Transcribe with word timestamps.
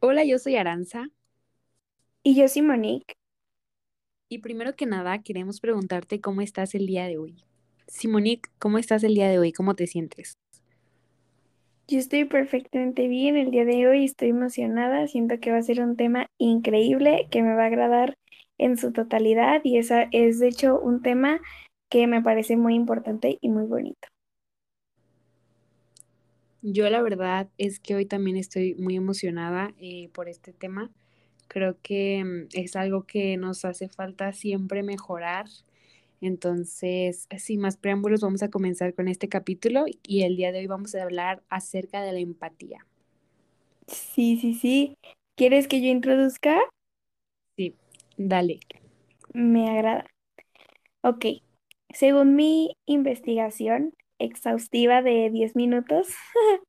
Hola, 0.00 0.22
yo 0.24 0.38
soy 0.38 0.54
Aranza. 0.54 1.08
Y 2.22 2.36
yo 2.36 2.46
soy 2.46 2.62
Monique. 2.62 3.14
Y 4.28 4.38
primero 4.38 4.76
que 4.76 4.86
nada, 4.86 5.20
queremos 5.22 5.58
preguntarte 5.60 6.20
cómo 6.20 6.40
estás 6.40 6.76
el 6.76 6.86
día 6.86 7.06
de 7.06 7.18
hoy. 7.18 7.44
Simonique, 7.88 8.48
¿cómo 8.60 8.78
estás 8.78 9.02
el 9.02 9.14
día 9.14 9.28
de 9.28 9.40
hoy? 9.40 9.52
¿Cómo 9.52 9.74
te 9.74 9.88
sientes? 9.88 10.34
Yo 11.88 11.98
estoy 11.98 12.26
perfectamente 12.26 13.08
bien 13.08 13.36
el 13.36 13.50
día 13.50 13.64
de 13.64 13.88
hoy, 13.88 14.04
estoy 14.04 14.28
emocionada, 14.28 15.08
siento 15.08 15.40
que 15.40 15.50
va 15.50 15.58
a 15.58 15.62
ser 15.62 15.80
un 15.80 15.96
tema 15.96 16.26
increíble, 16.38 17.26
que 17.32 17.42
me 17.42 17.56
va 17.56 17.64
a 17.64 17.66
agradar 17.66 18.14
en 18.56 18.76
su 18.76 18.92
totalidad 18.92 19.62
y 19.64 19.78
esa 19.78 20.06
es 20.12 20.38
de 20.38 20.46
hecho 20.46 20.78
un 20.78 21.02
tema 21.02 21.40
que 21.90 22.06
me 22.06 22.22
parece 22.22 22.56
muy 22.56 22.76
importante 22.76 23.38
y 23.40 23.48
muy 23.48 23.64
bonito. 23.64 24.06
Yo 26.70 26.90
la 26.90 27.00
verdad 27.00 27.48
es 27.56 27.80
que 27.80 27.94
hoy 27.94 28.04
también 28.04 28.36
estoy 28.36 28.74
muy 28.74 28.94
emocionada 28.96 29.72
eh, 29.78 30.10
por 30.12 30.28
este 30.28 30.52
tema. 30.52 30.90
Creo 31.48 31.78
que 31.82 32.22
mm, 32.24 32.48
es 32.58 32.76
algo 32.76 33.04
que 33.04 33.36
nos 33.38 33.64
hace 33.64 33.88
falta 33.88 34.32
siempre 34.32 34.82
mejorar. 34.82 35.46
Entonces, 36.20 37.26
sin 37.38 37.60
más 37.60 37.76
preámbulos, 37.76 38.20
vamos 38.20 38.42
a 38.42 38.50
comenzar 38.50 38.92
con 38.94 39.08
este 39.08 39.28
capítulo 39.28 39.86
y 40.02 40.22
el 40.22 40.36
día 40.36 40.52
de 40.52 40.58
hoy 40.58 40.66
vamos 40.66 40.94
a 40.94 41.02
hablar 41.02 41.42
acerca 41.48 42.02
de 42.02 42.12
la 42.12 42.18
empatía. 42.18 42.86
Sí, 43.86 44.36
sí, 44.38 44.54
sí. 44.54 44.94
¿Quieres 45.36 45.68
que 45.68 45.80
yo 45.80 45.88
introduzca? 45.88 46.58
Sí, 47.56 47.74
dale. 48.18 48.60
Me 49.32 49.70
agrada. 49.70 50.04
Ok, 51.02 51.24
según 51.94 52.34
mi 52.34 52.76
investigación, 52.84 53.94
exhaustiva 54.18 55.02
de 55.02 55.30
10 55.30 55.56
minutos, 55.56 56.08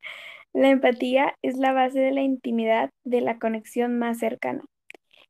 la 0.53 0.69
empatía 0.69 1.36
es 1.42 1.58
la 1.58 1.73
base 1.73 2.00
de 2.00 2.11
la 2.11 2.22
intimidad, 2.22 2.89
de 3.03 3.22
la 3.22 3.39
conexión 3.39 3.97
más 4.00 4.19
cercana. 4.19 4.64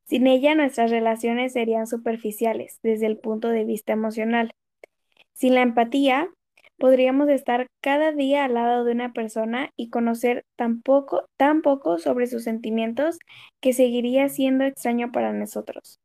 Sin 0.06 0.26
ella 0.26 0.56
nuestras 0.56 0.90
relaciones 0.90 1.54
serían 1.54 1.86
superficiales 1.86 2.80
desde 2.82 3.06
el 3.06 3.18
punto 3.18 3.50
de 3.50 3.64
vista 3.64 3.94
emocional. 3.94 4.52
Sin 5.34 5.54
la 5.54 5.62
empatía, 5.62 6.30
podríamos 6.80 7.30
estar 7.30 7.68
cada 7.82 8.12
día 8.12 8.46
al 8.46 8.56
lado 8.56 8.86
de 8.86 8.94
una 8.94 9.14
persona 9.14 9.70
y 9.76 9.90
conocer 9.90 10.46
tan 10.56 10.82
poco, 10.82 11.26
tan 11.38 11.62
poco 11.62 12.00
sobre 12.00 12.26
sus 12.26 12.44
sentimientos 12.44 13.20
que 13.62 13.74
seguiría 13.74 14.30
siendo 14.30 14.64
extraño 14.64 15.12
para 15.12 15.32
nosotros. 15.34 16.00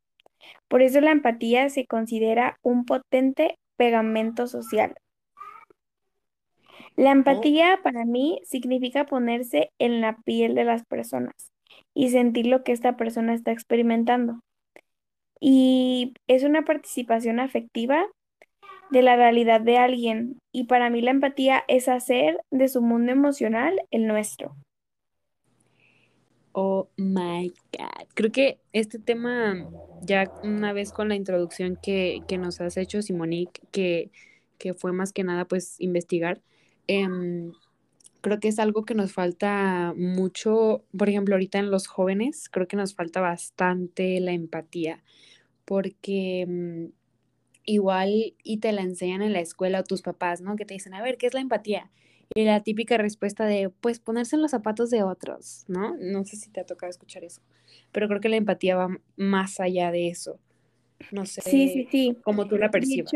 Por 0.67 0.81
eso 0.81 1.01
la 1.01 1.11
empatía 1.11 1.69
se 1.69 1.87
considera 1.87 2.57
un 2.61 2.85
potente 2.85 3.57
pegamento 3.77 4.47
social, 4.47 4.93
la 6.95 7.11
empatía 7.11 7.79
para 7.83 8.05
mí 8.05 8.39
significa 8.43 9.05
ponerse 9.05 9.69
en 9.79 10.01
la 10.01 10.17
piel 10.23 10.55
de 10.55 10.63
las 10.63 10.83
personas 10.85 11.33
y 11.93 12.09
sentir 12.09 12.47
lo 12.47 12.63
que 12.63 12.71
esta 12.71 12.95
persona 12.95 13.33
está 13.33 13.51
experimentando. 13.51 14.39
Y 15.39 16.13
es 16.27 16.43
una 16.43 16.63
participación 16.63 17.39
afectiva 17.39 18.05
de 18.91 19.01
la 19.01 19.15
realidad 19.15 19.61
de 19.61 19.77
alguien. 19.77 20.39
Y 20.53 20.65
para 20.65 20.89
mí 20.89 21.01
la 21.01 21.11
empatía 21.11 21.63
es 21.67 21.89
hacer 21.89 22.39
de 22.51 22.67
su 22.69 22.81
mundo 22.81 23.11
emocional 23.11 23.79
el 23.91 24.07
nuestro. 24.07 24.55
Oh 26.53 26.87
my 26.95 27.53
God. 27.77 28.07
Creo 28.13 28.31
que 28.31 28.59
este 28.71 28.97
tema, 28.97 29.67
ya 30.01 30.31
una 30.41 30.71
vez 30.71 30.93
con 30.93 31.09
la 31.09 31.15
introducción 31.15 31.77
que, 31.81 32.23
nos 32.39 32.61
has 32.61 32.77
hecho, 32.77 33.01
Simonique, 33.01 33.61
que, 33.71 34.09
que 34.57 34.73
fue 34.73 34.93
más 34.93 35.11
que 35.11 35.25
nada 35.25 35.43
pues 35.43 35.75
investigar, 35.81 36.39
Em, 36.87 37.51
creo 38.21 38.39
que 38.39 38.47
es 38.47 38.59
algo 38.59 38.85
que 38.85 38.95
nos 38.95 39.13
falta 39.13 39.93
mucho, 39.95 40.83
por 40.97 41.09
ejemplo, 41.09 41.35
ahorita 41.35 41.59
en 41.59 41.71
los 41.71 41.87
jóvenes, 41.87 42.49
creo 42.49 42.67
que 42.67 42.75
nos 42.77 42.95
falta 42.95 43.21
bastante 43.21 44.19
la 44.19 44.31
empatía, 44.31 45.03
porque 45.65 46.45
mm, 46.47 46.85
igual 47.65 48.35
y 48.43 48.57
te 48.57 48.71
la 48.71 48.81
enseñan 48.81 49.21
en 49.21 49.33
la 49.33 49.41
escuela 49.41 49.81
o 49.81 49.83
tus 49.83 50.01
papás, 50.01 50.41
¿no? 50.41 50.55
Que 50.55 50.65
te 50.65 50.73
dicen, 50.73 50.93
a 50.93 51.01
ver, 51.01 51.17
¿qué 51.17 51.27
es 51.27 51.33
la 51.33 51.41
empatía? 51.41 51.91
Y 52.33 52.45
la 52.45 52.63
típica 52.63 52.97
respuesta 52.97 53.45
de, 53.45 53.69
pues, 53.69 53.99
ponerse 53.99 54.35
en 54.35 54.41
los 54.41 54.51
zapatos 54.51 54.89
de 54.89 55.03
otros, 55.03 55.65
¿no? 55.67 55.95
No 55.99 56.25
sé 56.25 56.35
si 56.37 56.49
te 56.49 56.61
ha 56.61 56.65
tocado 56.65 56.89
escuchar 56.89 57.23
eso, 57.23 57.41
pero 57.91 58.07
creo 58.07 58.21
que 58.21 58.29
la 58.29 58.37
empatía 58.37 58.75
va 58.75 58.89
más 59.15 59.59
allá 59.59 59.91
de 59.91 60.09
eso. 60.09 60.39
No 61.11 61.25
sé 61.25 61.41
sí, 61.41 61.69
sí, 61.69 61.87
sí. 61.91 62.17
cómo 62.23 62.47
tú 62.47 62.57
la 62.57 62.71
percibas. 62.71 63.11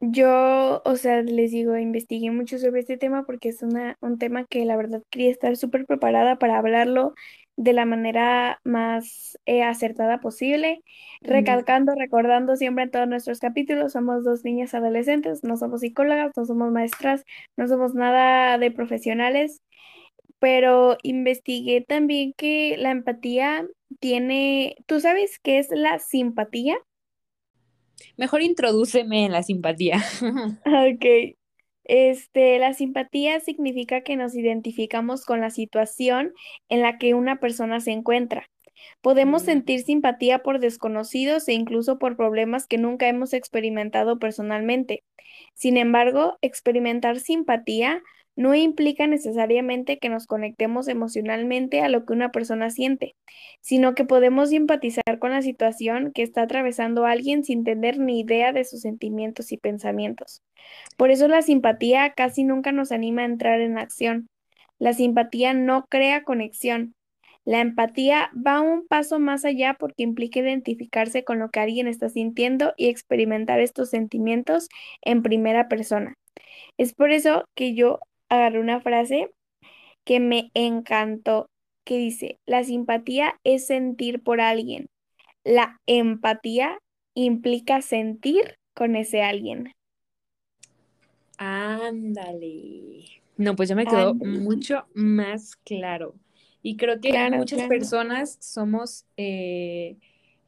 Yo, 0.00 0.80
o 0.84 0.96
sea, 0.96 1.22
les 1.22 1.50
digo, 1.50 1.76
investigué 1.76 2.30
mucho 2.30 2.58
sobre 2.58 2.80
este 2.80 2.96
tema 2.98 3.24
porque 3.26 3.48
es 3.48 3.62
una, 3.62 3.96
un 4.00 4.16
tema 4.18 4.44
que 4.46 4.64
la 4.64 4.76
verdad 4.76 5.02
quería 5.10 5.30
estar 5.30 5.56
súper 5.56 5.86
preparada 5.86 6.38
para 6.38 6.58
hablarlo 6.58 7.14
de 7.56 7.72
la 7.72 7.84
manera 7.84 8.60
más 8.62 9.36
eh, 9.44 9.64
acertada 9.64 10.20
posible, 10.20 10.82
recalcando, 11.22 11.94
recordando 11.96 12.54
siempre 12.54 12.84
en 12.84 12.92
todos 12.92 13.08
nuestros 13.08 13.40
capítulos, 13.40 13.92
somos 13.92 14.22
dos 14.24 14.44
niñas 14.44 14.72
adolescentes, 14.74 15.42
no 15.42 15.56
somos 15.56 15.80
psicólogas, 15.80 16.30
no 16.36 16.44
somos 16.44 16.70
maestras, 16.70 17.24
no 17.56 17.66
somos 17.66 17.94
nada 17.94 18.56
de 18.58 18.70
profesionales, 18.70 19.62
pero 20.40 20.98
investigué 21.02 21.82
también 21.82 22.34
que 22.36 22.76
la 22.78 22.90
empatía 22.92 23.66
tiene, 24.00 24.76
¿tú 24.86 25.00
sabes 25.00 25.38
qué 25.42 25.58
es 25.58 25.68
la 25.70 25.98
simpatía? 26.00 26.78
Mejor 28.16 28.42
introdúceme 28.42 29.24
en 29.24 29.32
la 29.32 29.42
simpatía. 29.42 30.02
Ok. 30.64 31.34
Este, 31.84 32.58
la 32.58 32.74
simpatía 32.74 33.40
significa 33.40 34.02
que 34.02 34.16
nos 34.16 34.34
identificamos 34.34 35.24
con 35.24 35.40
la 35.40 35.48
situación 35.48 36.34
en 36.68 36.82
la 36.82 36.98
que 36.98 37.14
una 37.14 37.40
persona 37.40 37.80
se 37.80 37.92
encuentra. 37.92 38.46
Podemos 39.00 39.42
mm. 39.42 39.46
sentir 39.46 39.80
simpatía 39.80 40.40
por 40.40 40.60
desconocidos 40.60 41.48
e 41.48 41.54
incluso 41.54 41.98
por 41.98 42.16
problemas 42.16 42.66
que 42.66 42.78
nunca 42.78 43.08
hemos 43.08 43.32
experimentado 43.32 44.18
personalmente. 44.18 45.02
Sin 45.54 45.76
embargo, 45.76 46.36
experimentar 46.42 47.20
simpatía 47.20 48.02
no 48.38 48.54
implica 48.54 49.08
necesariamente 49.08 49.98
que 49.98 50.08
nos 50.08 50.28
conectemos 50.28 50.86
emocionalmente 50.86 51.80
a 51.80 51.88
lo 51.88 52.06
que 52.06 52.12
una 52.12 52.30
persona 52.30 52.70
siente, 52.70 53.16
sino 53.60 53.96
que 53.96 54.04
podemos 54.04 54.50
simpatizar 54.50 55.18
con 55.18 55.32
la 55.32 55.42
situación 55.42 56.12
que 56.14 56.22
está 56.22 56.42
atravesando 56.42 57.04
alguien 57.04 57.42
sin 57.42 57.64
tener 57.64 57.98
ni 57.98 58.20
idea 58.20 58.52
de 58.52 58.64
sus 58.64 58.82
sentimientos 58.82 59.50
y 59.50 59.56
pensamientos. 59.56 60.44
Por 60.96 61.10
eso 61.10 61.26
la 61.26 61.42
simpatía 61.42 62.12
casi 62.12 62.44
nunca 62.44 62.70
nos 62.70 62.92
anima 62.92 63.22
a 63.22 63.24
entrar 63.24 63.60
en 63.60 63.76
acción. 63.76 64.28
La 64.78 64.92
simpatía 64.92 65.52
no 65.52 65.86
crea 65.88 66.22
conexión. 66.22 66.94
La 67.44 67.58
empatía 67.58 68.30
va 68.34 68.60
un 68.60 68.86
paso 68.86 69.18
más 69.18 69.44
allá 69.44 69.74
porque 69.80 70.04
implica 70.04 70.38
identificarse 70.38 71.24
con 71.24 71.40
lo 71.40 71.50
que 71.50 71.58
alguien 71.58 71.88
está 71.88 72.08
sintiendo 72.08 72.72
y 72.76 72.86
experimentar 72.86 73.58
estos 73.58 73.90
sentimientos 73.90 74.68
en 75.02 75.24
primera 75.24 75.66
persona. 75.66 76.14
Es 76.76 76.94
por 76.94 77.10
eso 77.10 77.44
que 77.56 77.74
yo 77.74 77.98
agarré 78.28 78.60
una 78.60 78.80
frase 78.80 79.30
que 80.04 80.20
me 80.20 80.50
encantó, 80.54 81.46
que 81.84 81.98
dice, 81.98 82.38
la 82.46 82.64
simpatía 82.64 83.38
es 83.44 83.66
sentir 83.66 84.22
por 84.22 84.40
alguien. 84.40 84.86
La 85.44 85.76
empatía 85.86 86.78
implica 87.14 87.82
sentir 87.82 88.56
con 88.74 88.96
ese 88.96 89.22
alguien. 89.22 89.72
Ándale. 91.38 93.04
No, 93.36 93.54
pues 93.54 93.68
ya 93.68 93.74
me 93.74 93.86
quedó 93.86 94.14
mucho 94.14 94.86
más 94.94 95.56
claro. 95.56 96.14
Y 96.62 96.76
creo 96.76 97.00
que 97.00 97.12
muchas 97.30 97.68
personas 97.68 98.36
somos, 98.40 99.04
eh, 99.16 99.96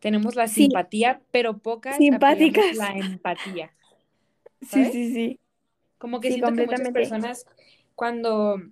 tenemos 0.01 0.35
la 0.35 0.49
simpatía, 0.49 1.23
pero 1.31 1.59
pocas 1.59 1.97
simpáticas. 1.97 2.77
la 2.77 2.97
empatía. 2.97 3.73
Sí, 4.61 4.85
sí, 4.87 5.15
sí. 5.15 5.39
Como 5.99 6.21
que 6.21 6.29
siento 6.29 6.53
que 6.53 6.67
muchas 6.67 6.91
personas 6.91 7.47
cuando 8.01 8.63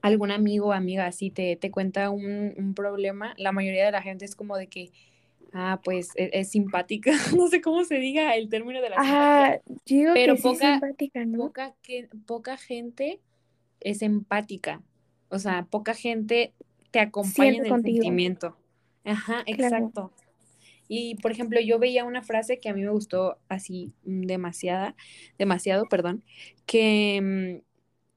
algún 0.00 0.30
amigo 0.30 0.68
o 0.68 0.72
amiga 0.72 1.04
así 1.04 1.28
te, 1.28 1.54
te 1.56 1.70
cuenta 1.70 2.08
un, 2.08 2.72
problema, 2.74 3.34
la 3.36 3.52
mayoría 3.52 3.84
de 3.84 3.92
la 3.92 4.00
gente 4.00 4.24
es 4.24 4.34
como 4.34 4.56
de 4.56 4.68
que, 4.68 4.90
ah, 5.52 5.82
pues 5.84 6.08
e, 6.16 6.30
es, 6.32 6.48
simpática, 6.48 7.10
no 7.36 7.48
sé 7.48 7.60
cómo 7.60 7.84
se 7.84 7.96
diga 7.96 8.34
el 8.36 8.48
término 8.48 8.80
de 8.80 8.88
la 8.88 8.96
ah, 8.98 9.58
simpatía. 9.84 10.12
pero 10.14 10.36
poca, 10.36 10.72
simpática, 10.72 11.26
¿no? 11.26 11.36
Poca, 11.36 11.74
que, 11.82 12.08
poca 12.24 12.56
gente 12.56 13.20
es 13.80 14.00
empática. 14.00 14.80
O 15.28 15.38
sea, 15.38 15.66
poca 15.66 15.92
gente 15.92 16.54
te 16.90 17.00
acompaña 17.00 17.58
en 17.58 17.66
el 17.66 17.82
sentimiento. 17.82 18.56
Ajá, 19.04 19.42
exacto. 19.44 20.10
Y 20.88 21.16
por 21.16 21.32
ejemplo, 21.32 21.60
yo 21.60 21.78
veía 21.78 22.04
una 22.04 22.22
frase 22.22 22.60
que 22.60 22.70
a 22.70 22.72
mí 22.72 22.80
me 22.80 22.90
gustó 22.92 23.36
así 23.50 23.92
demasiada, 24.04 24.96
demasiado, 25.36 25.84
perdón, 25.84 26.24
que, 26.64 27.60
mm, 27.60 27.73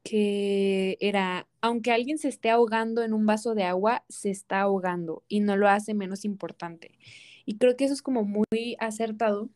que 0.08 0.98
era, 1.02 1.50
aunque 1.60 1.92
alguien 1.92 2.18
se 2.18 2.30
esté 2.30 2.50
ahogando 2.50 3.04
en 3.04 3.12
un 3.12 3.26
vaso 3.26 3.56
de 3.56 3.64
agua, 3.64 4.06
se 4.08 4.30
está 4.30 4.62
ahogando 4.62 5.24
y 5.28 5.42
no 5.42 5.58
lo 5.58 5.68
hace 5.68 5.94
menos 5.94 6.24
importante. 6.24 6.98
Y 7.46 7.58
creo 7.58 7.76
que 7.76 7.84
eso 7.84 7.94
es 7.94 8.02
como 8.02 8.24
muy 8.24 8.78
acertado, 8.80 9.50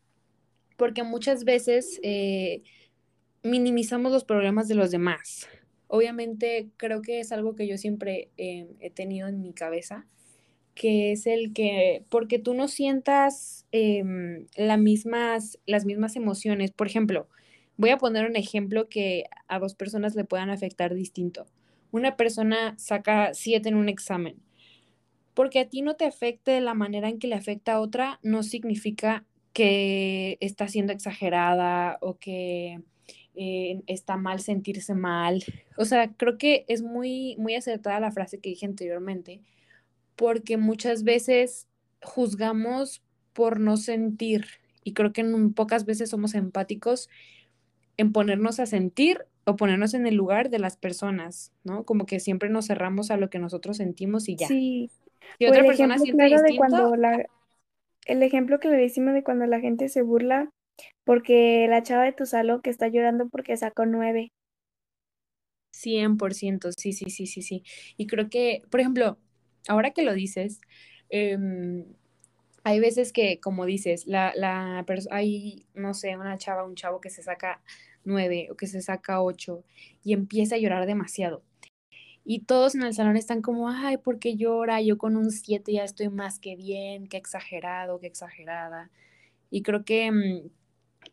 porque 0.76 1.04
muchas 1.04 1.46
veces 1.46 2.02
eh, 2.04 2.64
minimizamos 3.44 4.12
los 4.12 4.26
problemas 4.26 4.68
de 4.68 4.76
los 4.76 4.92
demás. 4.92 5.48
Obviamente 5.88 6.68
creo 6.76 7.02
que 7.02 7.22
es 7.22 7.32
algo 7.32 7.56
que 7.56 7.68
yo 7.68 7.78
siempre 7.78 8.30
eh, 8.36 8.68
he 8.82 8.90
tenido 8.90 9.30
en 9.30 9.42
mi 9.42 9.54
cabeza, 9.54 10.06
que 10.76 11.14
es 11.14 11.28
el 11.28 11.54
que, 11.54 12.04
porque 12.10 12.40
tú 12.40 12.54
no 12.56 12.68
sientas 12.68 13.68
em, 13.72 14.48
mismas, 14.80 15.60
las 15.66 15.86
mismas 15.86 16.18
emociones, 16.18 16.72
por 16.72 16.88
ejemplo, 16.88 17.30
voy 17.82 17.90
a 17.90 17.98
poner 17.98 18.30
un 18.30 18.36
ejemplo 18.36 18.88
que 18.88 19.26
a 19.48 19.58
dos 19.58 19.74
personas 19.74 20.14
le 20.14 20.24
puedan 20.24 20.52
afectar 20.52 20.94
distinto. 20.94 21.48
Una 21.92 22.16
persona 22.16 22.76
saca 22.78 23.34
siete 23.34 23.70
en 23.70 23.76
un 23.76 23.90
examen. 23.90 24.36
Porque 25.34 25.60
a 25.60 25.68
ti 25.68 25.82
no 25.82 25.96
te 25.96 26.06
afecte 26.06 26.62
la 26.62 26.76
manera 26.76 27.10
en 27.10 27.18
que 27.18 27.28
le 27.28 27.34
afecta 27.34 27.74
a 27.74 27.82
otra, 27.82 28.20
no 28.22 28.44
significa 28.44 29.26
que 29.52 30.38
está 30.42 30.68
siendo 30.68 30.94
exagerada 30.94 31.98
o 32.02 32.20
que 32.20 32.84
eh, 33.34 33.82
está 33.88 34.16
mal 34.16 34.42
sentirse 34.42 34.94
mal. 34.94 35.44
O 35.76 35.86
sea, 35.86 36.14
creo 36.14 36.38
que 36.38 36.66
es 36.68 36.84
muy, 36.84 37.36
muy 37.40 37.56
acertada 37.56 38.00
la 38.00 38.12
frase 38.12 38.40
que 38.40 38.50
dije 38.50 38.68
anteriormente, 38.68 39.42
porque 40.16 40.56
muchas 40.58 41.04
veces 41.04 41.68
juzgamos 42.04 43.02
por 43.34 43.60
no 43.60 43.76
sentir 43.78 44.46
y 44.84 44.94
creo 44.94 45.14
que 45.14 45.22
en 45.22 45.54
pocas 45.54 45.86
veces 45.86 46.12
somos 46.12 46.36
empáticos 46.36 47.10
en 48.02 48.12
ponernos 48.12 48.60
a 48.60 48.66
sentir 48.66 49.26
o 49.46 49.56
ponernos 49.56 49.94
en 49.94 50.08
el 50.08 50.16
lugar 50.16 50.50
de 50.50 50.60
las 50.60 50.76
personas, 50.76 51.52
¿no? 51.64 51.84
Como 51.86 52.06
que 52.06 52.20
siempre 52.20 52.50
nos 52.50 52.68
cerramos 52.68 53.12
a 53.12 53.18
lo 53.18 53.30
que 53.30 53.40
nosotros 53.40 53.78
sentimos 53.78 54.28
y 54.28 54.36
ya. 54.36 54.48
Sí. 54.48 54.90
Si 55.38 55.46
otra 55.46 55.64
persona 55.64 55.98
siente 55.98 56.24
de 56.24 56.58
cuando 56.58 56.96
la, 56.96 57.26
el 58.06 58.24
ejemplo 58.24 58.60
que 58.60 58.70
le 58.70 58.78
decimos 58.78 59.14
de 59.14 59.24
cuando 59.24 59.46
la 59.46 59.60
gente 59.60 59.88
se 59.88 60.02
burla 60.02 60.50
porque 61.04 61.68
la 61.70 61.84
chava 61.84 62.06
de 62.06 62.14
tu 62.14 62.26
salón 62.26 62.62
que 62.62 62.72
está 62.72 62.88
llorando 62.88 63.30
porque 63.30 63.56
sacó 63.56 63.86
nueve. 63.86 64.32
100%, 65.72 66.72
sí, 66.78 66.94
sí, 66.94 67.10
sí, 67.10 67.28
sí, 67.28 67.42
sí. 67.42 67.64
Y 67.98 68.08
creo 68.08 68.30
que, 68.30 68.64
por 68.70 68.80
ejemplo, 68.80 69.18
ahora 69.68 69.92
que 69.92 70.04
lo 70.04 70.14
dices, 70.14 70.60
em, 71.10 71.86
hay 72.64 72.80
veces 72.80 73.14
que, 73.14 73.40
como 73.40 73.66
dices, 73.66 74.06
la, 74.06 74.34
la 74.36 74.86
hay, 75.12 75.66
no 75.74 75.94
sé, 75.94 76.18
una 76.18 76.38
chava, 76.38 76.66
un 76.66 76.76
chavo 76.76 77.02
que 77.02 77.10
se 77.10 77.24
saca 77.24 77.62
nueve 78.06 78.50
o 78.52 78.56
que 78.56 78.68
se 78.68 78.82
saca 78.82 79.22
ocho 79.22 79.64
y 80.04 80.14
empieza 80.14 80.56
a 80.56 80.60
llorar 80.60 80.86
demasiado. 80.86 81.44
Y 82.24 82.42
todos 82.42 82.76
en 82.76 82.84
el 82.84 82.94
salón 82.94 83.18
están 83.18 83.42
como, 83.42 83.70
ay, 83.70 83.98
¿por 83.98 84.20
qué 84.20 84.36
llora? 84.36 84.82
Yo 84.82 84.98
con 84.98 85.16
un 85.18 85.32
siete 85.32 85.74
ya 85.74 85.84
estoy 85.84 86.10
más 86.10 86.40
que 86.40 86.56
bien, 86.56 87.08
qué 87.08 87.18
exagerado, 87.18 88.00
qué 88.00 88.08
exagerada. 88.08 88.92
Y 89.50 89.64
creo 89.64 89.84
que 89.86 90.12
mm, 90.12 90.50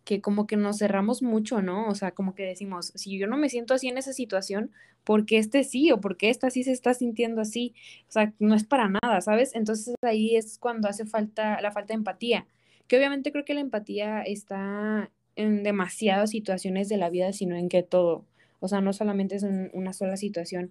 que 0.04 0.20
como 0.20 0.46
que 0.46 0.56
nos 0.56 0.78
cerramos 0.78 1.22
mucho, 1.22 1.62
¿no? 1.62 1.88
O 1.88 1.94
sea, 1.94 2.12
como 2.12 2.34
que 2.34 2.44
decimos, 2.44 2.92
si 2.94 3.18
yo 3.18 3.26
no 3.26 3.36
me 3.36 3.48
siento 3.48 3.74
así 3.74 3.88
en 3.88 3.98
esa 3.98 4.12
situación, 4.12 4.70
¿por 5.04 5.26
qué 5.26 5.38
este 5.38 5.64
sí 5.64 5.92
o 5.92 6.00
por 6.00 6.16
qué 6.16 6.30
esta 6.30 6.50
sí 6.50 6.64
se 6.64 6.72
está 6.72 6.94
sintiendo 6.94 7.40
así? 7.40 7.74
O 8.08 8.12
sea, 8.12 8.32
no 8.38 8.54
es 8.54 8.64
para 8.64 8.88
nada, 8.88 9.20
¿sabes? 9.20 9.54
Entonces 9.54 9.94
ahí 10.02 10.36
es 10.36 10.58
cuando 10.58 10.88
hace 10.88 11.04
falta 11.06 11.60
la 11.60 11.72
falta 11.72 11.88
de 11.88 11.98
empatía, 11.98 12.46
que 12.86 12.96
obviamente 12.96 13.32
creo 13.32 13.44
que 13.44 13.54
la 13.54 13.60
empatía 13.60 14.22
está 14.22 15.10
en 15.38 15.62
demasiadas 15.62 16.30
situaciones 16.30 16.88
de 16.88 16.96
la 16.96 17.10
vida, 17.10 17.32
sino 17.32 17.56
en 17.56 17.68
que 17.68 17.82
todo, 17.82 18.24
o 18.60 18.68
sea, 18.68 18.80
no 18.80 18.92
solamente 18.92 19.36
es 19.36 19.44
en 19.44 19.70
una 19.72 19.92
sola 19.92 20.16
situación, 20.16 20.70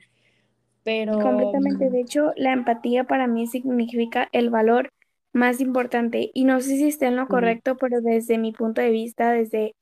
pero... 0.83 1.19
Completamente, 1.19 1.89
de 1.89 2.01
hecho, 2.01 2.33
la 2.35 2.53
empatía 2.53 3.05
para 3.05 3.27
mí 3.27 3.47
significa 3.47 4.29
el 4.31 4.49
valor 4.49 4.89
más 5.33 5.61
importante. 5.61 6.31
Y 6.33 6.43
no 6.43 6.59
sé 6.59 6.77
si 6.77 6.87
esté 6.87 7.07
en 7.07 7.15
lo 7.15 7.27
correcto, 7.27 7.77
pero 7.77 8.01
desde 8.01 8.37
mi 8.37 8.51
punto 8.51 8.81
de 8.81 8.89
vista, 8.89 9.31
desde 9.31 9.75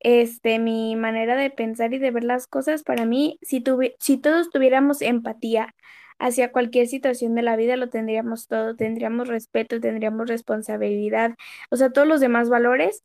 este, 0.00 0.58
mi 0.58 0.96
manera 0.96 1.36
de 1.36 1.50
pensar 1.50 1.94
y 1.94 1.98
de 1.98 2.10
ver 2.10 2.24
las 2.24 2.46
cosas, 2.46 2.82
para 2.82 3.06
mí, 3.06 3.38
si, 3.42 3.64
si 4.00 4.18
todos 4.18 4.50
tuviéramos 4.50 5.00
empatía 5.00 5.74
hacia 6.18 6.52
cualquier 6.52 6.88
situación 6.88 7.34
de 7.34 7.42
la 7.42 7.56
vida, 7.56 7.76
lo 7.76 7.88
tendríamos 7.88 8.48
todo, 8.48 8.76
tendríamos 8.76 9.28
respeto, 9.28 9.80
tendríamos 9.80 10.28
responsabilidad, 10.28 11.34
o 11.70 11.76
sea, 11.76 11.90
todos 11.90 12.08
los 12.08 12.20
demás 12.20 12.48
valores 12.48 13.04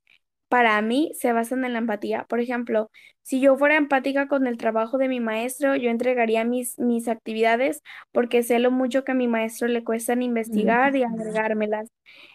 para 0.52 0.82
mí 0.84 1.12
se 1.20 1.34
basan 1.34 1.66
en 1.66 1.74
la 1.74 1.80
empatía. 1.80 2.26
Por 2.30 2.42
ejemplo, 2.42 2.92
si 3.24 3.40
yo 3.42 3.56
fuera 3.58 3.78
empática 3.78 4.28
con 4.28 4.48
el 4.48 4.58
trabajo 4.58 4.98
de 4.98 5.08
mi 5.10 5.20
maestro, 5.20 5.76
yo 5.76 5.90
entregaría 5.90 6.44
mis, 6.46 6.78
mis 6.80 7.08
actividades 7.08 7.82
porque 8.12 8.44
sé 8.44 8.60
lo 8.60 8.72
mucho 8.72 9.04
que 9.04 9.12
a 9.14 9.16
mi 9.16 9.28
maestro 9.28 9.68
le 9.68 9.84
cuestan 9.84 10.22
investigar 10.24 10.96
y 10.96 11.04
agregármelas. 11.04 11.90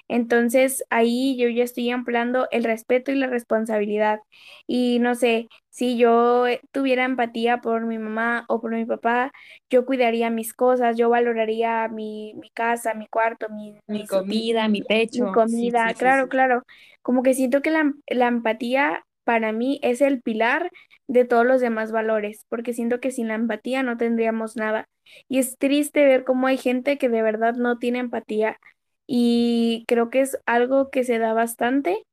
Entonces 0.09 0.85
ahí 0.91 1.37
yo 1.39 1.49
ya 1.49 1.65
estoy 1.65 1.91
ampliando 1.91 2.49
el 2.53 2.65
respeto 2.65 3.13
y 3.13 3.17
la 3.17 3.27
responsabilidad. 3.29 4.21
Y 4.67 4.99
no 5.01 5.15
sé, 5.15 5.49
si 5.71 5.99
yo 5.99 6.45
tuviera 6.73 7.05
empatía 7.05 7.61
por 7.61 7.85
mi 7.87 7.99
mamá 7.99 8.45
o 8.49 8.61
por 8.61 8.73
mi 8.75 8.85
papá, 8.85 9.33
yo 9.71 9.85
cuidaría 9.87 10.31
mis 10.31 10.55
cosas, 10.55 10.97
yo 10.97 11.11
valoraría 11.11 11.89
mi, 11.89 12.35
mi 12.37 12.51
casa, 12.51 12.95
mi 12.95 13.07
cuarto, 13.09 13.49
mi, 13.51 13.79
mi 13.89 14.07
comida, 14.07 14.69
mi 14.69 14.83
techo. 14.83 15.17
Mi 15.17 15.29
comida, 15.31 15.95
claro, 15.97 16.29
claro. 16.29 16.63
Como 17.03 17.23
que 17.23 17.35
siento 17.35 17.63
que 17.63 17.71
la, 17.71 17.93
la 18.09 18.29
empatía 18.29 19.05
para 19.27 19.53
mí 19.53 19.81
es 19.83 20.01
el 20.03 20.23
pilar 20.23 20.71
de 21.09 21.25
todos 21.25 21.45
los 21.47 21.61
demás 21.61 21.93
valores, 21.93 22.47
porque 22.49 22.73
siento 22.73 23.01
que 23.01 23.11
sin 23.11 23.29
la 23.29 23.35
empatía 23.35 23.83
no 23.83 23.97
tendríamos 23.97 24.57
nada. 24.57 24.89
Y 25.29 25.39
es 25.41 25.59
triste 25.59 26.05
ver 26.07 26.25
cómo 26.25 26.47
hay 26.47 26.59
gente 26.59 26.99
que 26.99 27.09
de 27.09 27.23
verdad 27.23 27.55
no 27.57 27.79
tiene 27.79 27.99
empatía 28.01 28.59
y 29.07 29.85
creo 29.89 30.11
que 30.11 30.21
es 30.21 30.39
algo 30.47 30.91
que 30.91 31.05
se 31.05 31.19
da 31.19 31.33
bastante, 31.35 32.05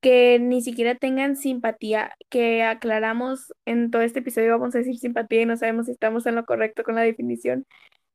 que 0.00 0.38
ni 0.40 0.62
siquiera 0.62 0.94
tengan 0.96 1.36
simpatía, 1.36 2.14
que 2.30 2.62
aclaramos 2.62 3.52
en 3.66 3.90
todo 3.90 4.02
este 4.02 4.20
episodio 4.20 4.52
vamos 4.58 4.74
a 4.74 4.78
decir 4.78 4.98
simpatía 4.98 5.42
y 5.42 5.46
no 5.46 5.56
sabemos 5.56 5.86
si 5.86 5.92
estamos 5.92 6.26
en 6.26 6.36
lo 6.36 6.46
correcto 6.46 6.84
con 6.84 6.94
la 6.96 7.02
definición, 7.02 7.66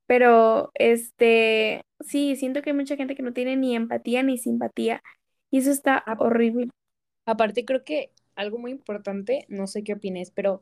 pero 0.07 0.71
este, 0.75 1.83
sí, 2.01 2.35
siento 2.37 2.61
que 2.61 2.71
hay 2.71 2.75
mucha 2.75 2.95
gente 2.97 3.15
que 3.15 3.23
no 3.23 3.33
tiene 3.33 3.57
ni 3.57 3.75
empatía 3.75 4.23
ni 4.23 4.37
simpatía 4.37 5.03
y 5.51 5.59
eso 5.59 5.71
está 5.71 6.03
horrible. 6.19 6.69
Aparte 7.25 7.65
creo 7.65 7.83
que 7.83 8.11
algo 8.35 8.57
muy 8.57 8.71
importante, 8.71 9.45
no 9.49 9.67
sé 9.67 9.83
qué 9.83 9.93
opines, 9.93 10.31
pero 10.31 10.61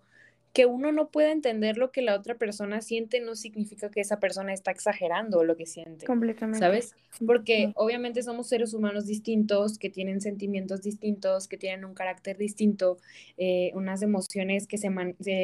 que 0.53 0.67
uno 0.67 0.91
no 0.91 1.09
pueda 1.09 1.31
entender 1.31 1.77
lo 1.77 1.91
que 1.91 2.03
la 2.03 2.15
otra 2.15 2.35
persona 2.35 2.79
siente 2.81 3.19
no 3.19 3.35
significa 3.35 3.89
que 3.89 4.01
esa 4.01 4.19
persona 4.19 4.53
está 4.53 4.69
exagerando 4.69 5.43
lo 5.43 5.57
que 5.57 5.65
siente. 5.65 6.05
Completamente. 6.05 6.59
¿Sabes? 6.59 6.95
Porque 7.25 7.73
obviamente 7.75 8.21
somos 8.21 8.49
seres 8.49 8.75
humanos 8.75 9.07
distintos, 9.07 9.79
que 9.79 9.89
tienen 9.89 10.21
sentimientos 10.21 10.83
distintos, 10.83 11.47
que 11.47 11.57
tienen 11.57 11.85
un 11.85 11.95
carácter 11.95 12.37
distinto, 12.37 12.99
eh, 13.37 13.71
unas 13.73 14.03
emociones 14.03 14.67
que 14.67 14.77
se, 14.77 14.91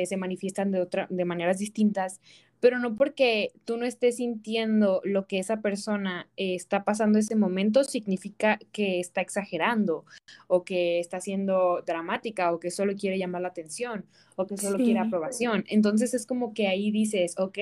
se, 0.05 0.17
manifiestan 0.17 0.71
de, 0.71 0.79
otra, 0.79 1.07
de 1.09 1.25
maneras 1.25 1.57
distintas, 1.57 2.21
pero 2.59 2.79
no 2.79 2.95
porque 2.95 3.51
tú 3.65 3.77
no 3.77 3.85
estés 3.85 4.17
sintiendo 4.17 5.01
lo 5.03 5.27
que 5.27 5.39
esa 5.39 5.61
persona 5.61 6.29
eh, 6.35 6.55
está 6.55 6.83
pasando 6.83 7.17
ese 7.17 7.35
momento 7.35 7.83
significa 7.83 8.59
que 8.71 8.99
está 8.99 9.21
exagerando 9.21 10.05
o 10.47 10.63
que 10.63 10.99
está 10.99 11.21
siendo 11.21 11.81
dramática 11.85 12.51
o 12.53 12.59
que 12.59 12.71
solo 12.71 12.95
quiere 12.95 13.17
llamar 13.17 13.41
la 13.41 13.49
atención 13.49 14.05
o 14.35 14.45
que 14.45 14.57
solo 14.57 14.77
quiere 14.77 14.99
aprobación. 14.99 15.63
Entonces 15.67 16.13
es 16.13 16.25
como 16.25 16.53
que 16.53 16.67
ahí 16.67 16.91
dices, 16.91 17.35
ok, 17.37 17.57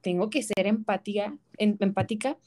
tengo 0.00 0.30
que 0.30 0.42
ser 0.42 0.66
empatía, 0.66 1.36
empática 1.58 2.38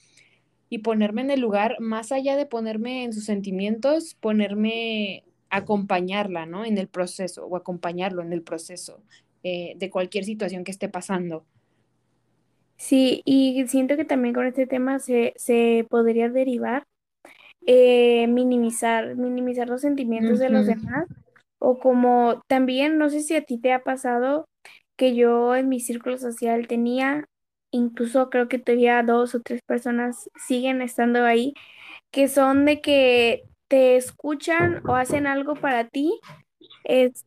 y 0.70 0.80
ponerme 0.80 1.22
en 1.22 1.32
el 1.32 1.42
lugar, 1.42 1.78
más 1.80 2.12
allá 2.12 2.38
de 2.38 2.46
ponerme 2.46 3.04
en 3.04 3.14
sus 3.14 3.26
sentimientos, 3.26 4.16
ponerme, 4.16 5.26
acompañarla, 5.50 6.46
¿no? 6.46 6.64
En 6.64 6.78
el 6.78 6.88
proceso 6.88 7.46
o 7.46 7.58
acompañarlo 7.58 8.22
en 8.22 8.32
el 8.32 8.42
proceso. 8.42 9.04
Eh, 9.44 9.74
de 9.76 9.90
cualquier 9.90 10.24
situación 10.24 10.64
que 10.64 10.70
esté 10.70 10.88
pasando. 10.88 11.48
Sí, 12.82 13.22
y 13.26 13.68
siento 13.68 13.96
que 13.96 14.06
también 14.06 14.34
con 14.34 14.48
este 14.48 14.66
tema 14.68 15.00
se, 15.00 15.34
se 15.38 15.86
podría 15.90 16.30
derivar 16.30 16.86
eh, 17.68 18.28
minimizar, 18.28 19.16
minimizar 19.16 19.70
los 19.70 19.82
sentimientos 19.82 20.40
de 20.40 20.50
los 20.50 20.66
demás, 20.68 21.06
o 21.60 21.80
como 21.80 22.44
también, 22.48 22.98
no 23.00 23.10
sé 23.10 23.22
si 23.22 23.36
a 23.36 23.44
ti 23.44 23.60
te 23.60 23.74
ha 23.74 23.84
pasado 23.84 24.48
que 24.98 25.16
yo 25.16 25.56
en 25.56 25.70
mi 25.70 25.80
círculo 25.82 26.18
social 26.20 26.68
tenía, 26.68 27.26
incluso 27.72 28.30
creo 28.32 28.50
que 28.50 28.60
todavía 28.60 29.04
dos 29.04 29.36
o 29.36 29.42
tres 29.42 29.62
personas 29.68 30.30
siguen 30.48 30.82
estando 30.82 31.26
ahí, 31.26 31.54
que 32.12 32.28
son 32.30 32.66
de 32.66 32.82
que 32.82 33.44
te 33.70 33.98
escuchan 33.98 34.82
o 34.88 34.96
hacen 34.96 35.28
algo 35.28 35.56
para 35.56 35.88
ti. 35.90 36.20
Es... 36.86 37.26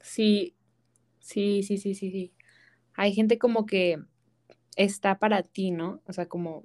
Sí, 0.00 0.54
Sí, 1.20 1.62
sí, 1.64 1.78
sí, 1.78 1.94
sí, 1.96 2.12
sí. 2.12 2.33
Hay 2.94 3.12
gente 3.14 3.38
como 3.38 3.66
que 3.66 3.98
está 4.76 5.18
para 5.18 5.42
ti, 5.42 5.70
¿no? 5.70 6.00
O 6.06 6.12
sea, 6.12 6.26
como 6.26 6.64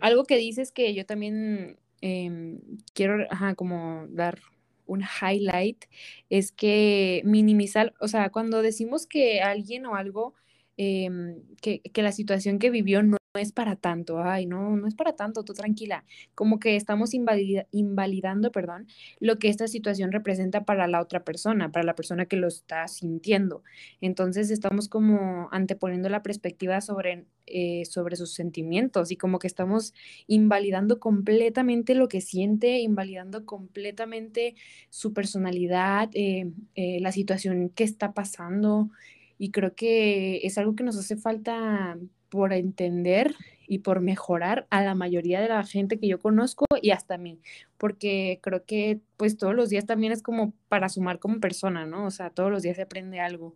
algo 0.00 0.24
que 0.24 0.36
dices 0.36 0.72
que 0.72 0.94
yo 0.94 1.06
también 1.06 1.78
em, 2.00 2.60
quiero, 2.94 3.26
ajá, 3.30 3.54
como 3.54 4.06
dar 4.10 4.38
un 4.86 5.02
highlight, 5.02 5.84
es 6.30 6.52
que 6.52 7.22
minimizar, 7.24 7.94
o 8.00 8.08
sea, 8.08 8.30
cuando 8.30 8.62
decimos 8.62 9.06
que 9.06 9.40
alguien 9.42 9.86
o 9.86 9.96
algo, 9.96 10.34
em, 10.76 11.42
que, 11.60 11.80
que 11.80 12.02
la 12.02 12.12
situación 12.12 12.58
que 12.58 12.70
vivió 12.70 13.02
no 13.02 13.17
es 13.34 13.52
para 13.52 13.76
tanto, 13.76 14.22
ay, 14.22 14.46
no, 14.46 14.76
no 14.76 14.86
es 14.86 14.94
para 14.94 15.14
tanto, 15.14 15.44
tú 15.44 15.52
tranquila, 15.52 16.04
como 16.34 16.58
que 16.58 16.76
estamos 16.76 17.12
invalidando, 17.12 18.50
perdón, 18.50 18.86
lo 19.20 19.38
que 19.38 19.48
esta 19.48 19.68
situación 19.68 20.12
representa 20.12 20.64
para 20.64 20.86
la 20.88 21.00
otra 21.00 21.24
persona, 21.24 21.70
para 21.70 21.84
la 21.84 21.94
persona 21.94 22.26
que 22.26 22.36
lo 22.36 22.48
está 22.48 22.88
sintiendo. 22.88 23.62
Entonces 24.00 24.50
estamos 24.50 24.88
como 24.88 25.48
anteponiendo 25.52 26.08
la 26.08 26.22
perspectiva 26.22 26.80
sobre, 26.80 27.26
eh, 27.46 27.84
sobre 27.84 28.16
sus 28.16 28.32
sentimientos 28.32 29.10
y 29.10 29.16
como 29.16 29.38
que 29.38 29.46
estamos 29.46 29.92
invalidando 30.26 30.98
completamente 30.98 31.94
lo 31.94 32.08
que 32.08 32.20
siente, 32.20 32.78
invalidando 32.80 33.44
completamente 33.44 34.54
su 34.90 35.12
personalidad, 35.12 36.08
eh, 36.14 36.50
eh, 36.74 36.98
la 37.00 37.12
situación 37.12 37.68
que 37.70 37.84
está 37.84 38.12
pasando. 38.14 38.90
Y 39.38 39.50
creo 39.50 39.74
que 39.74 40.38
es 40.38 40.58
algo 40.58 40.74
que 40.74 40.84
nos 40.84 40.96
hace 40.96 41.16
falta 41.16 41.96
por 42.28 42.52
entender 42.52 43.34
y 43.66 43.80
por 43.80 44.00
mejorar 44.00 44.66
a 44.70 44.82
la 44.82 44.94
mayoría 44.94 45.40
de 45.40 45.48
la 45.48 45.64
gente 45.64 45.98
que 45.98 46.08
yo 46.08 46.18
conozco 46.18 46.64
y 46.82 46.90
hasta 46.90 47.14
a 47.14 47.18
mí, 47.18 47.40
porque 47.76 48.40
creo 48.42 48.64
que 48.64 49.00
pues 49.16 49.36
todos 49.36 49.54
los 49.54 49.68
días 49.68 49.86
también 49.86 50.12
es 50.12 50.22
como 50.22 50.54
para 50.68 50.88
sumar 50.88 51.18
como 51.18 51.38
persona, 51.40 51.86
¿no? 51.86 52.06
O 52.06 52.10
sea, 52.10 52.30
todos 52.30 52.50
los 52.50 52.62
días 52.62 52.76
se 52.76 52.82
aprende 52.82 53.20
algo 53.20 53.54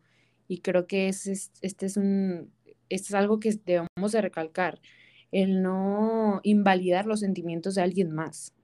y 0.48 0.58
creo 0.58 0.86
que 0.86 1.08
es, 1.08 1.26
este 1.62 1.86
es 1.86 1.96
un, 1.96 2.52
este 2.90 3.08
es 3.08 3.14
algo 3.14 3.40
que 3.40 3.52
debemos 3.64 4.12
de 4.12 4.20
recalcar, 4.20 4.80
el 5.30 5.62
no 5.62 6.40
invalidar 6.42 7.06
los 7.06 7.20
sentimientos 7.20 7.74
de 7.74 7.82
alguien 7.82 8.10
más. 8.12 8.54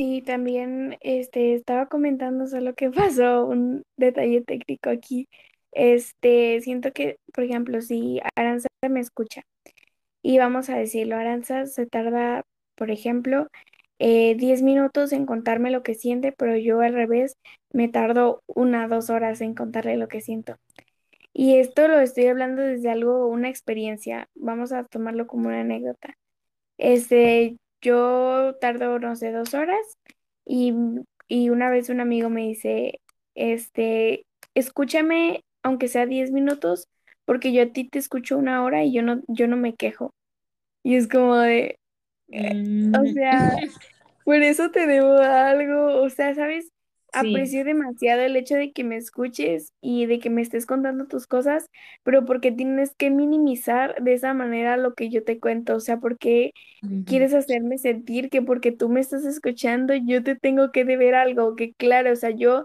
Y 0.00 0.22
también 0.22 0.96
este, 1.00 1.54
estaba 1.54 1.86
comentando 1.86 2.46
solo 2.46 2.74
que 2.74 2.90
pasó 2.90 3.46
un 3.46 3.82
detalle 3.96 4.42
técnico 4.42 4.90
aquí. 4.90 5.28
Este, 5.72 6.60
siento 6.60 6.92
que, 6.92 7.18
por 7.34 7.44
ejemplo, 7.44 7.80
si 7.82 8.20
Aranza 8.36 8.68
me 8.88 9.00
escucha 9.00 9.42
y 10.22 10.38
vamos 10.38 10.70
a 10.70 10.76
decirlo, 10.76 11.16
Aranza 11.16 11.66
se 11.66 11.86
tarda, 11.86 12.44
por 12.76 12.90
ejemplo, 12.90 13.48
eh, 13.98 14.36
10 14.36 14.62
minutos 14.62 15.12
en 15.12 15.26
contarme 15.26 15.70
lo 15.70 15.82
que 15.82 15.94
siente, 15.94 16.32
pero 16.32 16.56
yo 16.56 16.80
al 16.80 16.94
revés 16.94 17.34
me 17.72 17.88
tardo 17.88 18.42
una, 18.46 18.88
dos 18.88 19.10
horas 19.10 19.40
en 19.40 19.54
contarle 19.54 19.96
lo 19.96 20.08
que 20.08 20.20
siento. 20.20 20.56
Y 21.32 21.56
esto 21.58 21.88
lo 21.88 22.00
estoy 22.00 22.26
hablando 22.26 22.62
desde 22.62 22.90
algo, 22.90 23.26
una 23.28 23.48
experiencia, 23.48 24.28
vamos 24.34 24.72
a 24.72 24.84
tomarlo 24.84 25.26
como 25.26 25.48
una 25.48 25.60
anécdota. 25.60 26.14
Este, 26.78 27.56
yo 27.80 28.56
tardo, 28.60 28.98
no 28.98 29.16
sé, 29.16 29.32
dos 29.32 29.54
horas 29.54 29.80
y, 30.46 30.74
y 31.28 31.50
una 31.50 31.70
vez 31.70 31.88
un 31.90 32.00
amigo 32.00 32.30
me 32.30 32.42
dice, 32.42 33.00
este, 33.34 34.24
escúchame 34.54 35.42
aunque 35.62 35.88
sea 35.88 36.06
10 36.06 36.30
minutos, 36.30 36.88
porque 37.24 37.52
yo 37.52 37.62
a 37.62 37.66
ti 37.66 37.88
te 37.88 37.98
escucho 37.98 38.38
una 38.38 38.64
hora 38.64 38.84
y 38.84 38.92
yo 38.92 39.02
no, 39.02 39.22
yo 39.28 39.48
no 39.48 39.56
me 39.56 39.74
quejo. 39.74 40.12
Y 40.82 40.96
es 40.96 41.08
como 41.08 41.36
de, 41.36 41.78
eh, 42.32 42.54
o 42.98 43.06
sea, 43.12 43.50
por 44.24 44.36
eso 44.36 44.70
te 44.70 44.86
debo 44.86 45.18
algo, 45.18 46.02
o 46.02 46.10
sea, 46.10 46.34
¿sabes? 46.34 46.70
Aprecio 47.12 47.64
demasiado 47.64 48.22
el 48.22 48.36
hecho 48.36 48.54
de 48.56 48.72
que 48.72 48.84
me 48.84 48.96
escuches 48.96 49.72
y 49.80 50.06
de 50.06 50.18
que 50.18 50.30
me 50.30 50.42
estés 50.42 50.66
contando 50.66 51.06
tus 51.06 51.26
cosas, 51.26 51.66
pero 52.04 52.24
porque 52.24 52.52
tienes 52.52 52.94
que 52.96 53.10
minimizar 53.10 54.02
de 54.02 54.14
esa 54.14 54.34
manera 54.34 54.76
lo 54.76 54.94
que 54.94 55.08
yo 55.10 55.24
te 55.24 55.40
cuento, 55.40 55.76
o 55.76 55.80
sea, 55.80 55.98
porque 56.00 56.52
quieres 57.04 57.34
hacerme 57.34 57.78
sentir 57.78 58.30
que 58.30 58.42
porque 58.42 58.72
tú 58.72 58.88
me 58.88 59.00
estás 59.00 59.24
escuchando 59.24 59.94
yo 59.94 60.22
te 60.22 60.36
tengo 60.36 60.72
que 60.72 60.84
deber 60.84 61.14
algo, 61.14 61.56
que 61.56 61.72
claro, 61.74 62.12
o 62.12 62.16
sea, 62.16 62.30
yo 62.30 62.64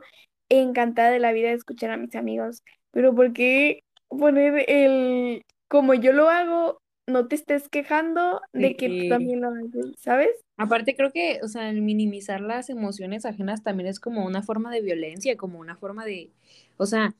encantada 0.50 1.12
de 1.12 1.20
la 1.20 1.32
vida 1.34 1.50
de 1.50 1.56
escuchar 1.56 1.92
a 1.92 1.98
mis 1.98 2.16
amigos, 2.16 2.64
pero 2.92 3.16
¿por 3.16 3.34
qué 3.34 3.82
poner 4.10 4.66
el, 4.70 5.44
como 5.68 5.94
yo 5.94 6.14
lo 6.14 6.30
hago, 6.30 6.80
no 7.08 7.28
te 7.28 7.36
estés 7.36 7.70
quejando 7.70 8.42
de 8.54 8.76
que 8.76 8.90
tú 8.90 9.06
también 9.08 9.42
lo 9.42 9.50
haces, 9.50 9.94
¿sabes? 10.00 10.43
Aparte 10.57 10.95
creo 10.95 11.12
que, 11.12 11.39
o 11.43 11.48
sea, 11.48 11.69
el 11.69 11.81
minimizar 11.81 12.41
las 12.41 12.69
emociones 12.69 13.25
ajenas 13.25 13.63
también 13.63 13.88
es 13.89 14.00
como 14.00 14.25
una 14.25 14.43
forma 14.43 14.72
de 14.72 14.81
violencia, 14.81 15.36
como 15.38 15.60
una 15.60 15.75
forma 15.77 16.05
de, 16.05 16.31
o 16.77 16.86
sea, 16.86 17.15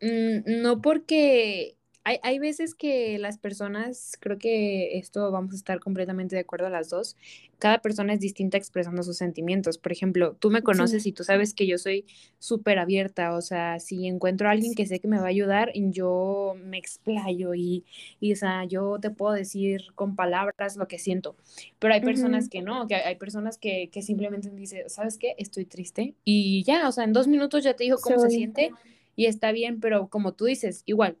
mm, 0.00 0.62
no 0.62 0.80
porque 0.82 1.77
hay, 2.08 2.18
hay, 2.22 2.38
veces 2.38 2.74
que 2.74 3.18
las 3.18 3.36
personas, 3.36 4.16
creo 4.18 4.38
que 4.38 4.96
esto 4.96 5.30
vamos 5.30 5.52
a 5.52 5.56
estar 5.56 5.78
completamente 5.78 6.36
de 6.36 6.40
acuerdo 6.40 6.66
a 6.66 6.70
las 6.70 6.88
dos, 6.88 7.16
cada 7.58 7.82
persona 7.82 8.14
es 8.14 8.20
distinta 8.20 8.56
expresando 8.56 9.02
sus 9.02 9.18
sentimientos. 9.18 9.76
Por 9.76 9.92
ejemplo, 9.92 10.34
tú 10.38 10.48
me 10.50 10.62
conoces 10.62 11.04
y 11.04 11.12
tú 11.12 11.22
sabes 11.22 11.52
que 11.52 11.66
yo 11.66 11.76
soy 11.76 12.06
súper 12.38 12.78
abierta, 12.78 13.34
o 13.34 13.42
sea, 13.42 13.78
si 13.78 14.06
encuentro 14.06 14.48
a 14.48 14.52
alguien 14.52 14.74
que 14.74 14.86
sé 14.86 15.00
que 15.00 15.08
me 15.08 15.18
va 15.18 15.26
a 15.26 15.28
ayudar, 15.28 15.70
yo 15.74 16.54
me 16.64 16.78
explayo 16.78 17.54
y, 17.54 17.84
y, 18.20 18.32
o 18.32 18.36
sea, 18.36 18.64
yo 18.64 18.98
te 18.98 19.10
puedo 19.10 19.34
decir 19.34 19.92
con 19.94 20.16
palabras 20.16 20.76
lo 20.76 20.88
que 20.88 20.98
siento. 20.98 21.36
Pero 21.78 21.92
hay 21.92 22.00
personas 22.00 22.48
que 22.48 22.62
no, 22.62 22.86
que 22.86 22.94
hay 22.94 23.16
personas 23.16 23.58
que, 23.58 23.90
que 23.90 24.00
simplemente 24.00 24.48
dicen, 24.48 24.88
¿sabes 24.88 25.18
qué? 25.18 25.34
Estoy 25.36 25.66
triste 25.66 26.14
y 26.24 26.62
ya, 26.64 26.88
o 26.88 26.92
sea, 26.92 27.04
en 27.04 27.12
dos 27.12 27.28
minutos 27.28 27.64
ya 27.64 27.74
te 27.74 27.84
dijo 27.84 27.98
cómo 28.00 28.18
se 28.18 28.30
siente 28.30 28.70
y 29.14 29.26
está 29.26 29.52
bien, 29.52 29.78
pero 29.78 30.08
como 30.08 30.32
tú 30.32 30.46
dices, 30.46 30.84
igual 30.86 31.18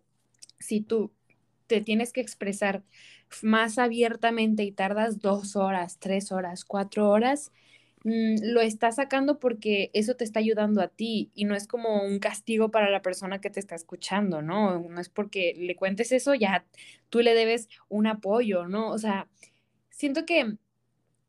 si 0.60 0.80
tú 0.80 1.12
te 1.66 1.80
tienes 1.82 2.12
que 2.12 2.20
expresar 2.20 2.82
más 3.42 3.78
abiertamente 3.78 4.64
y 4.64 4.72
tardas 4.72 5.20
dos 5.20 5.56
horas, 5.56 5.98
tres 5.98 6.32
horas, 6.32 6.64
cuatro 6.64 7.08
horas, 7.10 7.52
mm, 8.04 8.36
lo 8.42 8.60
estás 8.60 8.96
sacando 8.96 9.38
porque 9.38 9.90
eso 9.94 10.16
te 10.16 10.24
está 10.24 10.40
ayudando 10.40 10.80
a 10.82 10.88
ti 10.88 11.30
y 11.34 11.44
no 11.44 11.54
es 11.54 11.66
como 11.68 12.02
un 12.02 12.18
castigo 12.20 12.70
para 12.70 12.90
la 12.90 13.02
persona 13.02 13.40
que 13.40 13.50
te 13.50 13.60
está 13.60 13.74
escuchando, 13.74 14.42
¿no? 14.42 14.80
No 14.80 15.00
es 15.00 15.08
porque 15.10 15.54
le 15.58 15.76
cuentes 15.76 16.12
eso, 16.12 16.34
ya 16.34 16.66
tú 17.10 17.20
le 17.20 17.34
debes 17.34 17.68
un 17.88 18.06
apoyo, 18.06 18.66
¿no? 18.66 18.90
O 18.90 18.98
sea, 18.98 19.28
siento 19.90 20.24
que, 20.26 20.56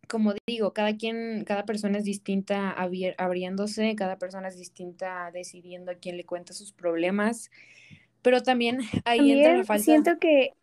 como 0.08 0.34
digo, 0.48 0.74
cada 0.74 0.98
quien, 0.98 1.44
cada 1.46 1.66
persona 1.66 2.00
es 2.00 2.04
distinta 2.06 2.72
abriéndose, 2.72 3.96
cada 3.96 4.18
persona 4.18 4.48
es 4.50 4.58
distinta 4.58 5.32
decidiendo 5.32 5.92
a 5.92 5.96
quién 5.96 6.18
le 6.18 6.26
cuenta 6.26 6.54
sus 6.54 6.74
problemas. 6.74 7.52
Pero 8.22 8.42
también 8.42 8.80
ahí 9.06 9.32
entra 9.32 9.58
la 9.58 9.64
falta. 9.64 9.84
Siento 9.84 10.20
que 10.20 10.54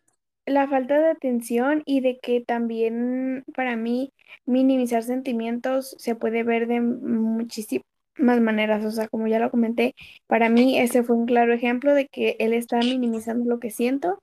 la 0.45 0.67
falta 0.67 0.99
de 0.99 1.09
atención 1.09 1.83
y 1.85 1.99
de 2.01 2.17
que 2.19 2.41
también 2.41 3.43
para 3.53 3.75
mí 3.75 4.13
minimizar 4.45 5.03
sentimientos 5.03 5.95
se 5.99 6.15
puede 6.15 6.43
ver 6.43 6.67
de 6.67 6.81
muchísimas 6.81 7.83
maneras. 8.17 8.85
O 8.85 8.91
sea, 8.91 9.07
como 9.07 9.27
ya 9.27 9.39
lo 9.39 9.51
comenté, 9.51 9.93
para 10.25 10.49
mí 10.49 10.79
ese 10.79 11.03
fue 11.03 11.15
un 11.15 11.25
claro 11.25 11.53
ejemplo 11.53 11.93
de 11.93 12.07
que 12.07 12.37
él 12.39 12.53
está 12.53 12.79
minimizando 12.79 13.45
lo 13.49 13.59
que 13.59 13.71
siento. 13.71 14.19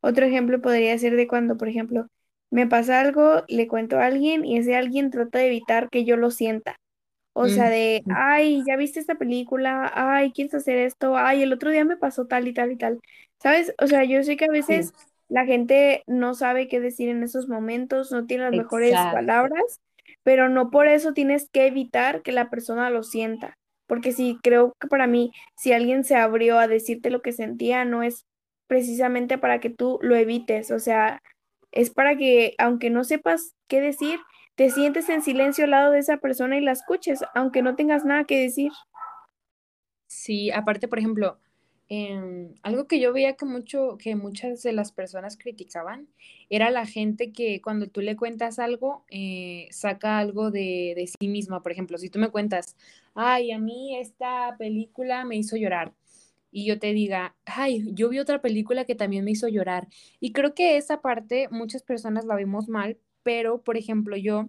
Otro 0.00 0.26
ejemplo 0.26 0.60
podría 0.60 0.96
ser 0.98 1.16
de 1.16 1.28
cuando, 1.28 1.56
por 1.56 1.68
ejemplo, 1.68 2.06
me 2.50 2.66
pasa 2.66 3.00
algo, 3.00 3.44
le 3.48 3.68
cuento 3.68 3.98
a 3.98 4.06
alguien 4.06 4.44
y 4.44 4.58
ese 4.58 4.74
alguien 4.74 5.10
trata 5.10 5.38
de 5.38 5.46
evitar 5.46 5.88
que 5.90 6.04
yo 6.04 6.16
lo 6.16 6.30
sienta. 6.30 6.76
O 7.40 7.48
sea, 7.48 7.70
de, 7.70 8.02
ay, 8.14 8.64
ya 8.66 8.76
viste 8.76 8.98
esta 8.98 9.14
película, 9.14 9.90
ay, 9.94 10.32
¿quieres 10.32 10.54
hacer 10.54 10.76
esto? 10.78 11.16
Ay, 11.16 11.42
el 11.42 11.52
otro 11.52 11.70
día 11.70 11.84
me 11.84 11.96
pasó 11.96 12.26
tal 12.26 12.48
y 12.48 12.52
tal 12.52 12.72
y 12.72 12.76
tal. 12.76 13.00
¿Sabes? 13.40 13.72
O 13.80 13.86
sea, 13.86 14.02
yo 14.02 14.24
sé 14.24 14.36
que 14.36 14.46
a 14.46 14.50
veces 14.50 14.92
la 15.28 15.46
gente 15.46 16.02
no 16.08 16.34
sabe 16.34 16.66
qué 16.66 16.80
decir 16.80 17.08
en 17.08 17.22
esos 17.22 17.48
momentos, 17.48 18.10
no 18.10 18.26
tiene 18.26 18.44
las 18.44 18.52
mejores 18.52 18.94
palabras, 18.94 19.80
pero 20.24 20.48
no 20.48 20.70
por 20.70 20.88
eso 20.88 21.12
tienes 21.12 21.48
que 21.50 21.66
evitar 21.66 22.22
que 22.22 22.32
la 22.32 22.50
persona 22.50 22.90
lo 22.90 23.04
sienta. 23.04 23.56
Porque 23.86 24.10
sí, 24.10 24.36
creo 24.42 24.74
que 24.80 24.88
para 24.88 25.06
mí, 25.06 25.30
si 25.56 25.72
alguien 25.72 26.02
se 26.02 26.16
abrió 26.16 26.58
a 26.58 26.66
decirte 26.66 27.10
lo 27.10 27.22
que 27.22 27.32
sentía, 27.32 27.84
no 27.84 28.02
es 28.02 28.26
precisamente 28.66 29.38
para 29.38 29.60
que 29.60 29.70
tú 29.70 30.00
lo 30.02 30.16
evites, 30.16 30.72
o 30.72 30.80
sea, 30.80 31.22
es 31.70 31.90
para 31.90 32.16
que, 32.16 32.54
aunque 32.58 32.90
no 32.90 33.04
sepas 33.04 33.54
qué 33.68 33.80
decir, 33.80 34.18
te 34.58 34.70
sientes 34.70 35.08
en 35.08 35.22
silencio 35.22 35.64
al 35.64 35.70
lado 35.70 35.92
de 35.92 36.00
esa 36.00 36.16
persona 36.16 36.58
y 36.58 36.60
la 36.60 36.72
escuches, 36.72 37.20
aunque 37.32 37.62
no 37.62 37.76
tengas 37.76 38.04
nada 38.04 38.24
que 38.24 38.40
decir. 38.40 38.72
Sí, 40.08 40.50
aparte, 40.50 40.88
por 40.88 40.98
ejemplo, 40.98 41.38
em, 41.88 42.54
algo 42.64 42.88
que 42.88 42.98
yo 42.98 43.12
veía 43.12 43.36
que 43.36 43.44
mucho, 43.44 43.96
que 43.98 44.16
muchas 44.16 44.64
de 44.64 44.72
las 44.72 44.90
personas 44.90 45.36
criticaban, 45.36 46.08
era 46.50 46.70
la 46.70 46.86
gente 46.86 47.30
que 47.30 47.62
cuando 47.62 47.86
tú 47.86 48.00
le 48.00 48.16
cuentas 48.16 48.58
algo, 48.58 49.04
eh, 49.10 49.68
saca 49.70 50.18
algo 50.18 50.50
de, 50.50 50.94
de 50.96 51.06
sí 51.06 51.28
misma. 51.28 51.62
Por 51.62 51.70
ejemplo, 51.70 51.96
si 51.96 52.10
tú 52.10 52.18
me 52.18 52.30
cuentas, 52.30 52.76
ay, 53.14 53.52
a 53.52 53.60
mí 53.60 53.96
esta 53.96 54.56
película 54.58 55.24
me 55.24 55.36
hizo 55.36 55.56
llorar 55.56 55.94
y 56.50 56.66
yo 56.66 56.80
te 56.80 56.92
diga, 56.94 57.36
ay, 57.44 57.84
yo 57.94 58.08
vi 58.08 58.18
otra 58.18 58.40
película 58.42 58.84
que 58.84 58.96
también 58.96 59.24
me 59.24 59.30
hizo 59.30 59.46
llorar. 59.46 59.86
Y 60.18 60.32
creo 60.32 60.52
que 60.54 60.76
esa 60.78 61.00
parte 61.00 61.48
muchas 61.52 61.84
personas 61.84 62.24
la 62.24 62.34
vemos 62.34 62.68
mal 62.68 62.98
pero, 63.28 63.60
por 63.60 63.76
ejemplo, 63.76 64.16
yo, 64.16 64.48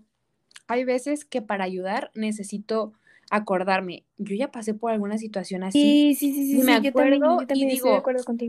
hay 0.68 0.86
veces 0.86 1.26
que 1.26 1.42
para 1.42 1.66
ayudar 1.66 2.12
necesito 2.16 2.94
acordarme, 3.30 4.06
yo 4.18 4.38
ya 4.38 4.54
pasé 4.54 4.74
por 4.74 4.94
alguna 4.94 5.18
situación 5.18 5.64
así. 5.64 6.16
Sí, 6.16 6.16
sí, 6.16 6.34
sí, 6.34 6.62
sí, 6.62 6.64
me 6.64 6.76
acuerdo 6.76 7.46
y 7.54 7.66
digo, 7.66 8.02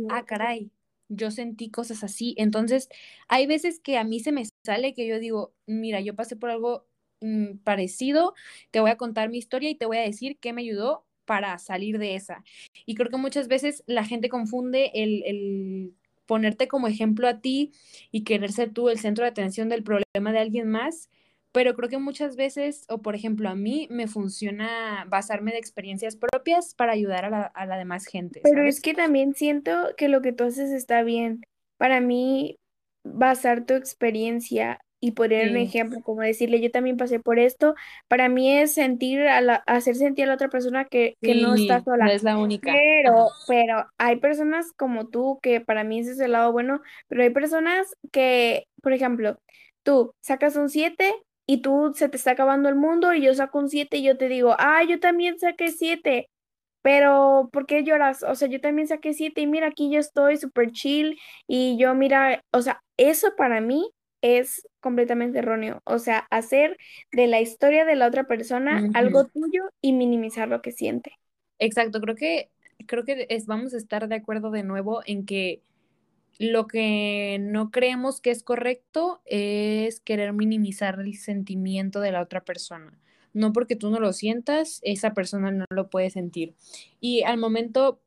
ah, 0.08 0.24
caray, 0.24 0.70
yo 1.08 1.32
sentí 1.32 1.68
cosas 1.68 2.04
así. 2.04 2.36
Entonces, 2.38 2.88
hay 3.26 3.48
veces 3.48 3.80
que 3.80 3.98
a 3.98 4.04
mí 4.04 4.20
se 4.20 4.30
me 4.30 4.44
sale 4.64 4.94
que 4.94 5.04
yo 5.08 5.18
digo, 5.18 5.52
mira, 5.66 6.00
yo 6.00 6.14
pasé 6.14 6.36
por 6.36 6.50
algo 6.50 6.86
mm, 7.20 7.56
parecido, 7.64 8.34
te 8.70 8.78
voy 8.78 8.92
a 8.92 8.96
contar 8.96 9.30
mi 9.30 9.38
historia 9.38 9.68
y 9.68 9.74
te 9.74 9.86
voy 9.86 9.96
a 9.96 10.02
decir 10.02 10.38
qué 10.38 10.52
me 10.52 10.62
ayudó 10.62 11.06
para 11.24 11.58
salir 11.58 11.98
de 11.98 12.14
esa. 12.14 12.44
Y 12.86 12.94
creo 12.94 13.10
que 13.10 13.16
muchas 13.16 13.48
veces 13.48 13.82
la 13.88 14.04
gente 14.04 14.28
confunde 14.28 14.92
el, 14.94 15.24
el 15.24 15.94
ponerte 16.30 16.68
como 16.68 16.86
ejemplo 16.86 17.26
a 17.26 17.40
ti 17.40 17.72
y 18.12 18.22
querer 18.22 18.52
ser 18.52 18.72
tú 18.72 18.88
el 18.88 19.00
centro 19.00 19.24
de 19.24 19.30
atención 19.30 19.68
del 19.68 19.82
problema 19.82 20.30
de 20.30 20.38
alguien 20.38 20.70
más 20.70 21.10
pero 21.52 21.74
creo 21.74 21.88
que 21.88 21.98
muchas 21.98 22.36
veces, 22.36 22.84
o 22.88 23.02
por 23.02 23.16
ejemplo 23.16 23.48
a 23.48 23.56
mí, 23.56 23.88
me 23.90 24.06
funciona 24.06 25.04
basarme 25.08 25.50
de 25.50 25.58
experiencias 25.58 26.14
propias 26.14 26.74
para 26.76 26.92
ayudar 26.92 27.24
a 27.24 27.30
la, 27.30 27.42
a 27.42 27.66
la 27.66 27.76
demás 27.76 28.06
gente. 28.06 28.40
Pero 28.44 28.64
es 28.64 28.80
que 28.80 28.94
también 28.94 29.34
siento 29.34 29.72
que 29.96 30.08
lo 30.08 30.22
que 30.22 30.32
tú 30.32 30.44
haces 30.44 30.70
está 30.70 31.02
bien. 31.02 31.42
Para 31.76 32.00
mí, 32.00 32.56
basar 33.02 33.66
tu 33.66 33.74
experiencia 33.74 34.78
y 35.00 35.12
poner 35.12 35.50
un 35.50 35.56
ejemplo, 35.56 36.00
como 36.02 36.20
decirle, 36.20 36.60
yo 36.60 36.70
también 36.70 36.98
pasé 36.98 37.20
por 37.20 37.38
esto, 37.38 37.74
para 38.06 38.28
mí 38.28 38.52
es 38.52 38.74
sentir, 38.74 39.22
a 39.22 39.40
la, 39.40 39.54
hacer 39.66 39.96
sentir 39.96 40.24
a 40.24 40.28
la 40.28 40.34
otra 40.34 40.48
persona 40.48 40.84
que, 40.84 41.16
que 41.22 41.34
no 41.34 41.54
está 41.54 41.82
sola. 41.82 42.04
No 42.04 42.10
es 42.10 42.22
la 42.22 42.36
única. 42.36 42.70
Pero, 42.72 43.28
pero 43.48 43.86
hay 43.96 44.16
personas 44.16 44.72
como 44.76 45.08
tú, 45.08 45.38
que 45.42 45.62
para 45.62 45.84
mí 45.84 46.00
ese 46.00 46.12
es 46.12 46.20
el 46.20 46.32
lado 46.32 46.52
bueno, 46.52 46.82
pero 47.08 47.22
hay 47.22 47.30
personas 47.30 47.86
que, 48.12 48.66
por 48.82 48.92
ejemplo, 48.92 49.38
tú 49.82 50.12
sacas 50.20 50.56
un 50.56 50.68
7 50.68 51.14
y 51.46 51.62
tú 51.62 51.92
se 51.94 52.10
te 52.10 52.18
está 52.18 52.32
acabando 52.32 52.68
el 52.68 52.76
mundo 52.76 53.14
y 53.14 53.22
yo 53.22 53.34
saco 53.34 53.58
un 53.58 53.70
7 53.70 53.96
y 53.96 54.02
yo 54.02 54.18
te 54.18 54.28
digo, 54.28 54.54
ah, 54.58 54.82
yo 54.84 55.00
también 55.00 55.38
saqué 55.38 55.68
7, 55.72 56.28
pero 56.82 57.48
¿por 57.52 57.64
qué 57.64 57.84
lloras? 57.84 58.22
O 58.22 58.34
sea, 58.34 58.48
yo 58.48 58.60
también 58.60 58.86
saqué 58.86 59.14
7 59.14 59.40
y 59.40 59.46
mira, 59.46 59.68
aquí 59.68 59.90
yo 59.90 59.98
estoy 59.98 60.36
súper 60.36 60.72
chill 60.72 61.18
y 61.46 61.78
yo 61.78 61.94
mira, 61.94 62.42
o 62.52 62.60
sea, 62.60 62.82
eso 62.98 63.34
para 63.36 63.62
mí 63.62 63.90
es 64.22 64.68
completamente 64.80 65.38
erróneo. 65.38 65.82
O 65.84 65.98
sea, 65.98 66.26
hacer 66.30 66.76
de 67.12 67.26
la 67.26 67.40
historia 67.40 67.84
de 67.84 67.96
la 67.96 68.06
otra 68.06 68.24
persona 68.24 68.88
algo 68.94 69.26
tuyo 69.26 69.70
y 69.80 69.92
minimizar 69.92 70.48
lo 70.48 70.62
que 70.62 70.72
siente. 70.72 71.12
Exacto, 71.58 72.00
creo 72.00 72.16
que 72.16 72.50
creo 72.86 73.04
que 73.04 73.26
es, 73.28 73.46
vamos 73.46 73.74
a 73.74 73.76
estar 73.76 74.08
de 74.08 74.16
acuerdo 74.16 74.50
de 74.50 74.62
nuevo 74.62 75.02
en 75.04 75.26
que 75.26 75.62
lo 76.38 76.66
que 76.66 77.38
no 77.40 77.70
creemos 77.70 78.20
que 78.20 78.30
es 78.30 78.42
correcto 78.42 79.20
es 79.26 80.00
querer 80.00 80.32
minimizar 80.32 80.98
el 81.00 81.14
sentimiento 81.16 82.00
de 82.00 82.12
la 82.12 82.22
otra 82.22 82.44
persona. 82.44 82.98
No 83.32 83.52
porque 83.52 83.76
tú 83.76 83.90
no 83.90 84.00
lo 84.00 84.12
sientas, 84.12 84.80
esa 84.82 85.12
persona 85.12 85.50
no 85.50 85.66
lo 85.70 85.90
puede 85.90 86.10
sentir. 86.10 86.54
Y 86.98 87.22
al 87.22 87.36
momento 87.36 88.00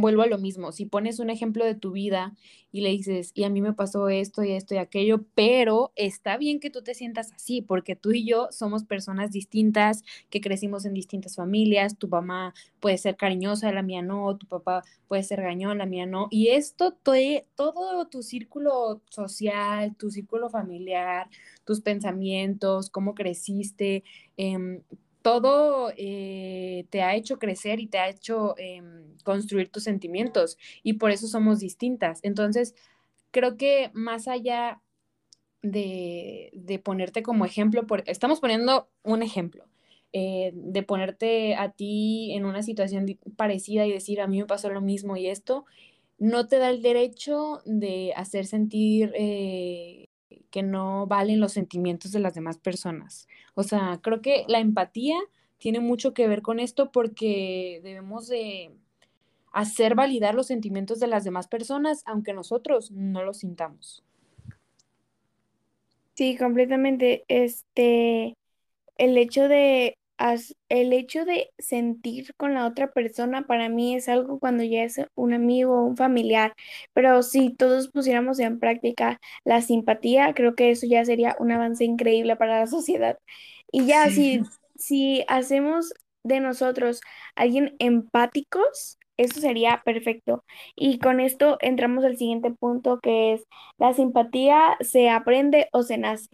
vuelvo 0.00 0.22
a 0.22 0.26
lo 0.26 0.38
mismo, 0.38 0.72
si 0.72 0.86
pones 0.86 1.18
un 1.18 1.30
ejemplo 1.30 1.64
de 1.64 1.74
tu 1.74 1.92
vida 1.92 2.34
y 2.72 2.82
le 2.82 2.90
dices, 2.90 3.32
y 3.34 3.44
a 3.44 3.50
mí 3.50 3.62
me 3.62 3.72
pasó 3.72 4.08
esto 4.08 4.42
y 4.42 4.52
esto 4.52 4.74
y 4.74 4.78
aquello, 4.78 5.24
pero 5.34 5.92
está 5.96 6.36
bien 6.36 6.60
que 6.60 6.70
tú 6.70 6.82
te 6.82 6.94
sientas 6.94 7.32
así, 7.32 7.62
porque 7.62 7.96
tú 7.96 8.12
y 8.12 8.26
yo 8.26 8.48
somos 8.50 8.84
personas 8.84 9.30
distintas, 9.30 10.04
que 10.28 10.40
crecimos 10.40 10.84
en 10.84 10.92
distintas 10.92 11.36
familias, 11.36 11.96
tu 11.96 12.08
mamá 12.08 12.54
puede 12.80 12.98
ser 12.98 13.16
cariñosa, 13.16 13.72
la 13.72 13.82
mía 13.82 14.02
no, 14.02 14.36
tu 14.36 14.46
papá 14.46 14.84
puede 15.08 15.22
ser 15.22 15.40
gañón, 15.40 15.78
la 15.78 15.86
mía 15.86 16.06
no, 16.06 16.28
y 16.30 16.48
esto, 16.48 16.92
todo 17.54 18.06
tu 18.08 18.22
círculo 18.22 19.00
social, 19.08 19.96
tu 19.96 20.10
círculo 20.10 20.50
familiar, 20.50 21.28
tus 21.64 21.80
pensamientos, 21.80 22.90
cómo 22.90 23.14
creciste, 23.14 24.04
eh, 24.36 24.82
todo 25.26 25.92
eh, 25.96 26.86
te 26.90 27.02
ha 27.02 27.16
hecho 27.16 27.40
crecer 27.40 27.80
y 27.80 27.88
te 27.88 27.98
ha 27.98 28.08
hecho 28.08 28.54
em, 28.58 29.18
construir 29.24 29.70
tus 29.70 29.82
sentimientos 29.82 30.56
y 30.84 30.92
por 30.92 31.10
eso 31.10 31.26
somos 31.26 31.58
distintas. 31.58 32.20
Entonces, 32.22 32.76
creo 33.32 33.56
que 33.56 33.90
más 33.92 34.28
allá 34.28 34.80
de, 35.62 36.80
ponerte 36.84 37.24
como 37.24 37.44
ejemplo, 37.44 37.84
estamos 38.06 38.38
poniendo 38.38 38.88
un 39.02 39.24
ejemplo, 39.24 39.64
eh, 40.12 40.52
de 40.54 40.84
ponerte 40.84 41.56
a 41.56 41.72
ti 41.72 42.32
en 42.34 42.44
una 42.44 42.62
situación 42.62 43.18
parecida 43.36 43.84
y 43.84 43.90
decir, 43.90 44.20
a 44.20 44.28
mí 44.28 44.38
me 44.38 44.46
pasó 44.46 44.70
lo 44.70 44.80
mismo 44.80 45.16
y 45.16 45.26
esto, 45.26 45.64
no 46.18 46.46
te 46.46 46.58
da 46.58 46.70
el 46.70 46.82
derecho 46.82 47.62
de 47.64 48.12
hacer 48.14 48.46
sentir 48.46 49.12
eh, 49.16 50.05
que 50.56 50.62
no 50.62 51.06
valen 51.06 51.38
los 51.38 51.52
sentimientos 51.52 52.12
de 52.12 52.18
las 52.18 52.32
demás 52.32 52.56
personas. 52.56 53.28
O 53.54 53.62
sea, 53.62 54.00
creo 54.02 54.22
que 54.22 54.46
la 54.48 54.58
empatía 54.58 55.18
tiene 55.58 55.80
mucho 55.80 56.14
que 56.14 56.26
ver 56.28 56.40
con 56.40 56.60
esto 56.60 56.90
porque 56.92 57.82
debemos 57.82 58.26
de 58.26 58.70
hacer 59.52 59.94
validar 59.94 60.34
los 60.34 60.46
sentimientos 60.46 60.98
de 60.98 61.08
las 61.08 61.24
demás 61.24 61.46
personas, 61.46 62.02
aunque 62.06 62.32
nosotros 62.32 62.90
no 62.90 63.22
los 63.22 63.40
sintamos. 63.40 64.02
Sí, 66.14 66.38
completamente. 66.38 67.26
Este, 67.28 68.34
el 68.96 69.18
hecho 69.18 69.48
de 69.48 69.98
el 70.68 70.92
hecho 70.92 71.24
de 71.24 71.50
sentir 71.58 72.34
con 72.36 72.54
la 72.54 72.66
otra 72.66 72.92
persona 72.92 73.46
para 73.46 73.68
mí 73.68 73.94
es 73.96 74.08
algo 74.08 74.38
cuando 74.38 74.64
ya 74.64 74.82
es 74.84 75.00
un 75.14 75.34
amigo 75.34 75.74
o 75.80 75.84
un 75.84 75.96
familiar, 75.96 76.54
pero 76.92 77.22
si 77.22 77.50
todos 77.54 77.88
pusiéramos 77.88 78.38
en 78.38 78.58
práctica 78.58 79.20
la 79.44 79.60
simpatía, 79.62 80.34
creo 80.34 80.54
que 80.54 80.70
eso 80.70 80.86
ya 80.86 81.04
sería 81.04 81.36
un 81.38 81.52
avance 81.52 81.84
increíble 81.84 82.36
para 82.36 82.60
la 82.60 82.66
sociedad. 82.66 83.18
Y 83.72 83.86
ya 83.86 84.10
si, 84.10 84.40
si 84.76 85.24
hacemos 85.28 85.92
de 86.24 86.40
nosotros 86.40 87.00
alguien 87.34 87.76
empáticos, 87.78 88.98
eso 89.16 89.40
sería 89.40 89.82
perfecto. 89.84 90.44
Y 90.74 90.98
con 90.98 91.20
esto 91.20 91.58
entramos 91.60 92.04
al 92.04 92.16
siguiente 92.18 92.50
punto 92.52 93.00
que 93.00 93.34
es 93.34 93.44
la 93.78 93.94
simpatía 93.94 94.76
se 94.80 95.08
aprende 95.10 95.68
o 95.72 95.82
se 95.82 95.98
nace 95.98 96.28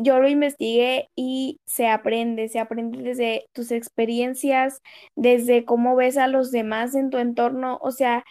yo 0.00 0.18
lo 0.20 0.28
investigué 0.28 1.10
y 1.16 1.60
se 1.66 1.88
aprende, 1.88 2.48
se 2.48 2.58
aprende 2.60 3.02
desde 3.02 3.46
tus 3.52 3.70
experiencias, 3.72 4.80
desde 5.16 5.64
cómo 5.64 5.96
ves 5.96 6.16
a 6.18 6.28
los 6.28 6.50
demás 6.50 6.94
en 6.94 7.10
tu 7.10 7.18
entorno, 7.18 7.78
o 7.82 7.90
sea, 7.92 8.24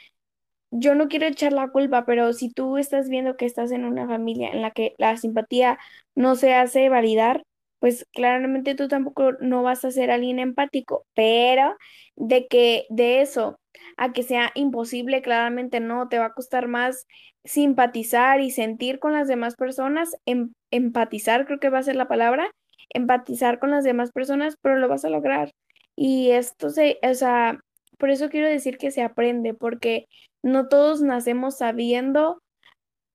yo 0.72 0.96
no 0.96 1.08
quiero 1.10 1.28
echar 1.28 1.54
la 1.54 1.70
culpa, 1.70 2.06
pero 2.06 2.34
si 2.34 2.50
tú 2.52 2.78
estás 2.78 3.10
viendo 3.10 3.36
que 3.38 3.46
estás 3.46 3.72
en 3.72 3.86
una 3.86 4.08
familia 4.08 4.50
en 4.52 4.62
la 4.62 4.72
que 4.72 4.96
la 4.98 5.18
simpatía 5.18 5.80
no 6.16 6.36
se 6.36 6.54
hace 6.56 6.90
validar, 6.90 7.44
pues 7.80 8.08
claramente 8.14 8.76
tú 8.76 8.88
tampoco 8.88 9.34
no 9.42 9.64
vas 9.64 9.84
a 9.86 9.92
ser 9.92 10.12
alguien 10.12 10.40
empático, 10.40 11.06
pero 11.16 11.76
de 12.16 12.48
que 12.48 12.86
de 12.90 13.22
eso 13.22 13.60
a 13.98 14.14
que 14.14 14.24
sea 14.24 14.52
imposible, 14.56 15.22
claramente 15.22 15.80
no, 15.80 16.08
te 16.10 16.20
va 16.20 16.26
a 16.28 16.34
costar 16.34 16.68
más 16.68 17.08
simpatizar 17.44 18.42
y 18.42 18.52
sentir 18.52 19.00
con 19.00 19.14
las 19.14 19.28
demás 19.28 19.56
personas, 19.56 20.16
em, 20.26 20.54
empatizar 20.72 21.46
creo 21.46 21.60
que 21.60 21.70
va 21.70 21.80
a 21.80 21.84
ser 21.84 21.96
la 21.96 22.08
palabra, 22.08 22.52
empatizar 22.90 23.60
con 23.60 23.72
las 23.72 23.84
demás 23.84 24.12
personas, 24.12 24.56
pero 24.62 24.78
lo 24.78 24.88
vas 24.88 25.06
a 25.06 25.10
lograr. 25.10 25.52
Y 25.96 26.32
esto 26.32 26.70
se, 26.70 27.00
o 27.04 27.14
sea, 27.14 27.60
por 27.98 28.10
eso 28.10 28.30
quiero 28.30 28.48
decir 28.48 28.78
que 28.78 28.92
se 28.92 29.04
aprende, 29.04 29.54
porque 29.54 30.08
no 30.44 30.68
todos 30.68 31.02
nacemos 31.02 31.58
sabiendo 31.58 32.42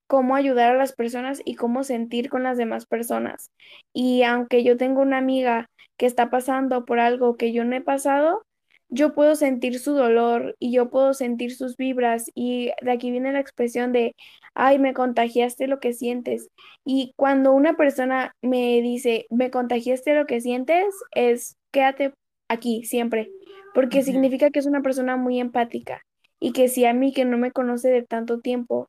cómo 0.06 0.36
ayudar 0.36 0.74
a 0.74 0.78
las 0.78 0.92
personas 0.92 1.42
y 1.44 1.56
cómo 1.56 1.84
sentir 1.84 2.30
con 2.30 2.42
las 2.44 2.56
demás 2.58 2.86
personas. 2.86 3.50
Y 3.92 4.22
aunque 4.22 4.62
yo 4.64 4.76
tengo 4.76 5.02
una 5.02 5.18
amiga 5.18 5.68
que 5.96 6.06
está 6.06 6.30
pasando 6.30 6.84
por 6.84 7.00
algo 7.00 7.36
que 7.36 7.52
yo 7.52 7.64
no 7.64 7.76
he 7.76 7.80
pasado, 7.80 8.45
yo 8.88 9.14
puedo 9.14 9.35
sentir 9.37 9.79
su 9.79 9.94
dolor 9.94 10.57
y 10.59 10.72
yo 10.72 10.90
puedo 10.90 11.14
sentir 11.14 11.55
sus 11.55 11.77
vibras 11.77 12.31
y 12.35 12.72
de 12.83 12.92
aquí 12.92 13.11
viene 13.11 13.33
la 13.33 13.40
expresión 13.40 13.92
de, 13.92 14.14
ay, 14.55 14.79
me 14.79 14.94
contagiaste 14.94 15.66
lo 15.66 15.81
que 15.81 15.92
sientes. 15.92 16.49
Y 16.85 17.12
cuando 17.16 17.53
una 17.53 17.77
persona 17.77 18.35
me 18.42 18.81
dice, 18.83 19.27
me 19.31 19.51
contagiaste 19.51 20.14
lo 20.14 20.27
que 20.27 20.40
sientes, 20.40 20.87
es 21.12 21.57
quédate 21.72 22.12
aquí 22.49 22.85
siempre, 22.85 23.31
porque 23.75 24.03
significa 24.03 24.51
que 24.51 24.61
es 24.61 24.66
una 24.66 24.83
persona 24.83 25.16
muy 25.16 25.40
empática 25.40 26.03
y 26.40 26.53
que 26.53 26.68
si 26.68 26.85
a 26.85 26.92
mí 26.94 27.12
que 27.12 27.25
no 27.25 27.38
me 27.38 27.53
conoce 27.53 27.88
de 27.90 28.03
tanto 28.03 28.40
tiempo 28.40 28.88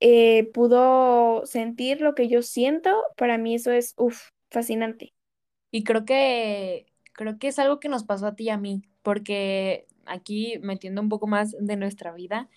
eh, 0.00 0.50
pudo 0.52 1.46
sentir 1.46 2.00
lo 2.00 2.14
que 2.14 2.28
yo 2.28 2.42
siento, 2.42 2.90
para 3.16 3.38
mí 3.38 3.54
eso 3.54 3.72
es, 3.72 3.94
uff, 3.96 4.28
fascinante. 4.50 5.14
Y 5.70 5.84
creo 5.84 6.04
que, 6.04 6.86
creo 7.14 7.38
que 7.38 7.48
es 7.48 7.58
algo 7.58 7.80
que 7.80 7.88
nos 7.88 8.04
pasó 8.04 8.26
a 8.26 8.36
ti 8.36 8.44
y 8.44 8.50
a 8.50 8.58
mí 8.58 8.82
porque 9.02 9.86
aquí 10.06 10.58
metiendo 10.62 11.00
un 11.00 11.08
poco 11.08 11.26
más 11.26 11.54
de 11.58 11.76
nuestra 11.76 12.12
vida, 12.12 12.48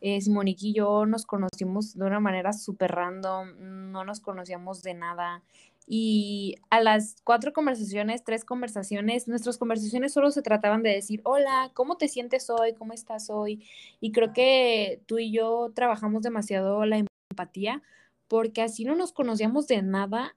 eh, 0.00 0.18
Monique 0.28 0.68
y 0.68 0.74
yo 0.74 1.06
nos 1.06 1.26
conocimos 1.26 1.94
de 1.94 2.04
una 2.04 2.20
manera 2.20 2.52
súper 2.52 2.92
random, 2.92 3.90
no 3.92 4.04
nos 4.04 4.20
conocíamos 4.20 4.82
de 4.82 4.94
nada. 4.94 5.42
Y 5.88 6.56
a 6.68 6.80
las 6.80 7.16
cuatro 7.22 7.52
conversaciones, 7.52 8.24
tres 8.24 8.44
conversaciones, 8.44 9.28
nuestras 9.28 9.56
conversaciones 9.56 10.12
solo 10.12 10.30
se 10.32 10.42
trataban 10.42 10.82
de 10.82 10.90
decir, 10.90 11.20
hola, 11.24 11.70
¿cómo 11.74 11.96
te 11.96 12.08
sientes 12.08 12.50
hoy? 12.50 12.74
¿Cómo 12.74 12.92
estás 12.92 13.30
hoy? 13.30 13.64
Y 14.00 14.10
creo 14.10 14.32
que 14.32 15.00
tú 15.06 15.18
y 15.18 15.30
yo 15.30 15.70
trabajamos 15.74 16.22
demasiado 16.22 16.84
la 16.86 17.04
empatía 17.30 17.82
porque 18.28 18.62
así 18.62 18.84
no 18.84 18.96
nos 18.96 19.12
conocíamos 19.12 19.68
de 19.68 19.82
nada. 19.82 20.36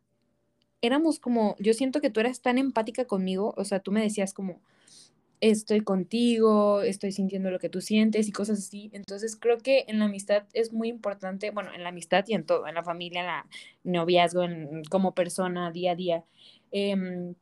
Éramos 0.82 1.20
como, 1.20 1.56
yo 1.60 1.74
siento 1.74 2.02
que 2.02 2.10
tú 2.10 2.20
eras 2.20 2.42
tan 2.42 2.58
empática 2.58 3.06
conmigo, 3.06 3.54
o 3.58 3.66
sea, 3.66 3.80
tú 3.80 3.92
me 3.92 4.02
decías 4.02 4.34
como, 4.34 4.62
estoy 5.42 5.82
contigo, 5.82 6.82
estoy 6.82 7.12
sintiendo 7.12 7.50
lo 7.52 7.60
que 7.60 7.70
tú 7.70 7.82
sientes 7.82 8.28
y 8.28 8.32
cosas 8.32 8.60
así. 8.60 8.90
Entonces 8.94 9.36
creo 9.38 9.58
que 9.58 9.86
en 9.88 10.00
la 10.00 10.06
amistad 10.06 10.44
es 10.54 10.74
muy 10.74 10.90
importante, 10.90 11.52
bueno, 11.52 11.74
en 11.74 11.84
la 11.84 11.90
amistad 11.90 12.26
y 12.28 12.34
en 12.34 12.46
todo, 12.46 12.68
en 12.68 12.76
la 12.76 12.84
familia, 12.84 13.22
en 13.22 13.28
la 13.28 13.48
noviazgo, 13.84 14.44
en, 14.44 14.84
como 14.90 15.14
persona, 15.14 15.72
día 15.72 15.92
a 15.94 15.96
día, 15.96 16.26
em, 16.72 17.36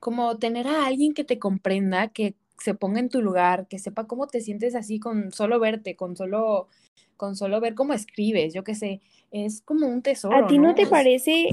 como 0.00 0.38
tener 0.38 0.66
a 0.68 0.86
alguien 0.86 1.14
que 1.14 1.24
te 1.24 1.38
comprenda, 1.38 2.08
que 2.08 2.36
se 2.58 2.74
ponga 2.74 3.00
en 3.00 3.08
tu 3.08 3.22
lugar, 3.22 3.66
que 3.68 3.78
sepa 3.78 4.06
cómo 4.06 4.26
te 4.26 4.40
sientes 4.40 4.74
así 4.74 5.00
con 5.00 5.32
solo 5.32 5.58
verte, 5.60 5.96
con 5.96 6.16
solo, 6.16 6.68
con 7.16 7.36
solo 7.36 7.60
ver 7.60 7.74
cómo 7.74 7.94
escribes, 7.94 8.54
yo 8.54 8.64
qué 8.64 8.74
sé, 8.74 9.00
es 9.34 9.62
como 9.62 9.88
un 9.88 10.00
tesoro. 10.00 10.36
¿A 10.36 10.46
ti 10.46 10.58
no, 10.58 10.76
te 10.76 10.86
parece 10.86 11.48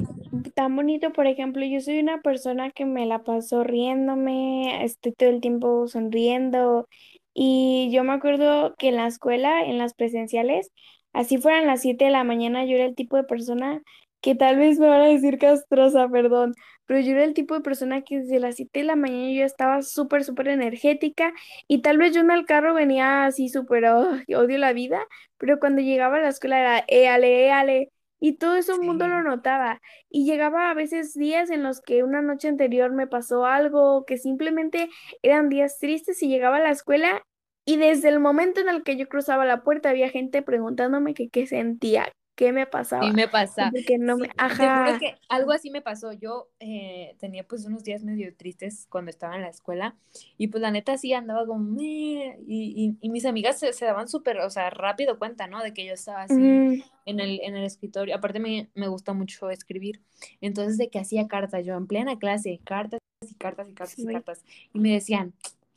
tan 0.54 0.76
bonito? 0.76 1.12
Por 1.14 1.26
ejemplo, 1.26 1.66
yo 1.66 1.82
soy 1.82 2.00
una 2.00 2.22
persona 2.22 2.70
que 2.70 2.86
me 2.86 3.08
la 3.08 3.24
paso 3.24 3.64
riéndome, 3.64 4.86
estoy 4.86 5.14
todo 5.14 5.30
el 5.30 5.42
tiempo 5.42 5.88
sonriendo 5.88 6.88
y 7.34 7.90
yo 7.92 8.04
me 8.04 8.14
acuerdo 8.14 8.76
que 8.78 8.90
en 8.90 8.98
la 8.98 9.08
escuela, 9.08 9.64
en 9.64 9.80
las 9.80 9.96
presenciales, 9.96 10.72
así 11.12 11.40
fueran 11.40 11.66
las 11.66 11.82
7 11.82 12.06
de 12.06 12.12
la 12.12 12.24
mañana, 12.24 12.66
yo 12.66 12.76
era 12.76 12.86
el 12.86 12.94
tipo 12.94 13.18
de 13.18 13.24
persona 13.24 13.82
que 14.22 14.36
tal 14.36 14.58
vez 14.58 14.78
me 14.78 14.88
van 14.88 15.02
a 15.02 15.08
decir 15.08 15.40
castrosa, 15.40 16.08
perdón, 16.08 16.54
pero 16.92 17.06
yo 17.06 17.14
era 17.14 17.24
el 17.24 17.34
tipo 17.34 17.54
de 17.56 17.62
persona 17.62 18.02
que 18.02 18.20
desde 18.20 18.42
las 18.42 18.58
7 18.58 18.80
de 18.80 18.86
la 18.86 18.98
mañana 18.98 19.32
yo 19.32 19.46
estaba 19.46 19.82
súper, 19.82 20.26
súper 20.26 20.50
energética 20.50 21.32
y 21.66 21.82
tal 21.82 21.98
vez 21.98 22.14
yo 22.14 22.20
en 22.20 22.32
el 22.32 22.46
carro 22.46 22.74
venía 22.74 23.24
así 23.24 23.48
súper, 23.48 23.86
odio 24.36 24.58
la 24.58 24.74
vida, 24.74 25.00
pero 25.38 25.58
cuando 25.58 25.82
llegaba 25.82 26.18
a 26.18 26.20
la 26.20 26.28
escuela 26.28 26.60
era, 26.60 26.84
éale, 26.90 27.46
éale, 27.46 27.94
y 28.20 28.34
todo 28.34 28.58
eso 28.58 28.76
el 28.76 28.82
mundo 28.82 29.08
lo 29.08 29.24
notaba. 29.24 29.80
Y 30.10 30.26
llegaba 30.26 30.70
a 30.70 30.74
veces 30.74 31.14
días 31.14 31.50
en 31.50 31.64
los 31.64 31.80
que 31.80 32.04
una 32.04 32.22
noche 32.22 32.50
anterior 32.50 32.92
me 32.92 33.08
pasó 33.08 33.46
algo, 33.46 34.04
que 34.04 34.18
simplemente 34.18 34.90
eran 35.22 35.48
días 35.48 35.78
tristes 35.80 36.22
y 36.22 36.28
llegaba 36.28 36.58
a 36.58 36.62
la 36.62 36.72
escuela 36.72 37.24
y 37.64 37.78
desde 37.78 38.10
el 38.10 38.20
momento 38.20 38.60
en 38.60 38.68
el 38.68 38.84
que 38.84 38.98
yo 38.98 39.08
cruzaba 39.08 39.46
la 39.46 39.64
puerta 39.64 39.92
había 39.92 40.10
gente 40.10 40.42
preguntándome 40.42 41.14
que 41.14 41.30
qué 41.30 41.48
sentía, 41.48 42.12
qué 42.36 42.52
me 42.52 42.66
pasaba. 42.66 43.04
Sí, 43.04 43.12
me 43.12 43.28
pasa. 43.28 43.70
Porque 43.72 43.98
no 43.98 44.18
me... 44.18 44.30
Ajá. 44.38 44.98
que 45.00 45.16
algo 45.30 45.52
así 45.52 45.70
me 45.70 45.82
pasó. 45.82 46.12
Yo 46.14 46.50
eh, 46.60 47.16
tenía 47.20 47.44
pues 47.44 47.66
unos 47.66 47.84
días 47.84 48.04
medio 48.04 48.36
tristes 48.36 48.88
cuando 48.90 49.12
estaba 49.12 49.36
en 49.36 49.42
la 49.42 49.50
escuela 49.50 49.96
y 50.38 50.48
pues 50.48 50.62
la 50.62 50.72
neta 50.72 50.98
sí 50.98 51.14
andaba 51.14 51.46
como... 51.46 51.80
Y, 51.80 52.98
y, 53.02 53.10
mis 53.10 53.26
amigas 53.26 53.60
se, 53.60 53.74
se 53.74 53.86
daban 53.86 54.08
súper, 54.08 54.40
o 54.40 54.50
sea, 54.50 54.70
rápido 54.70 55.20
cuenta, 55.20 55.48
¿no? 55.48 55.62
De 55.62 55.74
que 55.74 55.86
yo 55.86 55.94
estaba 55.94 56.24
así 56.24 56.84
en, 57.06 57.20
el, 57.20 57.42
en 57.42 57.56
el 57.56 57.64
escritorio. 57.64 58.16
Aparte 58.16 58.40
me, 58.40 58.70
me 58.74 58.88
gusta 58.88 59.14
mucho 59.14 59.50
escribir. 59.50 60.02
Entonces 60.40 60.78
de 60.78 60.90
que 60.90 61.00
hacía 61.00 61.28
cartas, 61.28 61.66
yo 61.66 61.76
en 61.76 61.88
plena 61.88 62.18
clase, 62.18 62.60
cartas 62.64 63.00
y 63.30 63.36
cartas 63.36 63.70
y 63.70 63.74
cartas 63.74 64.00
y 64.00 64.06
cartas. 64.06 64.46
Y 64.74 64.80
me 64.80 64.92
decían, 64.92 65.34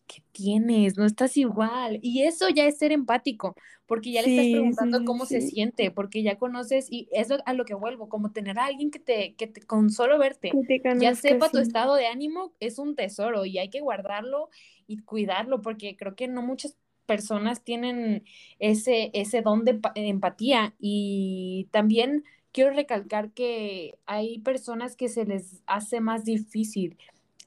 ¿qué 0.07 0.23
tienes? 0.33 0.97
No 0.97 1.05
estás 1.05 1.37
igual. 1.37 1.99
Y 2.03 2.23
eso 2.23 2.49
ya 2.49 2.67
es 2.67 2.79
ser 2.79 2.93
empático, 2.93 3.55
porque 3.87 4.13
ya 4.13 4.23
le 4.23 4.31
estás 4.31 4.47
preguntando 4.51 5.05
cómo 5.05 5.27
se 5.27 5.41
siente, 5.41 5.91
porque 5.91 6.23
ya 6.23 6.37
conoces, 6.37 6.87
y 6.91 7.09
eso 7.13 7.39
a 7.47 7.53
lo 7.53 7.65
que 7.65 7.75
vuelvo, 7.75 8.09
como 8.09 8.33
tener 8.33 8.59
a 8.59 8.67
alguien 8.67 8.91
que 8.91 8.99
te, 8.99 9.35
que 9.35 9.47
te 9.47 9.63
con 9.63 9.91
solo 9.91 10.19
verte, 10.19 10.53
ya 11.01 11.15
sepa 11.15 11.51
tu 11.51 11.59
estado 11.59 11.95
de 11.95 12.07
ánimo, 12.07 12.53
es 12.61 12.79
un 12.79 12.97
tesoro 12.97 13.45
y 13.45 13.59
hay 13.59 13.71
que 13.71 13.81
guardarlo 13.81 14.49
y 14.87 14.99
cuidarlo, 14.99 15.63
porque 15.63 15.97
creo 15.97 16.15
que 16.15 16.29
no 16.29 16.43
muchas 16.43 16.77
personas 17.07 17.63
tienen 17.63 18.25
ese, 18.59 19.11
ese 19.13 19.43
don 19.43 19.65
de 19.65 19.79
empatía 19.95 20.75
y 20.79 21.69
también 21.71 22.25
quiero 22.53 22.71
recalcar 22.71 23.33
que 23.33 23.99
hay 24.07 24.39
personas 24.39 24.97
que 24.97 25.09
se 25.09 25.27
les 25.27 25.63
hace 25.67 26.01
más 26.01 26.25
difícil 26.25 26.97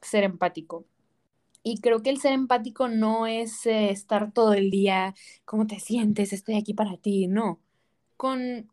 ser 0.00 0.22
empático 0.22 0.84
y 1.62 1.80
creo 1.80 2.02
que 2.02 2.10
el 2.10 2.20
ser 2.20 2.32
empático 2.32 2.88
no 2.88 3.26
es 3.26 3.66
eh, 3.66 3.90
estar 3.90 4.32
todo 4.32 4.54
el 4.54 4.70
día, 4.70 5.14
¿cómo 5.44 5.66
te 5.66 5.80
sientes? 5.80 6.32
Estoy 6.32 6.56
aquí 6.56 6.74
para 6.74 6.96
ti, 6.96 7.28
no. 7.28 7.60
Con, 8.16 8.70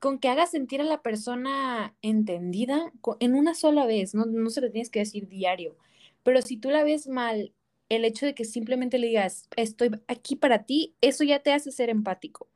con 0.00 0.18
que 0.18 0.28
hagas 0.28 0.50
sentir 0.50 0.80
a 0.80 0.84
la 0.84 1.02
persona 1.02 1.94
entendida 2.02 2.92
en 3.20 3.34
una 3.34 3.54
sola 3.54 3.86
vez, 3.86 4.14
no, 4.14 4.26
no 4.26 4.50
se 4.50 4.60
lo 4.60 4.70
tienes 4.70 4.90
que 4.90 5.00
decir 5.00 5.28
diario, 5.28 5.76
pero 6.22 6.42
si 6.42 6.56
tú 6.56 6.70
la 6.70 6.84
ves 6.84 7.08
mal, 7.08 7.52
el 7.88 8.04
hecho 8.04 8.26
de 8.26 8.34
que 8.34 8.44
simplemente 8.44 8.98
le 8.98 9.08
digas, 9.08 9.48
estoy 9.56 9.90
aquí 10.08 10.36
para 10.36 10.64
ti, 10.64 10.94
eso 11.00 11.24
ya 11.24 11.40
te 11.40 11.52
hace 11.52 11.70
ser 11.72 11.90
empático. 11.90 12.48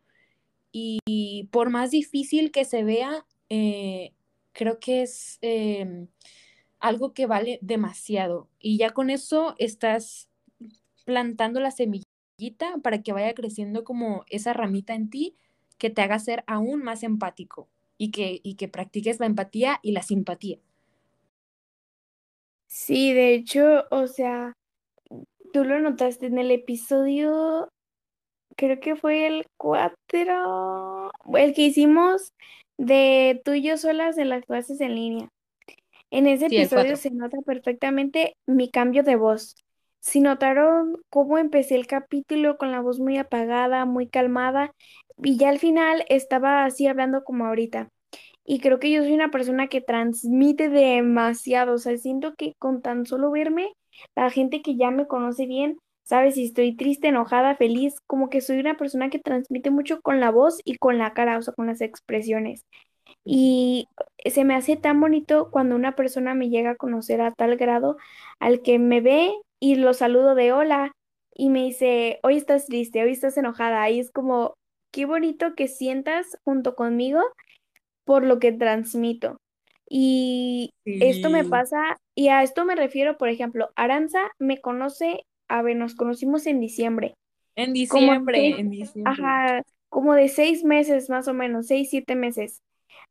Y, 0.73 1.49
por 1.53 1.71
más 1.71 1.91
difícil 1.91 2.51
que 2.51 2.67
se 2.67 2.85
vea, 2.85 3.27
eh, 3.49 4.13
creo 4.53 4.79
que 4.79 5.03
es... 5.03 5.39
Em, 5.41 6.09
algo 6.87 7.13
que 7.13 7.27
vale 7.27 7.59
demasiado. 7.63 8.49
Y 8.59 8.79
ya 8.79 8.91
con 8.91 9.11
eso 9.11 9.55
estás 9.59 10.29
plantando 11.05 11.61
la 11.61 11.71
semillita 11.71 12.07
para 12.83 13.03
que 13.03 13.13
vaya 13.13 13.35
creciendo 13.35 13.85
como 13.85 14.25
esa 14.29 14.53
ramita 14.53 14.95
en 14.95 15.11
ti 15.11 15.37
que 15.79 15.91
te 15.91 16.03
haga 16.03 16.19
ser 16.19 16.45
aún 16.47 16.83
más 16.83 17.03
empático 17.03 17.69
y 17.99 18.11
que, 18.11 18.41
y 18.43 18.57
que 18.57 18.69
practiques 18.69 19.21
la 19.21 19.27
empatía 19.27 19.79
y 19.83 19.93
la 19.93 20.03
simpatía. 20.03 20.59
Sí, 22.67 23.13
de 23.13 23.35
hecho, 23.35 23.85
o 23.91 24.07
sea, 24.07 24.53
tú 25.53 25.65
lo 25.65 25.81
notaste 25.81 26.27
en 26.27 26.39
el 26.39 26.51
episodio, 26.51 27.69
creo 28.57 28.81
que 28.81 28.97
fue 28.97 29.27
el 29.27 29.47
4, 29.57 31.11
el 31.35 31.55
que 31.55 31.63
hicimos 31.63 32.33
de 32.79 33.41
tú 33.45 33.53
y 33.53 33.63
yo 33.63 33.79
solas 33.79 34.19
en 34.19 34.29
las 34.29 34.45
clases 34.45 34.81
en 34.81 34.95
línea. 34.95 35.29
En 36.11 36.27
ese 36.27 36.47
episodio 36.47 36.97
se 36.97 37.11
nota 37.11 37.39
perfectamente 37.45 38.37
mi 38.47 38.71
cambio 38.71 39.03
de 39.03 39.17
voz. 39.17 39.57
Si 40.01 40.21
notaron 40.21 40.97
cómo 41.11 41.39
empecé 41.39 41.75
el 41.75 41.87
capítulo 41.87 42.59
con 42.59 42.71
la 42.71 42.81
voz 42.81 43.01
muy 43.01 43.19
apagada, 43.19 43.85
muy 43.87 44.09
calmada, 44.09 44.73
y 45.23 45.37
ya 45.37 45.49
al 45.49 45.59
final 45.59 46.05
estaba 46.09 46.65
así 46.65 46.87
hablando 46.87 47.25
como 47.25 47.47
ahorita. 47.47 47.91
Y 48.45 48.61
creo 48.61 48.79
que 48.79 48.91
yo 48.93 49.03
soy 49.03 49.13
una 49.15 49.31
persona 49.31 49.67
que 49.69 49.81
transmite 49.81 50.69
demasiado, 50.69 51.75
o 51.75 51.79
sea, 51.79 51.97
siento 51.99 52.35
que 52.37 52.55
con 52.59 52.83
tan 52.83 53.07
solo 53.07 53.31
verme, 53.33 53.73
la 54.15 54.31
gente 54.31 54.63
que 54.63 54.77
ya 54.77 54.91
me 54.91 55.07
conoce 55.07 55.47
bien 55.47 55.79
sabe 56.05 56.31
si 56.33 56.45
estoy 56.47 56.77
triste, 56.77 57.09
enojada, 57.09 57.57
feliz, 57.57 57.97
como 58.07 58.31
que 58.31 58.41
soy 58.41 58.61
una 58.61 58.77
persona 58.77 59.11
que 59.11 59.19
transmite 59.19 59.71
mucho 59.71 60.01
con 60.01 60.21
la 60.21 60.31
voz 60.31 60.61
y 60.65 60.77
con 60.77 60.99
la 60.99 61.13
cara, 61.15 61.39
o 61.39 61.43
sea, 61.43 61.55
con 61.55 61.67
las 61.67 61.81
expresiones. 61.81 62.65
Y 63.29 63.89
se 64.25 64.45
me 64.45 64.55
hace 64.55 64.77
tan 64.77 65.01
bonito 65.01 65.51
cuando 65.51 65.75
una 65.75 65.97
persona 65.97 66.35
me 66.35 66.49
llega 66.49 66.71
a 66.71 66.77
conocer 66.77 67.21
a 67.21 67.33
tal 67.33 67.57
grado 67.57 67.97
al 68.39 68.63
que 68.63 68.79
me 68.79 69.01
ve 69.01 69.35
y 69.59 69.75
lo 69.75 69.95
saludo 69.95 70.37
de 70.37 70.53
hola 70.53 70.93
y 71.35 71.51
me 71.51 71.65
dice, 71.65 72.21
hoy 72.23 72.37
estás 72.37 72.67
triste, 72.67 73.03
hoy 73.03 73.11
estás 73.11 73.37
enojada. 73.37 73.91
Y 73.91 73.99
es 73.99 74.13
como, 74.13 74.55
qué 74.93 75.07
bonito 75.07 75.55
que 75.57 75.67
sientas 75.67 76.39
junto 76.45 76.77
conmigo 76.77 77.21
por 78.05 78.25
lo 78.25 78.39
que 78.39 78.53
transmito. 78.53 79.39
Y 79.89 80.71
esto 80.85 81.29
me 81.29 81.45
pasa, 81.45 81.99
y 82.15 82.29
a 82.29 82.43
esto 82.43 82.65
me 82.65 82.75
refiero, 82.75 83.19
por 83.19 83.29
ejemplo, 83.29 83.71
Aranza 83.77 84.21
me 84.39 84.61
conoce, 84.61 85.25
a 85.49 85.63
ver, 85.63 85.77
nos 85.77 85.95
conocimos 85.95 86.47
en 86.47 86.61
diciembre. 86.61 87.15
En 87.55 87.73
diciembre, 87.73 88.59
en 88.59 88.71
diciembre. 88.71 89.13
Ajá, 89.13 89.63
como 89.89 90.15
de 90.15 90.29
seis 90.29 90.65
meses 90.65 91.09
más 91.11 91.29
o 91.29 91.35
menos, 91.35 91.67
seis, 91.67 91.91
siete 91.91 92.17
meses. 92.17 92.63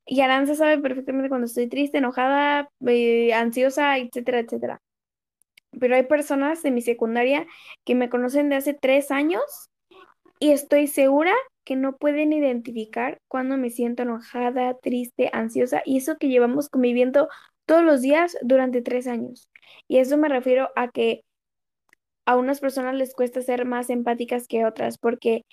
Y 0.05 0.21
Aranza 0.21 0.55
sabe 0.55 0.77
perfectamente 0.79 1.29
cuando 1.29 1.45
estoy 1.47 1.67
triste, 1.67 1.97
enojada, 1.97 2.69
eh, 2.85 3.33
ansiosa, 3.33 3.97
etcétera, 3.97 4.39
etcétera. 4.39 4.81
Pero 5.79 5.95
hay 5.95 6.03
personas 6.03 6.63
de 6.63 6.71
mi 6.71 6.81
secundaria 6.81 7.45
que 7.83 7.95
me 7.95 8.09
conocen 8.09 8.49
de 8.49 8.55
hace 8.55 8.73
tres 8.73 9.11
años 9.11 9.43
y 10.39 10.51
estoy 10.51 10.87
segura 10.87 11.33
que 11.63 11.75
no 11.75 11.97
pueden 11.97 12.33
identificar 12.33 13.19
cuando 13.27 13.57
me 13.57 13.71
siento 13.71 14.03
enojada, 14.03 14.75
triste, 14.77 15.29
ansiosa 15.33 15.81
y 15.85 15.97
eso 15.97 16.17
que 16.17 16.29
llevamos 16.29 16.69
conviviendo 16.69 17.27
todos 17.65 17.83
los 17.83 18.01
días 18.01 18.37
durante 18.41 18.81
tres 18.81 19.07
años. 19.07 19.49
Y 19.87 19.97
eso 19.97 20.17
me 20.17 20.29
refiero 20.29 20.69
a 20.75 20.89
que 20.89 21.23
a 22.25 22.35
unas 22.37 22.59
personas 22.59 22.95
les 22.95 23.13
cuesta 23.13 23.41
ser 23.41 23.65
más 23.65 23.89
empáticas 23.89 24.47
que 24.47 24.65
otras 24.65 24.97
porque 24.97 25.45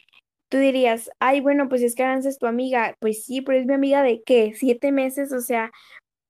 Tú 0.53 0.59
dirías, 0.59 1.11
ay, 1.19 1.41
bueno, 1.41 1.71
pues 1.71 1.81
es 1.81 1.95
que 1.95 2.03
Aranza 2.03 2.29
es 2.29 2.39
tu 2.39 2.45
amiga. 2.45 2.95
Pues 3.01 3.25
sí, 3.25 3.41
pero 3.41 3.59
es 3.59 3.65
mi 3.65 3.73
amiga 3.73 4.03
de 4.03 4.23
qué? 4.23 4.53
¿Siete 4.55 4.93
meses? 4.93 5.33
O 5.33 5.41
sea, 5.41 5.73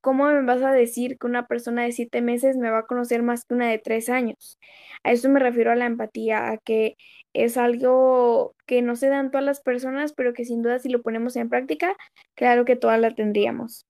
¿cómo 0.00 0.26
me 0.26 0.42
vas 0.42 0.62
a 0.62 0.70
decir 0.70 1.18
que 1.18 1.26
una 1.26 1.48
persona 1.48 1.82
de 1.82 1.90
siete 1.90 2.22
meses 2.22 2.56
me 2.56 2.70
va 2.70 2.78
a 2.78 2.86
conocer 2.86 3.24
más 3.24 3.44
que 3.44 3.54
una 3.54 3.68
de 3.68 3.80
tres 3.80 4.08
años? 4.08 4.60
A 5.02 5.10
eso 5.10 5.28
me 5.28 5.40
refiero 5.40 5.72
a 5.72 5.74
la 5.74 5.86
empatía, 5.86 6.50
a 6.52 6.58
que 6.58 6.96
es 7.32 7.56
algo 7.56 8.54
que 8.64 8.80
no 8.80 8.94
se 8.94 9.08
dan 9.08 9.32
todas 9.32 9.44
las 9.44 9.60
personas, 9.60 10.12
pero 10.12 10.34
que 10.34 10.44
sin 10.44 10.62
duda 10.62 10.78
si 10.78 10.88
lo 10.88 11.02
ponemos 11.02 11.34
en 11.34 11.48
práctica, 11.48 11.96
claro 12.36 12.64
que 12.64 12.76
todas 12.76 13.00
la 13.00 13.16
tendríamos. 13.16 13.88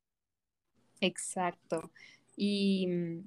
Exacto. 1.03 1.93
Y 2.37 2.87
mm, 2.87 3.27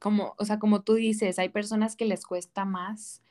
como, 0.00 0.34
o 0.38 0.44
sea, 0.44 0.58
como 0.58 0.82
tú 0.82 0.94
dices, 0.94 1.38
hay 1.38 1.50
personas 1.50 1.94
que 1.94 2.06
les 2.06 2.26
cuesta 2.26 2.64
más 2.64 3.22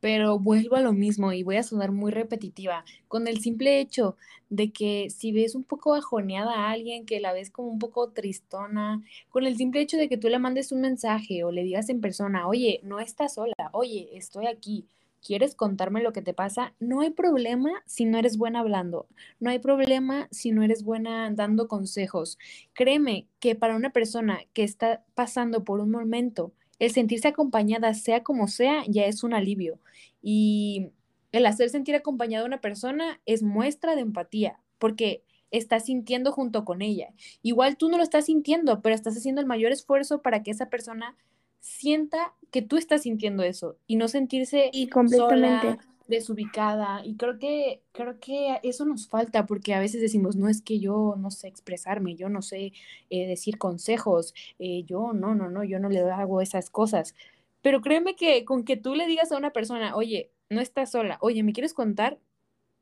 pero 0.00 0.38
vuelvo 0.38 0.76
a 0.76 0.80
lo 0.80 0.92
mismo 0.92 1.32
y 1.32 1.42
voy 1.42 1.56
a 1.56 1.62
sonar 1.62 1.92
muy 1.92 2.12
repetitiva, 2.12 2.84
con 3.08 3.26
el 3.26 3.40
simple 3.40 3.80
hecho 3.80 4.16
de 4.50 4.72
que 4.72 5.10
si 5.10 5.32
ves 5.32 5.54
un 5.54 5.64
poco 5.64 5.90
bajoneada 5.90 6.54
a 6.54 6.70
alguien, 6.70 7.06
que 7.06 7.20
la 7.20 7.32
ves 7.32 7.50
como 7.50 7.68
un 7.68 7.78
poco 7.78 8.10
tristona, 8.10 9.02
con 9.30 9.46
el 9.46 9.56
simple 9.56 9.80
hecho 9.80 9.96
de 9.96 10.08
que 10.08 10.16
tú 10.16 10.28
le 10.28 10.38
mandes 10.38 10.72
un 10.72 10.80
mensaje 10.80 11.44
o 11.44 11.52
le 11.52 11.64
digas 11.64 11.88
en 11.88 12.00
persona, 12.00 12.46
oye, 12.48 12.80
no 12.82 13.00
estás 13.00 13.34
sola, 13.34 13.54
oye, 13.72 14.08
estoy 14.14 14.46
aquí, 14.46 14.86
¿quieres 15.24 15.54
contarme 15.54 16.02
lo 16.02 16.12
que 16.12 16.22
te 16.22 16.34
pasa? 16.34 16.74
No 16.80 17.00
hay 17.00 17.10
problema 17.10 17.70
si 17.86 18.04
no 18.04 18.18
eres 18.18 18.38
buena 18.38 18.60
hablando, 18.60 19.06
no 19.40 19.50
hay 19.50 19.58
problema 19.58 20.28
si 20.30 20.52
no 20.52 20.62
eres 20.62 20.82
buena 20.82 21.30
dando 21.30 21.68
consejos. 21.68 22.38
Créeme 22.72 23.26
que 23.40 23.54
para 23.54 23.76
una 23.76 23.90
persona 23.90 24.40
que 24.52 24.62
está 24.62 25.04
pasando 25.14 25.64
por 25.64 25.80
un 25.80 25.90
momento, 25.90 26.52
el 26.78 26.90
sentirse 26.92 27.28
acompañada, 27.28 27.94
sea 27.94 28.22
como 28.22 28.48
sea, 28.48 28.82
ya 28.86 29.04
es 29.06 29.24
un 29.24 29.34
alivio. 29.34 29.78
Y 30.22 30.90
el 31.32 31.46
hacer 31.46 31.70
sentir 31.70 31.94
acompañada 31.94 32.44
a 32.44 32.46
una 32.46 32.60
persona 32.60 33.20
es 33.26 33.42
muestra 33.42 33.94
de 33.94 34.02
empatía, 34.02 34.60
porque 34.78 35.22
estás 35.50 35.86
sintiendo 35.86 36.32
junto 36.32 36.64
con 36.64 36.82
ella. 36.82 37.08
Igual 37.42 37.76
tú 37.76 37.88
no 37.88 37.96
lo 37.96 38.02
estás 38.02 38.26
sintiendo, 38.26 38.80
pero 38.82 38.94
estás 38.94 39.16
haciendo 39.16 39.40
el 39.40 39.46
mayor 39.46 39.72
esfuerzo 39.72 40.22
para 40.22 40.42
que 40.42 40.50
esa 40.50 40.66
persona 40.66 41.16
sienta 41.60 42.34
que 42.50 42.62
tú 42.62 42.76
estás 42.76 43.02
sintiendo 43.02 43.42
eso 43.42 43.76
y 43.86 43.96
no 43.96 44.08
sentirse 44.08 44.70
y 44.72 44.88
completamente. 44.88 45.60
sola, 45.60 45.78
desubicada. 46.08 47.04
Y 47.04 47.16
creo 47.16 47.38
que, 47.38 47.82
creo 47.92 48.18
que 48.20 48.60
eso 48.62 48.84
nos 48.84 49.08
falta 49.08 49.46
porque 49.46 49.74
a 49.74 49.80
veces 49.80 50.00
decimos, 50.00 50.36
no 50.36 50.48
es 50.48 50.62
que 50.62 50.80
yo 50.80 51.14
no 51.18 51.30
sé 51.30 51.48
expresarme, 51.48 52.16
yo 52.16 52.28
no 52.28 52.42
sé 52.42 52.72
eh, 53.10 53.26
decir 53.28 53.58
consejos, 53.58 54.34
eh, 54.58 54.84
yo 54.84 55.12
no, 55.12 55.34
no, 55.34 55.50
no, 55.50 55.64
yo 55.64 55.78
no 55.78 55.88
le 55.88 56.00
hago 56.00 56.40
esas 56.40 56.70
cosas. 56.70 57.14
Pero 57.62 57.80
créeme 57.82 58.16
que 58.16 58.44
con 58.44 58.64
que 58.64 58.76
tú 58.76 58.94
le 58.94 59.06
digas 59.06 59.32
a 59.32 59.36
una 59.38 59.52
persona, 59.52 59.94
oye, 59.96 60.32
no 60.50 60.60
estás 60.60 60.90
sola, 60.92 61.18
oye, 61.20 61.42
¿me 61.42 61.52
quieres 61.52 61.74
contar? 61.74 62.18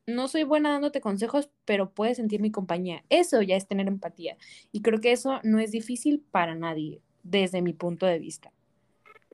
No 0.06 0.28
soy 0.28 0.44
buena 0.44 0.70
dándote 0.72 1.00
consejos, 1.00 1.50
pero 1.64 1.90
puedes 1.92 2.16
sentir 2.18 2.40
mi 2.40 2.50
compañía. 2.52 3.04
Eso 3.10 3.42
ya 3.42 3.56
es 3.56 3.66
tener 3.68 3.88
empatía. 3.88 4.38
Y 4.72 4.82
creo 4.82 5.00
que 5.00 5.12
eso 5.12 5.40
no 5.44 5.58
es 5.60 5.72
difícil 5.72 6.20
para 6.30 6.54
nadie, 6.54 7.02
desde 7.24 7.62
mi 7.62 7.72
punto 7.72 8.06
de 8.06 8.18
vista. 8.20 8.52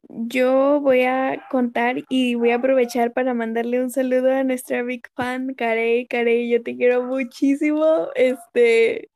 Yo 0.08 0.80
voy 0.80 1.02
a 1.02 1.46
contar 1.50 2.04
y 2.08 2.34
voy 2.34 2.50
a 2.50 2.56
aprovechar 2.56 3.12
para 3.12 3.34
mandarle 3.34 3.82
un 3.82 3.90
saludo 3.90 4.30
a 4.30 4.44
nuestra 4.44 4.82
big 4.82 5.08
fan, 5.14 5.54
Carey. 5.54 6.06
Carey, 6.06 6.50
yo 6.50 6.62
te 6.62 6.76
quiero 6.76 7.04
muchísimo. 7.04 8.08
Este, 8.14 9.10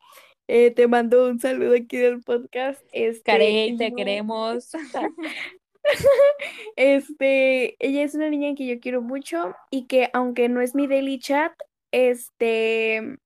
eh, 0.48 0.70
te 0.70 0.86
mando 0.86 1.28
un 1.28 1.40
saludo 1.40 1.74
aquí 1.74 1.96
del 1.96 2.22
podcast. 2.22 2.80
Este, 2.92 3.32
Carey, 3.32 3.76
te 3.76 3.92
queremos. 3.92 4.70
Este, 6.74 7.76
ella 7.78 8.02
es 8.02 8.16
una 8.16 8.28
niña 8.28 8.56
que 8.56 8.66
yo 8.66 8.80
quiero 8.80 9.02
mucho 9.02 9.54
y 9.70 9.86
que 9.86 10.10
aunque 10.12 10.48
no 10.48 10.60
es 10.60 10.74
mi 10.74 10.88
daily 10.88 11.20
chat, 11.20 11.52
este, 11.92 13.18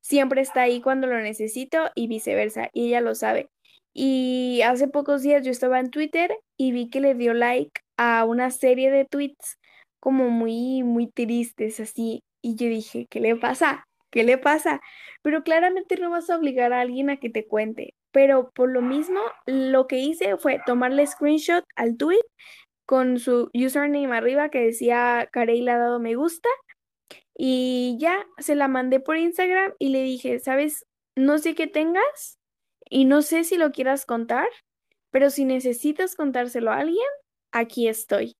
siempre 0.00 0.40
está 0.40 0.62
ahí 0.62 0.80
cuando 0.80 1.06
lo 1.06 1.20
necesito 1.20 1.90
y 1.94 2.06
viceversa, 2.06 2.70
y 2.72 2.88
ella 2.88 3.00
lo 3.00 3.14
sabe. 3.14 3.50
Y 3.98 4.60
hace 4.60 4.88
pocos 4.88 5.22
días 5.22 5.42
yo 5.42 5.50
estaba 5.50 5.80
en 5.80 5.90
Twitter 5.90 6.30
y 6.58 6.70
vi 6.70 6.90
que 6.90 7.00
le 7.00 7.14
dio 7.14 7.32
like 7.32 7.80
a 7.96 8.26
una 8.26 8.50
serie 8.50 8.90
de 8.90 9.06
tweets 9.06 9.56
como 10.00 10.28
muy, 10.28 10.82
muy 10.82 11.10
tristes 11.10 11.80
así. 11.80 12.20
Y 12.42 12.56
yo 12.56 12.68
dije, 12.68 13.06
¿qué 13.08 13.20
le 13.20 13.36
pasa? 13.36 13.86
¿Qué 14.10 14.22
le 14.22 14.36
pasa? 14.36 14.82
Pero 15.22 15.42
claramente 15.42 15.96
no 15.96 16.10
vas 16.10 16.28
a 16.28 16.36
obligar 16.36 16.74
a 16.74 16.82
alguien 16.82 17.08
a 17.08 17.16
que 17.16 17.30
te 17.30 17.46
cuente. 17.46 17.94
Pero 18.12 18.50
por 18.54 18.70
lo 18.70 18.82
mismo, 18.82 19.18
lo 19.46 19.86
que 19.86 19.96
hice 19.96 20.36
fue 20.36 20.60
tomarle 20.66 21.06
screenshot 21.06 21.64
al 21.74 21.96
tweet 21.96 22.20
con 22.84 23.18
su 23.18 23.48
username 23.54 24.14
arriba 24.14 24.50
que 24.50 24.60
decía 24.60 25.26
Carey 25.32 25.62
le 25.62 25.70
ha 25.70 25.78
dado 25.78 26.00
me 26.00 26.16
gusta. 26.16 26.50
Y 27.34 27.96
ya 27.98 28.26
se 28.36 28.56
la 28.56 28.68
mandé 28.68 29.00
por 29.00 29.16
Instagram 29.16 29.72
y 29.78 29.88
le 29.88 30.02
dije, 30.02 30.38
¿sabes? 30.38 30.84
No 31.16 31.38
sé 31.38 31.54
qué 31.54 31.66
tengas, 31.66 32.38
y 32.88 33.04
no 33.04 33.22
sé 33.22 33.44
si 33.44 33.56
lo 33.56 33.72
quieras 33.72 34.06
contar, 34.06 34.48
pero 35.10 35.30
si 35.30 35.44
necesitas 35.44 36.14
contárselo 36.14 36.70
a 36.70 36.78
alguien, 36.78 37.06
aquí 37.52 37.88
estoy. 37.88 38.36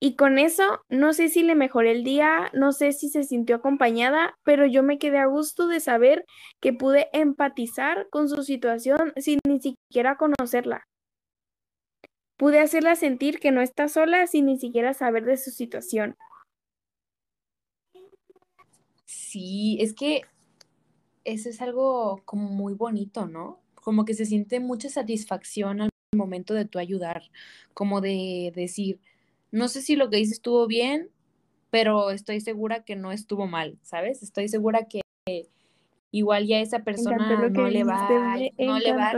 Y 0.00 0.16
con 0.16 0.38
eso, 0.38 0.80
no 0.88 1.12
sé 1.12 1.28
si 1.28 1.42
le 1.42 1.54
mejoré 1.54 1.90
el 1.90 2.04
día, 2.04 2.50
no 2.54 2.72
sé 2.72 2.92
si 2.92 3.08
se 3.08 3.24
sintió 3.24 3.56
acompañada, 3.56 4.34
pero 4.44 4.64
yo 4.64 4.82
me 4.82 4.98
quedé 4.98 5.18
a 5.18 5.26
gusto 5.26 5.66
de 5.66 5.80
saber 5.80 6.24
que 6.60 6.72
pude 6.72 7.08
empatizar 7.12 8.08
con 8.10 8.28
su 8.28 8.42
situación 8.44 9.12
sin 9.16 9.40
ni 9.46 9.60
siquiera 9.60 10.16
conocerla. 10.16 10.86
Pude 12.36 12.60
hacerla 12.60 12.94
sentir 12.94 13.40
que 13.40 13.50
no 13.50 13.60
está 13.60 13.88
sola 13.88 14.26
sin 14.28 14.46
ni 14.46 14.58
siquiera 14.58 14.94
saber 14.94 15.24
de 15.24 15.36
su 15.36 15.50
situación. 15.50 16.16
Sí, 19.04 19.78
es 19.80 19.94
que 19.94 20.22
eso 21.32 21.48
es 21.48 21.60
algo 21.60 22.22
como 22.24 22.48
muy 22.48 22.74
bonito, 22.74 23.26
¿no? 23.26 23.60
Como 23.74 24.04
que 24.04 24.14
se 24.14 24.26
siente 24.26 24.60
mucha 24.60 24.88
satisfacción 24.88 25.82
al 25.82 25.90
momento 26.14 26.54
de 26.54 26.64
tu 26.64 26.78
ayudar, 26.78 27.22
como 27.74 28.00
de 28.00 28.52
decir, 28.54 29.00
no 29.50 29.68
sé 29.68 29.82
si 29.82 29.96
lo 29.96 30.10
que 30.10 30.18
hice 30.18 30.32
estuvo 30.32 30.66
bien, 30.66 31.10
pero 31.70 32.10
estoy 32.10 32.40
segura 32.40 32.84
que 32.84 32.96
no 32.96 33.12
estuvo 33.12 33.46
mal, 33.46 33.78
¿sabes? 33.82 34.22
Estoy 34.22 34.48
segura 34.48 34.86
que 34.88 35.02
igual 36.10 36.46
ya 36.46 36.60
esa 36.60 36.78
persona 36.80 37.18
no 37.50 37.68
le 37.68 37.84
va 37.84 38.08
no 38.58 38.78
le 38.78 38.94
va 38.94 39.12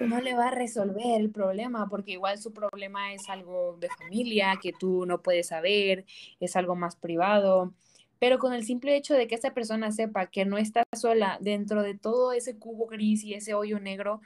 no 0.00 0.20
le 0.20 0.34
va 0.34 0.48
a 0.48 0.50
resolver 0.50 1.20
el 1.20 1.28
problema 1.28 1.88
porque 1.90 2.12
igual 2.12 2.38
su 2.38 2.54
problema 2.54 3.12
es 3.12 3.28
algo 3.28 3.76
de 3.78 3.88
familia 3.90 4.58
que 4.62 4.72
tú 4.72 5.04
no 5.04 5.20
puedes 5.20 5.48
saber, 5.48 6.06
es 6.40 6.56
algo 6.56 6.74
más 6.74 6.96
privado 6.96 7.74
pero 8.18 8.38
con 8.38 8.52
el 8.52 8.64
simple 8.64 8.96
hecho 8.96 9.14
de 9.14 9.26
que 9.26 9.34
esa 9.34 9.54
persona 9.54 9.92
sepa 9.92 10.26
que 10.26 10.44
no 10.44 10.58
está 10.58 10.84
sola 10.94 11.38
dentro 11.40 11.82
de 11.82 11.94
todo 11.94 12.32
ese 12.32 12.58
cubo 12.58 12.86
gris 12.86 13.24
y 13.24 13.34
ese 13.34 13.54
hoyo 13.54 13.80
negro, 13.80 14.20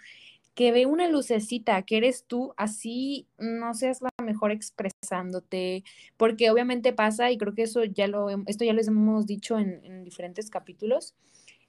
que 0.55 0.73
ve 0.73 0.87
una 0.87 1.09
lucecita, 1.09 1.83
que 1.83 1.97
eres 1.97 2.25
tú, 2.27 2.53
así 2.57 3.27
no 3.39 3.73
seas 3.75 4.03
la 4.03 4.11
mejor 4.23 4.51
expresándote, 4.51 5.85
porque 6.17 6.51
obviamente 6.51 6.93
pasa, 6.93 7.31
y 7.31 7.39
creo 7.39 7.55
que 7.55 7.63
eso 7.63 7.85
ya 7.85 8.09
lo, 8.09 8.29
esto 8.47 8.65
ya 8.65 8.73
hemos 8.73 9.27
dicho 9.27 9.59
en, 9.59 10.05
diferentes 10.05 10.51
capítulos, 10.51 11.15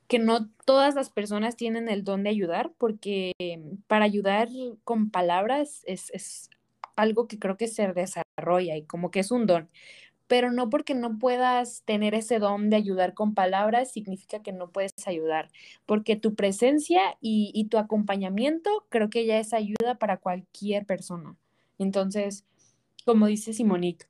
que 0.07 0.19
no 0.19 0.49
todas 0.65 0.93
las 0.95 1.09
personas 1.09 1.55
tienen 1.55 1.87
el 1.87 2.03
don 2.03 2.23
de 2.23 2.31
ayudar, 2.31 2.73
porque 2.77 3.31
para 3.87 4.05
ayudar 4.05 4.49
con 4.83 5.09
palabras 5.09 5.83
es, 5.85 6.09
es 6.11 6.49
algo 6.95 7.27
que 7.27 7.39
creo 7.39 7.57
que 7.57 7.67
se 7.67 7.87
desarrolla 7.93 8.75
y 8.75 8.83
como 8.83 9.11
que 9.11 9.21
es 9.21 9.31
un 9.31 9.45
don 9.45 9.69
pero 10.31 10.49
no 10.53 10.69
porque 10.69 10.93
no 10.93 11.19
puedas 11.19 11.83
tener 11.83 12.15
ese 12.15 12.39
don 12.39 12.69
de 12.69 12.77
ayudar 12.77 13.13
con 13.13 13.33
palabras 13.33 13.91
significa 13.91 14.41
que 14.41 14.53
no 14.53 14.69
puedes 14.69 14.93
ayudar, 15.05 15.49
porque 15.85 16.15
tu 16.15 16.35
presencia 16.35 17.01
y, 17.19 17.67
tu 17.69 17.77
acompañamiento 17.77 18.85
creo 18.87 19.09
que 19.09 19.25
ya 19.25 19.39
es 19.39 19.51
ayuda 19.51 19.95
para 19.99 20.15
cualquier 20.15 20.85
persona. 20.85 21.35
Entonces, 21.79 22.45
como 23.03 23.27
dice 23.27 23.51
Simonique, 23.51 24.05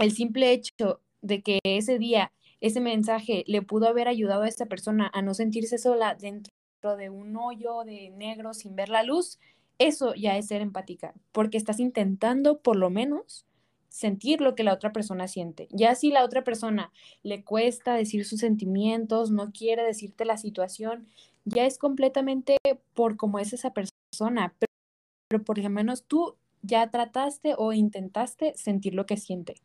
el 0.00 0.10
simple 0.10 0.50
hecho 0.50 1.00
de 1.20 1.42
que 1.42 1.60
ese 1.62 1.96
día 2.00 2.32
ese 2.60 2.80
mensaje 2.80 3.44
le 3.46 3.62
pudo 3.62 3.86
haber 3.86 4.08
ayudado 4.08 4.42
a 4.42 4.48
esa 4.48 4.66
persona 4.66 5.12
a 5.14 5.22
no 5.22 5.32
sentirse 5.32 5.78
sola 5.78 6.16
dentro 6.16 6.50
de 6.98 7.08
un 7.08 7.36
hoyo 7.36 7.84
de 7.84 8.10
negro 8.10 8.52
sin 8.52 8.74
ver 8.74 8.88
la 8.88 9.04
luz, 9.04 9.38
eso 9.78 10.12
ya 10.16 10.36
es 10.36 10.48
ser 10.48 10.60
empática, 10.60 11.14
porque 11.30 11.56
estás 11.56 11.78
intentando 11.78 12.58
por 12.58 12.74
lo 12.74 12.90
menos 12.90 13.46
sentir 13.92 14.40
lo 14.40 14.54
que 14.54 14.64
la 14.64 14.72
otra 14.72 14.90
persona 14.90 15.28
siente. 15.28 15.68
Ya 15.70 15.94
si 15.94 16.10
la 16.10 16.24
otra 16.24 16.42
persona 16.42 16.90
le 17.22 17.44
cuesta 17.44 17.94
decir 17.94 18.24
sus 18.24 18.40
sentimientos, 18.40 19.30
no 19.30 19.52
quiere 19.52 19.82
decirte 19.84 20.24
la 20.24 20.38
situación, 20.38 21.06
ya 21.44 21.66
es 21.66 21.78
completamente 21.78 22.56
por 22.94 23.16
cómo 23.16 23.38
es 23.38 23.52
esa 23.52 23.72
persona, 23.74 24.54
pero, 24.58 25.44
por 25.44 25.58
lo 25.58 25.68
menos 25.68 26.04
tú 26.04 26.36
ya 26.62 26.90
trataste 26.90 27.54
o 27.58 27.72
intentaste 27.72 28.54
sentir 28.56 28.94
lo 28.94 29.04
que 29.04 29.18
siente. 29.18 29.56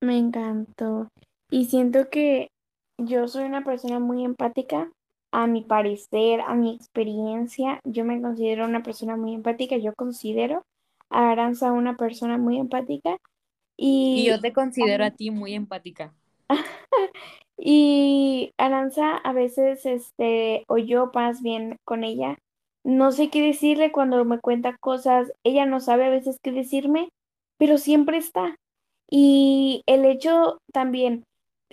Me 0.00 0.18
encantó. 0.18 1.08
Y 1.50 1.64
siento 1.64 2.10
que 2.10 2.48
yo 3.00 3.26
soy 3.26 3.44
una 3.44 3.64
persona 3.64 3.98
muy 3.98 4.24
empática. 4.24 4.90
A 5.32 5.48
mi 5.48 5.62
parecer, 5.62 6.42
a 6.42 6.54
mi 6.54 6.76
experiencia, 6.76 7.80
yo 7.84 8.04
me 8.04 8.20
considero 8.22 8.66
una 8.66 8.84
persona 8.84 9.16
muy 9.16 9.34
empática. 9.34 9.76
Yo 9.78 9.92
considero 9.96 10.62
Aranza 11.14 11.72
una 11.72 11.96
persona 11.96 12.38
muy 12.38 12.58
empática. 12.58 13.18
Y, 13.76 14.24
yo 14.26 14.40
te 14.40 14.52
considero 14.52 15.04
a 15.04 15.10
ti 15.10 15.30
muy 15.30 15.54
empática. 15.54 16.12
y 17.56 18.52
Aranza 18.58 19.16
a 19.16 19.32
veces, 19.32 19.86
este, 19.86 20.64
o 20.68 20.78
yo 20.78 21.10
más 21.14 21.42
bien 21.42 21.76
con 21.84 22.04
ella, 22.04 22.38
no 22.84 23.12
sé 23.12 23.30
qué 23.30 23.40
decirle 23.40 23.92
cuando 23.92 24.24
me 24.24 24.40
cuenta 24.40 24.76
cosas, 24.76 25.32
ella 25.42 25.66
no 25.66 25.80
sabe 25.80 26.04
a 26.04 26.10
veces 26.10 26.38
qué 26.42 26.52
decirme, 26.52 27.08
pero 27.58 27.78
siempre 27.78 28.18
está. 28.18 28.56
Y 29.10 29.82
el 29.86 30.04
hecho 30.04 30.58
también, 30.72 31.24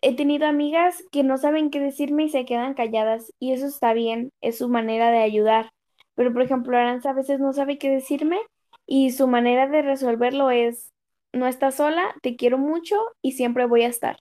he 0.02 0.16
tenido 0.16 0.48
amigas 0.48 1.04
que 1.12 1.24
no 1.24 1.38
saben 1.38 1.70
qué 1.70 1.80
decirme 1.80 2.24
y 2.24 2.30
se 2.30 2.46
quedan 2.46 2.74
calladas, 2.74 3.34
y 3.40 3.54
eso 3.54 3.68
está 3.68 3.94
bien, 3.94 4.32
es 4.42 4.58
su 4.58 4.70
manera 4.70 5.12
de 5.12 5.20
ayudar. 5.20 5.70
Pero 6.16 6.34
por 6.34 6.42
ejemplo, 6.42 6.78
Aranza 6.78 7.12
a 7.12 7.14
veces 7.14 7.40
no 7.40 7.54
sabe 7.54 7.78
qué 7.78 7.90
decirme 7.90 8.40
y 8.94 9.12
su 9.12 9.26
manera 9.26 9.68
de 9.68 9.82
resolverlo 9.82 10.52
es, 10.52 10.92
no 11.32 11.48
estás 11.48 11.76
sola, 11.76 12.14
te 12.22 12.36
quiero 12.36 12.58
mucho 12.58 12.98
y 13.22 13.32
siempre 13.32 13.66
voy 13.66 13.84
a 13.84 13.88
estar. 13.88 14.18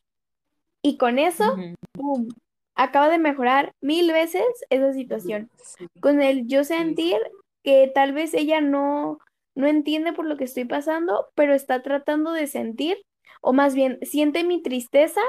Y 0.81 0.97
con 0.97 1.19
eso, 1.19 1.57
¡pum! 1.91 2.29
Acaba 2.77 3.09
de 3.09 3.19
mejorar 3.19 3.75
mil 3.81 4.13
veces 4.13 4.45
esa 4.71 4.93
situación. 4.93 5.51
Con 5.99 6.23
el 6.23 6.47
yo 6.47 6.63
sentir 6.63 7.17
que 7.65 7.91
tal 7.93 8.13
vez 8.13 8.33
ella 8.33 8.61
no, 8.61 9.19
no 9.57 9.67
entiende 9.67 10.13
por 10.13 10.25
lo 10.27 10.37
que 10.37 10.45
estoy 10.45 10.67
pasando, 10.67 11.27
pero 11.35 11.53
está 11.53 11.83
tratando 11.83 12.31
de 12.31 12.47
sentir, 12.47 12.97
o 13.41 13.53
más 13.53 13.75
bien, 13.75 13.99
siente 14.03 14.45
mi 14.45 14.63
tristeza. 14.63 15.21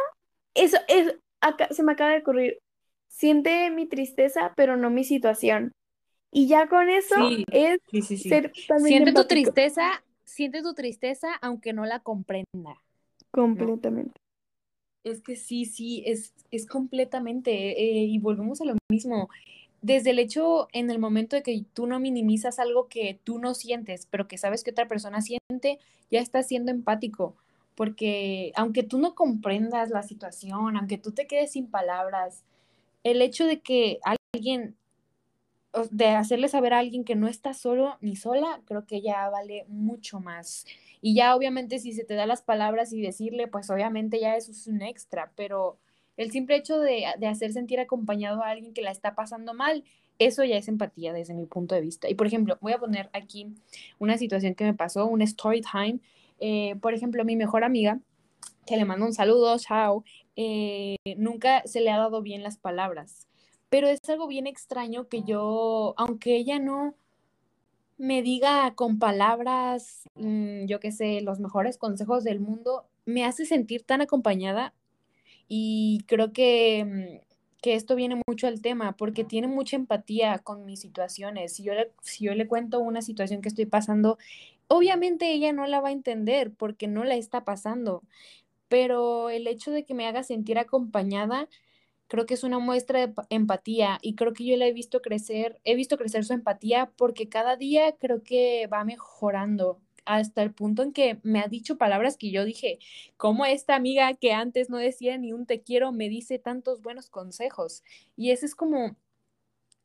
Eso, 0.54 0.78
es, 0.88 1.16
acá, 1.40 1.68
se 1.72 1.82
me 1.82 1.94
acaba 1.94 2.12
de 2.12 2.20
ocurrir. 2.20 2.60
Siente 3.08 3.72
mi 3.72 3.88
tristeza, 3.88 4.54
pero 4.56 4.78
no 4.78 4.92
mi 4.92 5.04
situación. 5.04 5.74
Y 6.32 6.48
ya 6.48 6.68
con 6.68 6.90
eso 6.90 7.16
es 7.52 7.80
ser 8.22 8.52
Siente 8.80 9.12
tu 9.12 9.26
tristeza, 9.26 10.04
siente 10.24 10.62
tu 10.62 10.74
tristeza 10.74 11.28
aunque 11.42 11.74
no 11.74 11.86
la 11.86 12.00
comprenda. 12.00 12.82
Completamente. 13.32 14.20
Es 15.04 15.22
que 15.22 15.36
sí, 15.36 15.66
sí, 15.66 16.04
es, 16.06 16.34
es 16.52 16.68
completamente, 16.68 17.52
eh, 17.52 18.04
y 18.04 18.20
volvemos 18.20 18.62
a 18.62 18.66
lo 18.66 18.76
mismo. 18.90 19.30
Desde 19.82 20.12
el 20.12 20.20
hecho, 20.20 20.68
en 20.74 20.92
el 20.92 21.00
momento 21.00 21.36
de 21.36 21.42
que 21.42 21.66
tú 21.74 21.88
no 21.88 22.00
minimizas 22.00 22.60
algo 22.60 22.88
que 22.88 23.20
tú 23.24 23.40
no 23.40 23.56
sientes, 23.56 24.08
pero 24.12 24.28
que 24.28 24.38
sabes 24.38 24.64
que 24.64 24.72
otra 24.72 24.88
persona 24.88 25.22
siente, 25.22 25.80
ya 26.12 26.20
estás 26.20 26.48
siendo 26.48 26.72
empático, 26.72 27.36
porque 27.74 28.52
aunque 28.56 28.84
tú 28.84 29.00
no 29.00 29.16
comprendas 29.16 29.90
la 29.90 30.04
situación, 30.04 30.78
aunque 30.78 31.00
tú 31.00 31.12
te 31.12 31.26
quedes 31.26 31.54
sin 31.54 31.68
palabras, 31.68 32.44
el 33.04 33.24
hecho 33.24 33.48
de 33.48 33.60
que 33.60 34.00
alguien 34.34 34.76
de 35.92 36.08
hacerle 36.08 36.50
saber 36.50 36.74
a 36.74 36.80
alguien 36.80 37.04
que 37.04 37.16
no 37.16 37.28
está 37.28 37.54
solo 37.54 37.98
ni 38.02 38.16
sola, 38.16 38.62
creo 38.66 38.86
que 38.86 39.02
ya 39.02 39.30
vale 39.30 39.66
mucho 39.68 40.20
más. 40.20 40.66
Y 41.02 41.16
ya 41.16 41.36
obviamente 41.36 41.80
si 41.80 41.94
se 41.94 42.04
te 42.04 42.16
da 42.16 42.26
las 42.26 42.42
palabras 42.42 42.94
y 42.94 43.02
decirle, 43.02 43.48
pues 43.48 43.70
obviamente 43.70 44.20
ya 44.20 44.36
eso 44.36 44.52
es 44.52 44.68
un 44.68 44.82
extra, 44.82 45.32
pero 45.36 45.78
el 46.18 46.32
simple 46.32 46.58
hecho 46.58 46.80
de, 46.80 47.06
de 47.18 47.28
hacer 47.28 47.54
sentir 47.54 47.80
acompañado 47.80 48.44
a 48.44 48.50
alguien 48.50 48.74
que 48.74 48.82
la 48.82 48.92
está 48.92 49.16
pasando 49.16 49.54
mal, 49.54 49.84
eso 50.20 50.44
ya 50.44 50.58
es 50.58 50.68
empatía 50.68 51.14
desde 51.14 51.34
mi 51.34 51.46
punto 51.46 51.74
de 51.74 51.82
vista. 51.82 52.10
Y 52.10 52.16
por 52.16 52.28
ejemplo, 52.28 52.58
voy 52.62 52.74
a 52.74 52.78
poner 52.78 53.10
aquí 53.14 53.48
una 53.98 54.18
situación 54.18 54.56
que 54.56 54.66
me 54.66 54.74
pasó, 54.74 55.08
un 55.08 55.22
story 55.22 55.62
time. 55.62 56.00
Eh, 56.40 56.76
por 56.82 56.94
ejemplo, 56.94 57.26
mi 57.26 57.36
mejor 57.36 57.64
amiga, 57.64 58.00
que 58.68 58.78
le 58.78 58.86
mando 58.86 59.06
un 59.06 59.14
saludo, 59.14 59.58
chao, 59.58 60.04
eh, 60.36 60.98
nunca 61.18 61.64
se 61.66 61.82
le 61.82 61.90
ha 61.92 61.98
dado 61.98 62.22
bien 62.22 62.44
las 62.44 62.58
palabras 62.58 63.31
pero 63.72 63.88
es 63.88 64.02
algo 64.10 64.28
bien 64.28 64.48
extraño 64.48 65.08
que 65.08 65.24
yo, 65.24 65.94
aunque 65.98 66.36
ella 66.36 66.60
no 66.60 66.94
me 67.98 68.22
diga 68.22 68.74
con 68.76 69.00
palabras, 69.00 70.04
mm, 70.16 70.66
yo 70.66 70.82
qué 70.82 70.92
sé, 70.92 71.22
los 71.22 71.40
mejores 71.40 71.78
consejos 71.78 72.26
del 72.26 72.42
mundo, 72.42 72.86
me 73.06 73.24
hace 73.24 73.46
sentir 73.46 73.84
tan 73.84 74.02
acompañada 74.02 74.74
y 75.48 76.04
creo 76.08 76.34
que, 76.34 76.86
mm, 76.86 77.26
que 77.62 77.76
esto 77.76 77.96
viene 77.96 78.22
mucho 78.28 78.48
al 78.48 78.62
tema 78.62 78.98
porque 78.98 79.24
tiene 79.24 79.48
mucha 79.48 79.78
empatía 79.78 80.40
con 80.40 80.66
mis 80.66 80.82
situaciones. 80.82 81.54
Si 81.54 81.64
yo, 81.64 81.74
le, 81.74 81.92
si 82.02 82.26
yo 82.26 82.36
le 82.36 82.48
cuento 82.48 82.80
una 82.82 83.02
situación 83.02 83.42
que 83.42 83.50
estoy 83.50 83.68
pasando, 83.68 84.18
obviamente 84.68 85.32
ella 85.32 85.54
no 85.54 85.66
la 85.68 85.80
va 85.82 85.90
a 85.90 85.92
entender 85.94 86.52
porque 86.52 86.88
no 86.88 87.06
la 87.06 87.16
está 87.16 87.46
pasando, 87.46 88.04
pero 88.70 89.30
el 89.30 89.48
hecho 89.48 89.72
de 89.72 89.86
que 89.86 89.94
me 89.94 90.08
haga 90.08 90.24
sentir 90.24 90.60
acompañada, 90.60 91.48
creo 92.12 92.26
que 92.26 92.34
es 92.34 92.44
una 92.44 92.60
muestra 92.60 93.08
de 93.08 93.14
empatía 93.30 93.98
y 94.02 94.16
creo 94.16 94.34
que 94.34 94.44
yo 94.44 94.58
la 94.58 94.68
he 94.68 94.74
visto 94.74 95.02
crecer, 95.02 95.62
he 95.64 95.76
visto 95.76 95.98
crecer 95.98 96.26
su 96.26 96.34
empatía 96.34 96.92
porque 96.98 97.30
cada 97.30 97.56
día 97.56 97.96
creo 97.98 98.22
que 98.22 98.68
va 98.68 98.84
mejorando 98.84 99.80
hasta 100.04 100.44
el 100.44 100.54
punto 100.54 100.84
en 100.84 100.92
que 100.92 101.22
me 101.24 101.40
ha 101.40 101.48
dicho 101.48 101.78
palabras 101.78 102.18
que 102.18 102.30
yo 102.30 102.44
dije, 102.44 102.80
como 103.16 103.46
esta 103.46 103.76
amiga 103.76 104.14
que 104.14 104.34
antes 104.34 104.70
no 104.70 104.76
decía 104.76 105.18
ni 105.18 105.32
un 105.32 105.46
te 105.46 105.62
quiero 105.62 105.94
me 105.94 106.10
dice 106.10 106.38
tantos 106.38 106.82
buenos 106.82 107.10
consejos. 107.10 107.82
Y 108.18 108.32
esa 108.32 108.46
es 108.46 108.56
como 108.56 108.98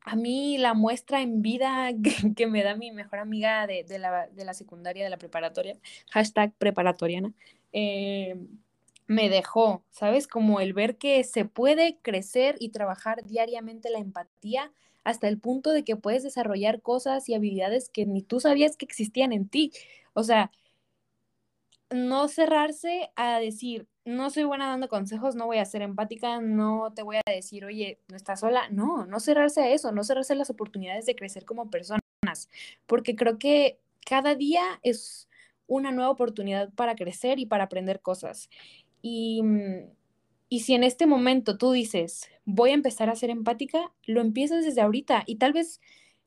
a 0.01 0.17
mí 0.17 0.59
la 0.59 0.75
muestra 0.75 1.23
en 1.23 1.43
vida 1.43 1.91
que, 2.37 2.47
me 2.49 2.65
da 2.65 2.75
mi 2.75 2.91
mejor 2.91 3.21
amiga 3.21 3.69
de, 3.69 3.85
la, 4.01 4.27
de, 4.27 4.45
la, 4.45 4.55
secundaria, 4.55 5.05
de 5.05 5.11
la 5.11 5.19
preparatoria, 5.19 5.79
hashtag 6.11 6.53
preparatoriana. 6.59 7.33
Eh, 7.73 8.35
me 9.07 9.29
dejó, 9.29 9.85
¿sabes? 9.91 10.27
Como 10.27 10.61
el 10.61 10.73
ver 10.73 10.97
que 10.99 11.23
se 11.25 11.45
puede 11.45 11.99
crecer 12.03 12.57
y 12.59 12.71
trabajar 12.71 13.25
diariamente 13.25 13.91
la 13.91 13.99
empatía 13.99 14.73
hasta 15.05 15.29
el 15.29 15.39
punto 15.39 15.71
de 15.71 15.85
que 15.85 15.97
puedes 15.97 16.25
desarrollar 16.25 16.83
cosas 16.83 17.29
y 17.29 17.35
habilidades 17.35 17.89
que 17.89 18.07
ni 18.07 18.23
tú 18.23 18.41
sabías 18.41 18.77
que 18.77 18.85
existían 18.85 19.33
en 19.33 19.49
ti. 19.49 19.73
O 20.15 20.25
sea, 20.25 20.51
no 21.91 22.27
cerrarse 22.29 23.11
a 23.15 23.39
decir, 23.39 23.87
no 24.05 24.31
soy 24.31 24.45
buena 24.45 24.69
dando 24.69 24.89
consejos, 24.89 25.37
no 25.37 25.47
voy 25.47 25.59
a 25.59 25.65
ser 25.65 25.83
empática, 25.83 26.41
no 26.41 26.93
te 26.95 27.03
voy 27.03 27.17
a 27.17 27.31
decir, 27.31 27.65
oye, 27.65 28.01
no 28.09 28.17
estás 28.17 28.41
sola. 28.41 28.69
No, 28.71 29.07
no 29.07 29.21
cerrarse 29.21 29.63
a 29.63 29.71
eso, 29.71 29.93
no 29.93 30.05
cerrarse 30.05 30.33
a 30.33 30.37
las 30.37 30.51
oportunidades 30.51 31.07
de 31.07 31.15
crecer 31.17 31.45
como 31.45 31.71
personas, 31.71 32.01
porque 32.87 33.15
creo 33.17 33.39
que 33.39 33.79
cada 34.05 34.35
día 34.35 34.81
es 34.83 35.29
una 35.67 35.93
nueva 35.93 36.11
oportunidad 36.11 36.73
para 36.75 36.95
crecer 36.95 37.39
y 37.39 37.47
para 37.47 37.65
aprender 37.65 38.01
cosas. 38.01 38.49
Mm, 39.43 39.91
y, 40.49 40.61
si 40.61 40.75
en 40.75 40.85
este 40.85 41.07
momento 41.07 41.59
tú 41.59 41.73
dices, 41.73 42.29
voy 42.45 42.71
a 42.71 42.75
empezar 42.75 43.11
a 43.11 43.17
ser 43.17 43.31
empática, 43.31 43.93
lo 44.05 44.21
empiezas 44.21 44.65
desde 44.65 44.81
ahorita. 44.81 45.25
Y 45.27 45.37
tal 45.37 45.53
vez, 45.53 45.81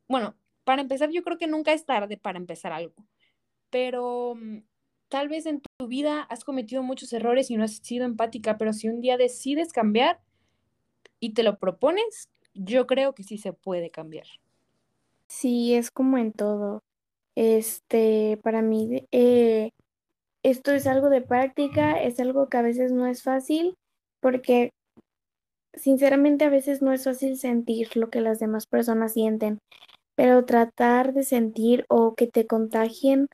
bueno, 0.07 0.35
para 0.63 0.81
empezar, 0.81 1.09
yo 1.11 1.23
creo 1.23 1.37
que 1.37 1.47
nunca 1.47 1.73
es 1.73 1.85
tarde 1.85 2.17
para 2.17 2.37
empezar 2.37 2.71
algo. 2.71 2.93
Pero 3.69 4.35
mm, 4.35 4.59
tal 5.09 5.29
vez 5.29 5.45
en 5.45 5.61
tu 5.61 5.87
vida 5.87 6.21
has 6.23 6.43
cometido 6.43 6.83
muchos 6.83 7.11
errores 7.13 7.51
y 7.51 7.57
no 7.57 7.63
has 7.63 7.77
sido 7.77 8.05
empática, 8.05 8.57
pero 8.57 8.73
si 8.73 8.87
un 8.89 9.01
día 9.01 9.17
decides 9.17 9.73
cambiar 9.73 10.21
y 11.19 11.33
te 11.33 11.43
lo 11.43 11.59
propones, 11.59 12.29
yo 12.53 12.87
creo 12.87 13.13
que 13.13 13.23
sí 13.23 13.37
se 13.37 13.53
puede 13.53 13.91
cambiar. 13.91 14.27
Sí, 15.27 15.75
es 15.75 15.91
como 15.91 16.17
en 16.17 16.33
todo. 16.33 16.83
Este, 17.35 18.37
para 18.43 18.61
mí, 18.61 19.07
eh, 19.11 19.71
esto 20.43 20.71
es 20.71 20.87
algo 20.87 21.09
de 21.09 21.21
práctica, 21.21 22.01
es 22.01 22.19
algo 22.19 22.49
que 22.49 22.57
a 22.57 22.61
veces 22.61 22.91
no 22.91 23.07
es 23.07 23.23
fácil 23.23 23.75
porque 24.21 24.71
sinceramente 25.73 26.45
a 26.45 26.49
veces 26.49 26.81
no 26.81 26.91
es 26.93 27.03
fácil 27.05 27.37
sentir 27.37 27.95
lo 27.95 28.09
que 28.09 28.21
las 28.21 28.39
demás 28.39 28.65
personas 28.67 29.13
sienten, 29.13 29.59
pero 30.15 30.45
tratar 30.45 31.13
de 31.13 31.23
sentir 31.23 31.85
o 31.89 32.15
que 32.15 32.27
te 32.27 32.47
contagien, 32.47 33.27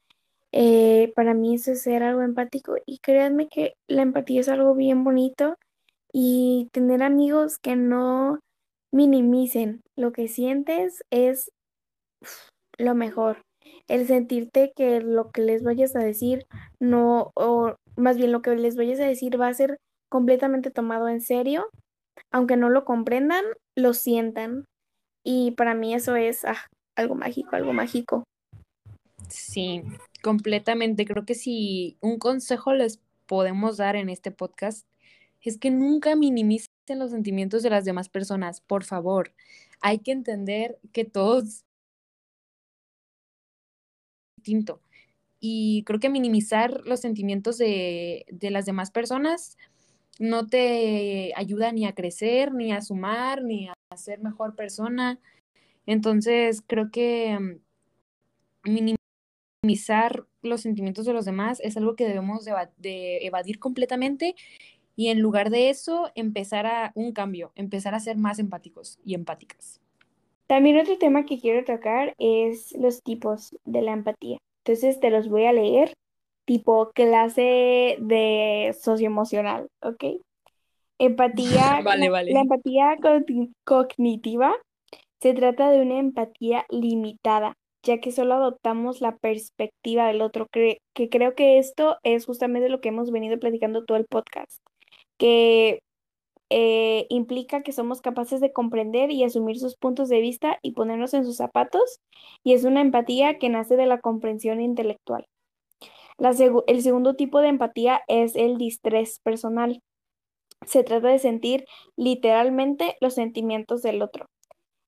eh, 0.51 1.11
para 1.15 1.33
mí 1.33 1.55
eso 1.55 1.71
es 1.71 1.81
ser 1.81 2.03
algo 2.03 2.21
empático 2.21 2.75
y 2.85 2.99
créanme 2.99 3.47
que 3.49 3.73
la 3.87 4.03
empatía 4.03 4.41
es 4.41 4.49
algo 4.49 4.75
bien 4.75 5.03
bonito 5.03 5.55
y 6.13 6.69
tener 6.71 7.03
amigos 7.03 7.57
que 7.59 7.75
no 7.75 8.39
minimicen 8.93 9.81
lo 9.97 10.13
que 10.13 10.29
sientes 10.29 11.03
es 11.11 11.51
lo 12.77 12.95
mejor 12.95 13.44
el 13.88 14.08
sentirte 14.08 14.71
que 14.75 15.01
lo 15.01 15.32
que 15.32 15.41
les 15.41 15.63
vayas 15.63 15.95
a 15.95 15.99
decir 15.99 16.45
no, 16.80 17.32
o 17.36 17.75
más 17.95 18.17
bien 18.17 18.32
lo 18.32 18.41
que 18.41 18.56
les 18.56 18.75
vayas 18.75 18.99
a 18.99 19.06
decir 19.06 19.39
va 19.39 19.47
a 19.47 19.54
ser 19.54 19.78
completamente 20.10 20.71
tomado 20.71 21.08
en 21.10 21.21
serio, 21.21 21.67
aunque 22.32 22.58
no 22.58 22.69
lo 22.69 22.86
comprendan, 22.86 23.43
lo 23.75 23.93
sientan. 23.93 24.65
Y 25.23 25.51
para 25.51 25.73
mí 25.73 25.93
eso 25.93 26.15
es 26.15 26.45
ah, 26.45 26.67
algo 26.95 27.15
mágico, 27.15 27.56
algo 27.56 27.73
mágico. 27.73 28.23
Sí, 29.28 29.84
completamente. 30.21 31.06
Creo 31.06 31.25
que 31.25 31.36
si 31.36 31.97
un 32.01 32.19
consejo 32.19 32.73
les 32.73 33.01
podemos 33.25 33.78
dar 33.78 33.95
en 33.95 34.10
este 34.10 34.32
podcast 34.32 34.86
es 35.41 35.58
que 35.58 35.69
nunca 35.69 36.15
minimicen 36.15 36.69
los 36.89 37.12
sentimientos 37.12 37.63
de 37.63 37.69
las 37.69 37.86
demás 37.86 38.10
personas, 38.10 38.62
por 38.62 38.84
favor. 38.84 39.34
Hay 39.82 39.99
que 39.99 40.12
entender 40.12 40.80
que 40.91 41.06
todos 41.06 41.64
y 45.39 45.84
creo 45.86 45.99
que 45.99 46.10
minimizar 46.10 46.81
los 46.86 47.01
sentimientos 47.01 47.58
de, 47.58 48.25
las 48.41 48.65
demás 48.65 48.91
personas 48.91 49.58
no 50.19 50.47
te 50.47 51.34
ayuda 51.36 51.71
ni 51.71 51.86
a 51.86 51.93
crecer, 51.93 52.53
ni 52.53 52.71
a 52.71 52.81
sumar, 52.81 53.43
ni 53.43 53.67
a 53.67 53.97
ser 53.97 54.21
mejor 54.21 54.55
persona. 54.55 55.19
Entonces, 55.86 56.63
creo 56.65 56.89
que 56.91 57.38
mm, 58.65 59.00
minimizar 59.62 60.25
los 60.41 60.62
sentimientos 60.62 61.06
de 61.06 61.13
los 61.13 61.25
demás 61.25 61.60
es 61.62 61.77
algo 61.77 61.96
que 61.96 62.08
debemos 62.08 62.46
de, 62.46 63.17
evadir 63.25 63.60
completamente 63.60 64.35
y 64.96 65.10
en 65.10 65.19
lugar 65.19 65.50
de 65.50 65.69
eso, 65.69 66.12
empezar 66.15 66.65
a 66.65 66.91
un 66.96 67.12
cambio, 67.12 67.52
empezar 67.56 67.93
a 67.93 68.00
ser 68.00 68.17
más 68.17 68.39
empáticos 68.39 69.00
y 69.04 69.13
empáticas. 69.13 69.81
También 70.48 70.79
otro 70.79 70.98
tema 70.98 71.25
que 71.25 71.39
quiero 71.39 71.63
tocar 71.63 72.13
es 72.17 72.73
los 72.77 73.02
tipos 73.02 73.56
de 73.65 73.81
la 73.81 73.93
empatía. 73.93 74.37
Entonces 74.63 75.00
te 75.00 75.10
los 75.10 75.27
voy 75.27 75.46
a 75.46 75.54
leer 75.54 75.93
tipo 76.46 76.91
clase 76.93 77.98
de 78.00 78.75
socioemocional, 78.79 79.67
¿ok? 79.81 80.04
Empatía. 81.00 81.81
vale, 81.83 82.10
vale. 82.10 82.31
La 82.31 82.41
empatía 82.41 82.96
cognitiva 83.63 84.56
se 85.19 85.33
trata 85.33 85.71
de 85.71 85.81
una 85.81 86.00
empatía 86.00 86.65
limitada 86.69 87.54
ya 87.85 88.00
que 88.00 88.12
solo 88.12 88.33
adoptamos 88.33 89.00
la 89.00 89.15
perspectiva 89.15 90.08
del 90.08 90.21
otro, 90.21 90.48
que, 90.52 90.79
que 90.93 91.08
creo 91.08 91.35
que 91.35 91.60
esto 91.60 91.98
es 92.04 92.25
justamente 92.25 92.67
lo 92.67 92.81
que 92.81 92.89
hemos 92.89 93.12
venido 93.12 93.39
platicando 93.39 93.85
todo 93.85 93.98
el 93.98 94.06
podcast, 94.06 94.60
que 95.17 95.79
eh, 96.58 97.06
implica 97.10 97.63
que 97.63 97.73
somos 97.73 97.99
capaces 97.99 98.39
de 98.39 98.53
comprender 98.53 99.12
y 99.12 99.25
asumir 99.25 99.60
sus 99.60 99.75
puntos 99.75 100.08
de 100.08 100.21
vista 100.21 100.58
y 100.62 100.71
ponernos 100.71 101.13
en 101.13 101.25
sus 101.25 101.35
zapatos, 101.35 101.99
y 102.45 102.53
es 102.53 102.63
una 102.63 102.79
empatía 102.79 103.39
que 103.39 103.49
nace 103.49 103.75
de 103.75 103.85
la 103.85 103.99
comprensión 103.99 104.62
intelectual. 104.62 105.27
el 106.67 106.81
segundo 106.81 107.15
tipo 107.15 107.41
de 107.41 107.49
empatía 107.49 108.03
es 108.08 108.37
el 108.37 108.58
distrés 108.58 109.19
personal. 109.19 109.81
Se 110.65 110.85
trata 110.85 111.10
de 111.10 111.19
sentir 111.19 111.65
literalmente 111.97 112.95
los 113.01 113.15
sentimientos 113.15 113.81
del 113.81 114.01
otro. 114.01 114.27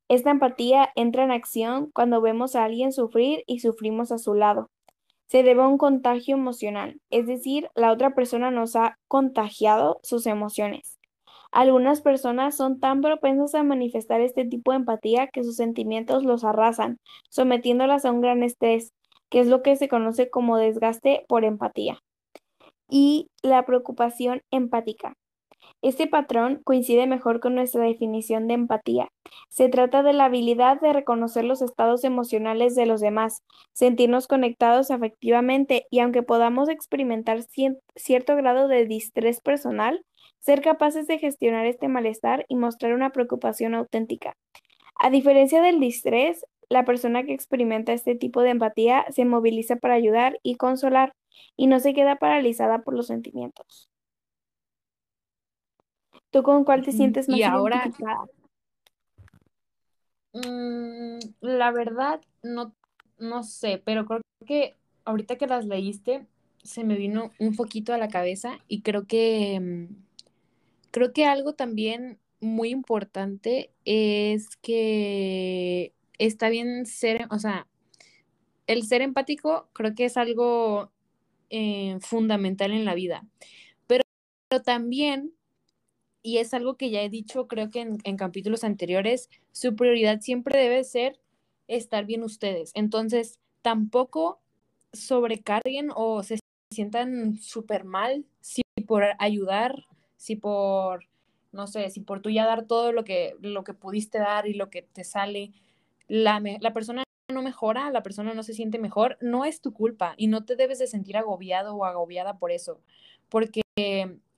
Esta 0.08 0.32
empatía 0.32 0.90
entra 0.96 1.26
en 1.26 1.32
acción 1.32 1.92
cuando 1.94 2.22
vemos 2.22 2.56
a 2.56 2.64
alguien 2.64 2.94
sufrir 2.94 3.44
y 3.46 3.60
sufrimos 3.60 4.14
a 4.14 4.20
su 4.20 4.36
lado. 4.36 4.70
Se 5.28 5.44
debe 5.44 5.64
a 5.64 5.68
un 5.68 5.78
contagio 5.78 6.38
emocional, 6.38 7.02
es 7.10 7.28
decir, 7.28 7.70
la 7.76 7.92
otra 7.92 8.16
persona 8.16 8.52
nos 8.52 8.78
ha 8.78 8.98
contagiado 9.10 10.00
sus 10.02 10.28
emociones. 10.28 10.97
Algunas 11.52 12.02
personas 12.02 12.56
son 12.56 12.80
tan 12.80 13.02
propensas 13.02 13.56
a 13.56 13.64
manifestar 13.64 14.22
este 14.22 14.46
tipo 14.46 14.72
de 14.72 14.78
empatía 14.78 15.28
que 15.28 15.44
sus 15.44 15.56
sentimientos 15.56 16.24
los 16.24 16.44
arrasan, 16.44 17.00
sometiéndolas 17.30 18.06
a 18.06 18.12
un 18.12 18.22
gran 18.22 18.44
estrés, 18.44 18.94
que 19.30 19.40
es 19.40 19.48
lo 19.48 19.62
que 19.62 19.76
se 19.76 19.88
conoce 19.88 20.30
como 20.30 20.58
desgaste 20.58 21.26
por 21.28 21.46
empatía. 21.46 22.00
Y 22.90 23.30
la 23.44 23.66
preocupación 23.66 24.42
empática. 24.52 25.16
Este 25.84 26.08
patrón 26.08 26.62
coincide 26.64 27.06
mejor 27.06 27.40
con 27.40 27.54
nuestra 27.54 27.84
definición 27.84 28.48
de 28.48 28.56
empatía. 28.56 29.10
Se 29.50 29.70
trata 29.70 30.02
de 30.02 30.14
la 30.14 30.26
habilidad 30.26 30.82
de 30.82 30.92
reconocer 30.92 31.46
los 31.46 31.62
estados 31.62 32.04
emocionales 32.04 32.74
de 32.76 32.88
los 32.88 33.00
demás, 33.00 33.44
sentirnos 33.74 34.28
conectados 34.28 34.90
afectivamente 34.90 35.86
y 35.92 36.00
aunque 36.00 36.24
podamos 36.24 36.70
experimentar 36.70 37.46
cierto 37.96 38.36
grado 38.36 38.68
de 38.68 38.86
distrés 38.86 39.40
personal, 39.40 40.04
ser 40.40 40.62
capaces 40.62 41.08
de 41.08 41.20
gestionar 41.20 41.66
este 41.66 41.88
malestar 41.88 42.46
y 42.48 42.56
mostrar 42.56 42.94
una 42.94 43.12
preocupación 43.12 43.76
auténtica. 43.76 44.36
A 45.00 45.10
diferencia 45.10 45.62
del 45.62 45.80
distrés, 45.80 46.46
la 46.70 46.86
persona 46.86 47.24
que 47.24 47.34
experimenta 47.34 47.94
este 47.94 48.16
tipo 48.16 48.42
de 48.42 48.50
empatía 48.52 49.06
se 49.10 49.26
moviliza 49.26 49.76
para 49.78 49.94
ayudar 49.94 50.40
y 50.44 50.56
consolar 50.56 51.14
y 51.56 51.68
no 51.68 51.80
se 51.80 51.94
queda 51.94 52.18
paralizada 52.18 52.80
por 52.80 52.94
los 52.94 53.08
sentimientos. 53.08 53.90
¿Tú 56.30 56.44
con 56.44 56.66
cuál 56.66 56.84
te 56.84 56.92
sientes 56.92 57.30
más 57.30 57.40
y 57.40 57.44
ahora, 57.44 57.90
mm, 60.34 61.20
la 61.42 61.72
verdad, 61.72 62.22
no, 62.44 62.74
no 63.18 63.44
sé, 63.44 63.82
pero 63.84 64.06
creo 64.06 64.22
que 64.46 64.78
ahorita 65.06 65.38
que 65.38 65.48
las 65.48 65.66
leíste, 65.66 66.28
se 66.64 66.84
me 66.84 66.96
vino 66.96 67.32
un 67.40 67.56
poquito 67.56 67.94
a 67.94 67.98
la 67.98 68.10
cabeza 68.10 68.60
y 68.68 68.82
creo 68.82 69.06
que, 69.06 69.60
mm, 69.60 70.07
creo 70.98 71.14
que 71.14 71.26
algo 71.26 71.54
también 71.54 72.20
muy 72.40 72.70
importante 72.70 73.72
es 73.86 74.58
que 74.58 75.94
está 76.18 76.50
bien 76.50 76.86
ser, 76.86 77.28
o 77.30 77.40
sea, 77.40 77.68
el 78.68 78.84
ser 78.84 79.02
empático 79.02 79.70
creo 79.74 79.96
que 79.96 80.06
es 80.06 80.18
algo 80.18 80.92
eh, 81.50 81.98
fundamental 82.02 82.72
en 82.72 82.86
la 82.86 82.96
vida, 82.96 83.28
pero, 83.88 84.04
pero 84.50 84.64
también 84.64 85.34
y 86.24 86.40
es 86.40 86.54
algo 86.54 86.76
que 86.76 86.90
ya 86.90 87.04
he 87.04 87.10
dicho, 87.10 87.48
creo 87.48 87.70
que 87.70 87.82
en, 87.82 88.18
capítulos 88.18 88.66
anteriores, 88.66 89.30
su 89.54 89.76
prioridad 89.78 90.20
siempre 90.20 90.60
debe 90.60 90.84
ser 90.84 91.22
estar 91.68 92.06
bien 92.06 92.22
ustedes. 92.24 92.72
Entonces, 92.74 93.40
tampoco 93.62 94.42
sobrecarguen 94.92 95.90
o 95.96 96.24
se 96.24 96.40
sientan 96.74 97.38
súper 97.38 97.86
mal 97.86 98.26
si 98.42 98.62
por 98.86 99.06
ayudar, 99.20 99.86
si 100.18 100.36
por, 100.36 101.06
no 101.52 101.68
sé, 101.68 101.90
si 101.90 102.02
por 102.02 102.22
tú 102.22 102.30
ya 102.30 102.46
dar 102.46 102.66
todo 102.66 102.92
lo 102.92 103.04
que, 103.04 103.36
lo 103.42 103.64
que 103.64 103.74
pudiste 103.74 104.20
dar 104.20 104.48
y 104.48 104.54
lo 104.54 104.70
que 104.70 104.82
te 104.82 105.04
sale, 105.04 105.54
la, 106.08 106.42
la 106.60 106.74
persona 106.74 107.04
no 107.32 107.42
mejora, 107.42 107.90
la 107.92 108.04
persona 108.04 108.34
no 108.34 108.44
se 108.44 108.54
siente 108.54 108.80
mejor, 108.80 109.18
no 109.22 109.46
es 109.46 109.62
tu 109.62 109.74
culpa 109.74 110.14
y 110.18 110.28
no 110.28 110.46
te 110.46 110.56
debes 110.56 110.80
de 110.80 110.88
sentir 110.88 111.18
agobiado 111.18 111.76
o 111.76 111.86
agobiada 111.86 112.38
por 112.38 112.52
eso, 112.52 112.82
porque 113.30 113.62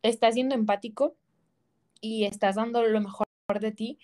estás 0.01 0.33
siendo 0.33 0.55
empático 0.55 1.15
y 2.01 2.25
estás 2.25 2.55
dando 2.55 2.83
lo 2.83 3.01
mejor 3.01 3.27
de 3.59 3.71
ti, 3.71 3.99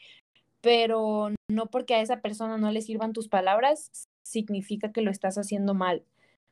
pero 0.62 1.30
no 1.48 1.68
porque 1.68 1.96
a 1.96 2.02
esa 2.02 2.22
persona 2.22 2.58
no 2.58 2.72
le 2.72 2.82
sirvan 2.82 3.14
tus 3.14 3.28
palabras, 3.28 4.10
significa 4.24 4.92
que 4.92 5.02
lo 5.02 5.12
estás 5.12 5.38
haciendo 5.38 5.74
mal, 5.74 6.04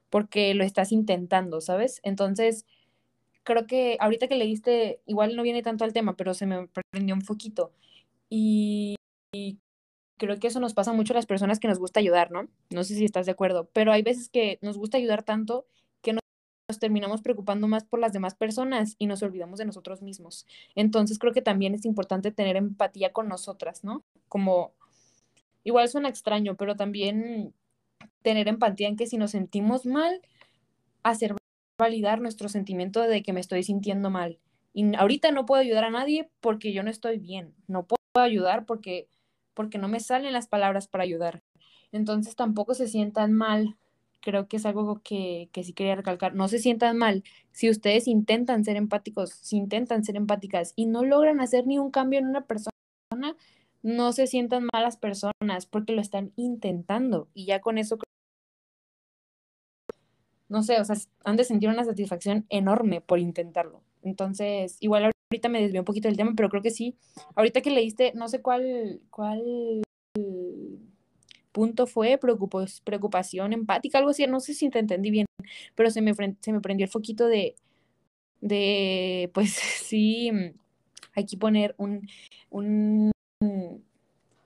porque 0.09 0.53
lo 0.53 0.63
estás 0.63 0.91
intentando, 0.91 1.61
¿sabes? 1.61 1.99
Entonces, 2.03 2.65
creo 3.43 3.67
que 3.67 3.97
ahorita 3.99 4.27
que 4.27 4.35
leíste, 4.35 5.01
igual 5.05 5.35
no 5.35 5.43
viene 5.43 5.63
tanto 5.63 5.83
al 5.83 5.93
tema, 5.93 6.15
pero 6.15 6.33
se 6.33 6.45
me 6.45 6.67
prendió 6.91 7.15
un 7.15 7.21
foquito. 7.21 7.71
Y, 8.29 8.95
y 9.33 9.59
creo 10.17 10.39
que 10.39 10.47
eso 10.47 10.59
nos 10.59 10.73
pasa 10.73 10.93
mucho 10.93 11.13
a 11.13 11.17
las 11.17 11.25
personas 11.25 11.59
que 11.59 11.67
nos 11.67 11.79
gusta 11.79 11.99
ayudar, 11.99 12.31
¿no? 12.31 12.47
No 12.71 12.83
sé 12.83 12.95
si 12.95 13.05
estás 13.05 13.25
de 13.25 13.33
acuerdo, 13.33 13.69
pero 13.73 13.91
hay 13.91 14.01
veces 14.01 14.29
que 14.29 14.59
nos 14.61 14.77
gusta 14.77 14.97
ayudar 14.97 15.23
tanto 15.23 15.65
nos 16.69 16.79
terminamos 16.79 17.21
preocupando 17.21 17.67
más 17.67 17.83
por 17.83 17.99
las 17.99 18.13
demás 18.13 18.35
personas 18.35 18.95
y 18.97 19.07
nos 19.07 19.21
olvidamos 19.21 19.59
de 19.59 19.65
nosotros 19.65 20.01
mismos. 20.01 20.47
Entonces 20.75 21.19
creo 21.19 21.33
que 21.33 21.41
también 21.41 21.73
es 21.75 21.85
importante 21.85 22.31
tener 22.31 22.55
empatía 22.55 23.11
con 23.11 23.27
nosotras, 23.27 23.83
¿no? 23.83 24.03
Como, 24.29 24.73
igual 25.63 25.89
suena 25.89 26.09
extraño, 26.09 26.55
pero 26.55 26.75
también 26.75 27.53
tener 28.21 28.47
empatía 28.47 28.87
en 28.87 28.95
que 28.95 29.07
si 29.07 29.17
nos 29.17 29.31
sentimos 29.31 29.85
mal, 29.85 30.21
hacer 31.03 31.35
validar 31.83 32.21
nuestro 32.21 32.49
sentimiento 32.49 33.01
de 33.01 33.23
que 33.23 33.33
me 33.33 33.39
estoy 33.39 33.63
sintiendo 33.63 34.09
mal. 34.09 34.39
Y 34.73 34.95
ahorita 34.95 35.31
no 35.31 35.45
puedo 35.45 35.61
ayudar 35.61 35.83
a 35.83 35.89
nadie 35.91 36.29
porque 36.39 36.73
yo 36.73 36.83
no 36.83 36.89
estoy 36.89 37.19
bien. 37.19 37.53
No 37.67 37.85
puedo 37.85 37.99
ayudar 38.25 38.65
porque, 38.65 39.07
porque 39.53 39.77
no 39.77 39.87
me 39.87 39.99
salen 39.99 40.33
las 40.33 40.47
palabras 40.47 40.87
para 40.87 41.03
ayudar. 41.03 41.43
Entonces 41.91 42.35
tampoco 42.35 42.73
se 42.73 42.87
sientan 42.87 43.33
mal 43.33 43.77
creo 44.23 44.47
que 44.47 44.57
es 44.57 44.65
algo 44.65 45.01
que, 45.03 45.49
que 45.51 45.63
sí 45.63 45.73
quería 45.73 45.95
recalcar. 45.95 46.33
No 46.33 46.47
se 46.47 46.59
sientan 46.59 46.97
mal 46.97 47.23
si 47.51 47.69
ustedes 47.69 48.07
intentan 48.07 48.63
ser 48.63 48.77
empáticos, 48.77 49.31
si 49.31 49.57
intentan 49.57 50.03
ser 50.03 50.15
empáticas 50.15 50.73
y 50.75 50.85
no 50.85 51.03
logran 51.03 51.41
hacer 51.41 51.67
ni 51.67 51.77
un 51.77 51.91
cambio 51.91 52.19
en 52.19 52.27
una 52.27 52.45
persona, 52.45 52.71
no 53.83 54.13
se 54.13 54.27
sientan 54.27 54.67
malas 54.73 54.97
personas 54.97 55.65
porque 55.69 55.93
lo 55.93 56.01
están 56.01 56.31
intentando 56.35 57.27
y 57.33 57.45
ya 57.45 57.59
con 57.59 57.77
eso 57.77 57.99
no 60.53 60.61
sé, 60.61 60.79
o 60.79 60.85
sea, 60.85 60.95
han 61.25 61.35
de 61.35 61.45
sentir 61.45 61.67
una 61.67 61.83
satisfacción 61.83 62.45
enorme 62.49 63.01
por 63.01 63.17
intentarlo. 63.17 63.81
Entonces, 64.03 64.77
igual 64.81 65.11
ahorita 65.31 65.49
me 65.49 65.59
desvió 65.59 65.81
un 65.81 65.85
poquito 65.85 66.07
del 66.07 66.15
tema, 66.15 66.33
pero 66.35 66.47
creo 66.49 66.61
que 66.61 66.69
sí. 66.69 66.95
Ahorita 67.35 67.61
que 67.61 67.71
leíste, 67.71 68.11
no 68.13 68.27
sé 68.27 68.43
cuál, 68.43 69.01
cuál 69.09 69.81
punto 71.51 71.87
fue 71.87 72.19
preocupación 72.19 73.51
empática, 73.51 73.97
algo 73.97 74.11
así, 74.11 74.27
no 74.27 74.39
sé 74.41 74.53
si 74.53 74.69
te 74.69 74.77
entendí 74.77 75.09
bien, 75.09 75.25
pero 75.73 75.89
se 75.89 76.03
me, 76.03 76.13
se 76.13 76.53
me 76.53 76.61
prendió 76.61 76.85
el 76.85 76.91
foquito 76.91 77.25
de, 77.25 77.55
de 78.39 79.31
pues 79.33 79.53
sí, 79.83 80.29
aquí 81.15 81.35
poner 81.35 81.73
un, 81.79 82.07
un 82.51 83.11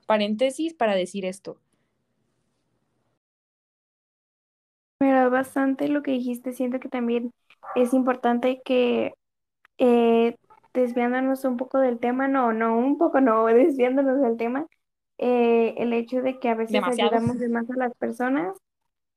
paréntesis 0.05 0.74
para 0.74 0.95
decir 0.95 1.26
esto. 1.26 1.60
Pero 4.98 5.30
bastante 5.30 5.88
lo 5.88 6.02
que 6.02 6.12
dijiste, 6.12 6.54
siento 6.54 6.80
que 6.80 6.89
también 6.89 7.32
es 7.76 7.93
importante 7.93 8.62
que 8.66 9.14
eh, 9.78 10.36
desviándonos 10.74 11.45
un 11.45 11.58
poco 11.58 11.80
del 11.80 12.00
tema, 12.00 12.28
no, 12.28 12.54
no, 12.54 12.78
un 12.78 12.98
poco 12.98 13.22
no, 13.22 13.45
desviándonos 13.45 14.22
del 14.22 14.38
tema, 14.38 14.66
eh, 15.18 15.76
el 15.78 15.93
hecho 15.93 16.22
de 16.22 16.39
que 16.39 16.50
a 16.50 16.56
veces 16.56 16.82
ayudamos 16.84 17.39
de 17.39 17.50
más 17.50 17.70
a 17.70 17.76
las 17.76 17.95
personas 17.95 18.56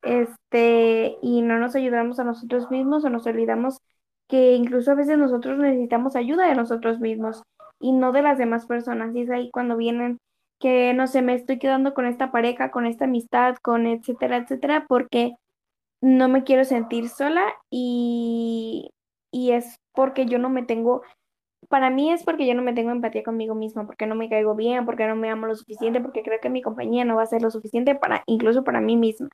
este, 0.03 1.19
y 1.23 1.43
no 1.43 1.59
nos 1.59 1.77
ayudamos 1.77 2.19
a 2.19 2.25
nosotros 2.25 2.71
mismos 2.71 3.05
o 3.05 3.11
nos 3.11 3.27
olvidamos 3.27 3.81
que 4.29 4.55
incluso 4.55 4.93
a 4.93 4.95
veces 4.95 5.19
nosotros 5.19 5.59
necesitamos 5.59 6.17
ayuda 6.17 6.47
de 6.49 6.55
nosotros 6.55 7.01
mismos 7.01 7.43
y 7.81 7.93
no 7.93 8.13
de 8.13 8.23
las 8.23 8.39
demás 8.39 8.67
personas. 8.67 9.15
Y 9.15 9.23
es 9.23 9.31
ahí 9.31 9.51
cuando 9.51 9.77
vienen 9.77 10.19
que, 10.59 10.95
no 10.95 11.07
sé, 11.07 11.23
me 11.23 11.35
estoy 11.35 11.59
quedando 11.59 11.95
con 11.95 12.07
esta 12.07 12.31
pareja, 12.31 12.71
con 12.71 12.87
esta 12.87 13.07
amistad, 13.07 13.57
con 13.63 13.87
etcétera, 13.87 14.37
etcétera, 14.39 14.87
porque 14.89 15.33
no 16.01 16.29
me 16.29 16.45
quiero 16.45 16.65
sentir 16.65 17.09
sola 17.09 17.43
y, 17.71 18.91
y 19.33 19.53
es 19.53 19.77
porque 19.93 20.27
yo 20.27 20.39
no 20.39 20.49
me 20.51 20.63
tengo 20.65 21.03
para 21.69 21.91
mí 21.91 22.13
es 22.13 22.25
porque 22.25 22.47
yo 22.47 22.55
no 22.55 22.63
me 22.63 22.75
tengo 22.75 22.91
empatía 22.93 23.23
conmigo 23.25 23.55
misma, 23.55 23.87
porque 23.87 24.07
no 24.07 24.15
me 24.17 24.29
caigo 24.29 24.55
bien, 24.57 24.87
porque 24.87 25.07
no 25.07 25.17
me 25.17 25.31
amo 25.31 25.47
lo 25.47 25.57
suficiente, 25.57 26.01
porque 26.01 26.23
creo 26.23 26.41
que 26.41 26.51
mi 26.51 26.63
compañía 26.63 27.05
no 27.05 27.17
va 27.17 27.23
a 27.25 27.27
ser 27.27 27.43
lo 27.43 27.51
suficiente 27.51 27.95
para, 27.95 28.23
incluso 28.27 28.65
para 28.65 28.81
mí 28.81 28.97
misma. 28.97 29.29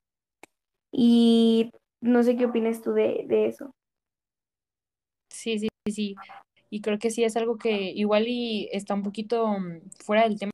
Y 0.93 1.71
no 2.01 2.23
sé 2.23 2.37
qué 2.37 2.47
opinas 2.47 2.83
tú 2.83 2.93
de, 2.93 3.25
de 3.29 3.47
eso. 3.49 3.73
Sí, 5.31 5.59
sí, 5.59 5.69
sí. 5.93 6.15
Y 6.71 6.81
creo 6.83 6.99
que 6.99 7.11
sí 7.11 7.25
es 7.25 7.37
algo 7.37 7.59
que 7.59 7.71
igual 7.93 8.27
y 8.29 8.69
está 8.73 8.95
un 8.95 9.03
poquito 9.03 9.49
mm, 9.49 9.91
fuera 10.05 10.25
del 10.25 10.39
tema. 10.39 10.53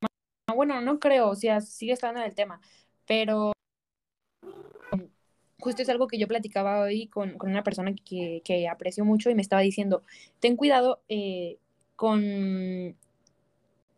Bueno, 0.55 0.81
no 0.83 1.01
creo, 1.01 1.31
o 1.31 1.37
sea, 1.37 1.61
sigue 1.63 1.93
estando 1.95 2.21
en 2.21 2.27
el 2.29 2.35
tema, 2.35 2.61
pero 3.07 3.52
justo 5.63 5.81
es 5.83 5.89
algo 5.89 6.09
que 6.09 6.19
yo 6.19 6.27
platicaba 6.27 6.81
hoy 6.81 7.07
con, 7.07 7.37
una 7.41 7.63
persona 7.63 7.95
que, 7.95 8.43
que, 8.45 8.69
aprecio 8.69 9.05
mucho 9.05 9.31
y 9.31 9.37
me 9.37 9.43
estaba 9.43 9.63
diciendo, 9.63 10.03
ten 10.41 10.57
cuidado 10.57 11.01
eh, 11.09 11.59
con 11.95 12.97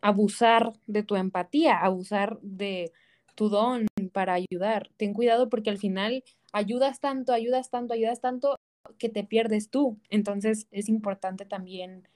abusar 0.01 0.73
de 0.85 1.01
tu 1.01 1.15
empatía, 1.15 1.79
abusar 1.79 2.37
de 2.41 2.91
tu 3.33 3.49
don 3.49 3.87
para 4.13 4.35
ayudar. 4.35 4.91
Ten 4.97 5.13
cuidado 5.13 5.49
porque 5.49 5.71
al 5.71 5.79
final 5.79 6.23
ayudas 6.53 6.99
tanto, 6.99 7.33
ayudas 7.33 7.71
tanto, 7.71 7.95
ayudas 7.95 8.21
tanto 8.21 8.57
que 8.99 9.09
te 9.09 9.23
pierdes 9.23 9.71
tú. 9.71 9.97
Entonces 10.11 10.67
es 10.69 10.87
importante 10.87 11.45
también, 11.45 12.07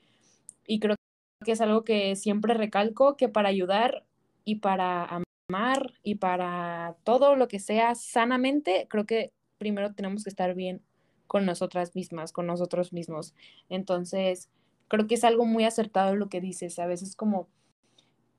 y 0.67 0.79
creo 0.79 0.95
que 1.43 1.53
es 1.53 1.61
algo 1.61 1.83
que 1.83 2.15
siempre 2.15 2.53
recalco, 2.53 3.17
que 3.17 3.29
para 3.29 3.49
ayudar 3.49 4.05
y 4.45 4.57
para 4.57 5.23
amar 5.49 5.93
y 6.03 6.15
para 6.15 6.95
todo 7.03 7.35
lo 7.35 7.47
que 7.47 7.59
sea 7.59 7.95
sanamente, 7.95 8.85
creo 8.87 9.07
que 9.07 9.31
primero 9.59 9.93
tenemos 9.93 10.23
que 10.23 10.29
estar 10.29 10.55
bien 10.55 10.81
con 11.27 11.45
nosotras 11.45 11.95
mismas, 11.95 12.31
con 12.31 12.47
nosotros 12.47 12.91
mismos. 12.91 13.35
Entonces, 13.69 14.49
creo 14.87 15.05
que 15.05 15.15
es 15.15 15.23
algo 15.23 15.45
muy 15.45 15.65
acertado 15.65 16.15
lo 16.15 16.29
que 16.29 16.41
dices. 16.41 16.79
A 16.79 16.87
veces 16.87 17.15
como 17.15 17.47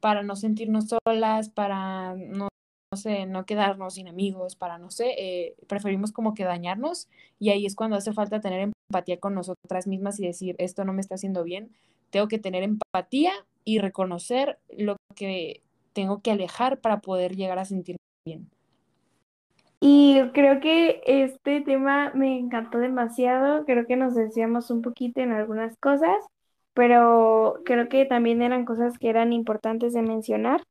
para 0.01 0.23
no 0.23 0.35
sentirnos 0.35 0.87
solas, 0.89 1.51
para 1.51 2.17
no, 2.17 2.49
sé, 2.97 3.27
no 3.27 3.47
quedarnos 3.47 3.95
sin 3.95 4.09
amigos, 4.09 4.57
para 4.57 4.79
no 4.79 4.91
sé, 4.91 5.15
eh, 5.19 5.55
preferimos 5.69 6.11
como 6.11 6.35
que 6.35 6.45
dañarnos 6.45 7.09
y 7.39 7.51
ahí 7.51 7.67
es 7.67 7.77
cuando 7.77 7.97
hace 7.97 8.13
falta 8.13 8.41
tener 8.41 8.73
empatía 8.91 9.21
con 9.21 9.35
nosotras 9.35 9.87
mismas 9.87 10.19
y 10.19 10.27
decir, 10.27 10.57
esto 10.59 10.85
no 10.85 10.93
me 10.93 11.01
está 11.01 11.15
haciendo 11.15 11.45
bien, 11.45 11.71
tengo 12.11 12.29
que 12.29 12.39
tener 12.39 12.63
empatía 12.63 13.33
y 13.65 13.79
reconocer 13.79 14.59
lo 14.77 14.97
que 15.15 15.63
tengo 15.93 16.23
que 16.23 16.33
alejar 16.33 16.81
para 16.81 17.01
poder 17.01 17.37
llegar 17.37 17.59
a 17.59 17.65
sentirme 17.65 18.01
bien. 18.25 18.51
Y 19.81 20.21
creo 20.35 20.61
que 20.61 21.01
este 21.07 21.63
tema 21.63 22.13
me 22.15 22.39
encantó 22.39 22.79
demasiado, 22.79 23.65
creo 23.65 23.87
que 23.87 23.97
nos 23.97 24.15
decíamos 24.15 24.71
un 24.71 24.83
poquito 24.83 25.21
en 25.21 25.33
algunas 25.33 25.77
cosas, 25.79 26.17
pero 26.75 27.61
creo 27.65 27.89
que 27.89 28.05
también 28.05 28.43
eran 28.43 28.67
cosas 28.67 28.99
que 28.99 29.09
eran 29.09 29.33
importantes 29.33 29.95
de 29.95 30.03
mencionar. 30.03 30.63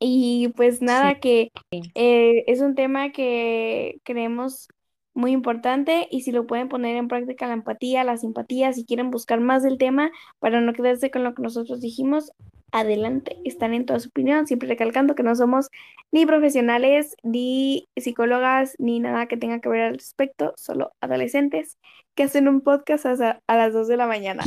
Y 0.00 0.48
pues 0.56 0.80
nada, 0.80 1.16
que 1.20 1.50
eh, 1.94 2.44
es 2.46 2.60
un 2.60 2.74
tema 2.74 3.10
que 3.10 4.00
creemos 4.04 4.68
muy 5.14 5.32
importante 5.32 6.06
y 6.10 6.22
si 6.22 6.30
lo 6.30 6.46
pueden 6.46 6.68
poner 6.68 6.96
en 6.96 7.08
práctica 7.08 7.46
la 7.48 7.54
empatía, 7.54 8.04
la 8.04 8.16
simpatía, 8.16 8.72
si 8.72 8.84
quieren 8.86 9.10
buscar 9.10 9.40
más 9.40 9.62
del 9.64 9.76
tema 9.76 10.10
para 10.38 10.60
no 10.60 10.72
quedarse 10.72 11.10
con 11.10 11.24
lo 11.24 11.34
que 11.34 11.42
nosotros 11.42 11.80
dijimos, 11.80 12.32
adelante, 12.72 13.38
están 13.44 13.74
en 13.74 13.86
toda 13.86 14.00
su 14.00 14.08
opinión, 14.08 14.46
siempre 14.46 14.68
recalcando 14.68 15.14
que 15.14 15.22
no 15.22 15.34
somos 15.34 15.68
ni 16.10 16.26
profesionales, 16.26 17.16
ni 17.22 17.88
psicólogas, 17.96 18.74
ni 18.78 19.00
nada 19.00 19.26
que 19.26 19.36
tenga 19.36 19.60
que 19.60 19.68
ver 19.68 19.82
al 19.82 19.94
respecto, 19.94 20.54
solo 20.56 20.92
adolescentes 21.00 21.78
que 22.14 22.24
hacen 22.24 22.48
un 22.48 22.60
podcast 22.60 23.06
a, 23.06 23.40
las 23.46 23.72
2 23.72 23.88
de 23.88 23.96
la 23.96 24.06
mañana. 24.06 24.44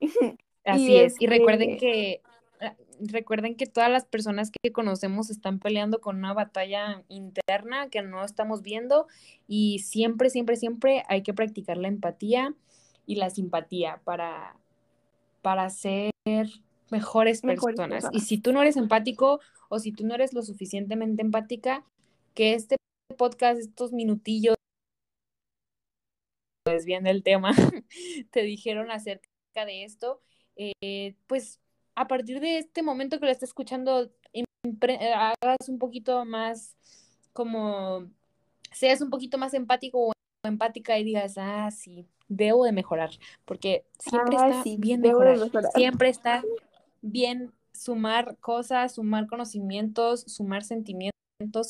Así 0.64 0.96
es, 0.96 1.20
y 1.20 1.26
recuerden 1.26 1.70
este 1.70 1.80
que 1.80 2.22
ah, 2.60 2.74
recuerden 3.00 3.56
que 3.56 3.66
todas 3.66 3.90
las 3.90 4.04
personas 4.04 4.50
que 4.50 4.72
conocemos 4.72 5.30
están 5.30 5.58
peleando 5.58 6.00
con 6.00 6.16
una 6.16 6.34
batalla 6.34 7.02
interna 7.08 7.88
que 7.90 8.02
no 8.02 8.24
estamos 8.24 8.62
viendo 8.62 9.06
y 9.46 9.80
siempre, 9.80 10.30
siempre, 10.30 10.56
siempre 10.56 11.04
hay 11.08 11.22
que 11.22 11.34
practicar 11.34 11.76
la 11.76 11.88
empatía 11.88 12.54
y 13.06 13.16
la 13.16 13.30
simpatía 13.30 14.00
para, 14.04 14.56
para 15.42 15.68
ser 15.70 16.12
mejores, 16.90 17.42
personas. 17.42 18.04
Y 18.12 18.20
si 18.20 18.38
tú 18.38 18.52
no 18.52 18.62
eres 18.62 18.76
empático 18.76 19.40
o 19.68 19.78
si 19.78 19.92
tú 19.92 20.06
no 20.06 20.14
eres 20.14 20.32
lo 20.32 20.42
suficientemente 20.42 21.22
empática, 21.22 21.84
que 22.34 22.54
este 22.54 22.76
podcast, 23.16 23.60
estos 23.60 23.92
minutillos, 23.92 24.56
bien 26.84 27.06
el 27.06 27.22
tema, 27.22 27.52
te 28.30 28.42
dijeron 28.42 28.90
acerca 28.90 29.28
de 29.66 29.84
esto, 29.84 30.20
eh, 30.56 31.14
pues 31.26 31.60
a 31.94 32.06
partir 32.06 32.40
de 32.40 32.58
este 32.58 32.82
momento 32.82 33.18
que 33.18 33.26
lo 33.26 33.32
estás 33.32 33.50
escuchando, 33.50 34.10
hagas 35.14 35.68
un 35.68 35.78
poquito 35.78 36.24
más 36.24 36.76
como, 37.32 38.08
seas 38.72 39.00
un 39.00 39.10
poquito 39.10 39.38
más 39.38 39.54
empático 39.54 40.08
o 40.08 40.12
empática 40.44 40.98
y 40.98 41.04
digas, 41.04 41.34
ah, 41.36 41.70
sí, 41.70 42.06
debo 42.28 42.64
de 42.64 42.72
mejorar, 42.72 43.10
porque 43.44 43.84
siempre 43.98 44.36
ah, 44.38 44.48
está 44.48 44.62
bien 44.78 45.00
mejorar, 45.00 45.38
siempre 45.74 46.08
está 46.08 46.42
bien 47.02 47.52
sumar 47.72 48.36
cosas, 48.40 48.94
sumar 48.94 49.26
conocimientos, 49.26 50.22
sumar 50.22 50.64
sentimientos, 50.64 51.10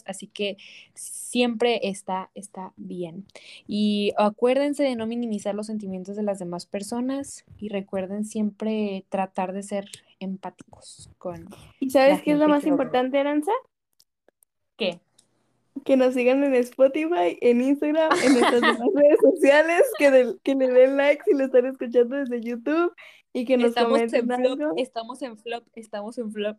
así 0.06 0.26
que 0.26 0.56
siempre 0.94 1.80
está, 1.88 2.30
está 2.34 2.72
bien. 2.76 3.26
Y 3.66 4.12
acuérdense 4.16 4.82
de 4.82 4.96
no 4.96 5.06
minimizar 5.06 5.54
los 5.54 5.66
sentimientos 5.66 6.16
de 6.16 6.22
las 6.22 6.38
demás 6.38 6.66
personas 6.66 7.44
y 7.58 7.68
recuerden 7.68 8.24
siempre 8.24 9.04
tratar 9.08 9.52
de 9.52 9.62
ser 9.62 9.86
empáticos 10.18 11.10
con. 11.18 11.48
¿Y 11.78 11.90
sabes 11.90 12.22
qué 12.22 12.32
es 12.32 12.38
lo 12.38 12.48
más 12.48 12.66
importante, 12.66 13.18
Aranza? 13.18 13.52
¿Qué? 14.76 15.00
Que 15.84 15.96
nos 15.96 16.14
sigan 16.14 16.42
en 16.42 16.54
Spotify, 16.54 17.38
en 17.40 17.60
Instagram, 17.60 18.10
en 18.24 18.32
nuestras 18.32 18.60
redes 18.60 19.18
sociales, 19.22 19.82
que, 19.98 20.34
que 20.42 20.54
le 20.56 20.68
den 20.68 20.96
like 20.96 21.22
si 21.24 21.32
lo 21.32 21.44
están 21.44 21.66
escuchando 21.66 22.16
desde 22.16 22.40
YouTube 22.40 22.92
y 23.32 23.44
que 23.44 23.56
nos 23.56 23.68
estamos 23.68 24.00
en 24.00 24.08
flop, 24.10 24.74
estamos 24.76 25.22
en 25.22 25.36
flop, 25.36 25.64
estamos 25.74 26.18
en 26.18 26.32
flop. 26.32 26.56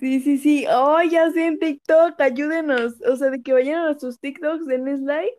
sí, 0.00 0.20
sí, 0.20 0.38
sí. 0.38 0.66
Oh, 0.70 1.02
ya 1.02 1.30
sé 1.30 1.46
en 1.46 1.58
TikTok, 1.58 2.18
ayúdenos. 2.20 2.94
O 3.06 3.16
sea, 3.16 3.30
de 3.30 3.42
que 3.42 3.52
vayan 3.52 3.80
a 3.80 3.84
nuestros 3.86 4.18
TikToks, 4.20 4.66
denles 4.66 5.00
like, 5.00 5.36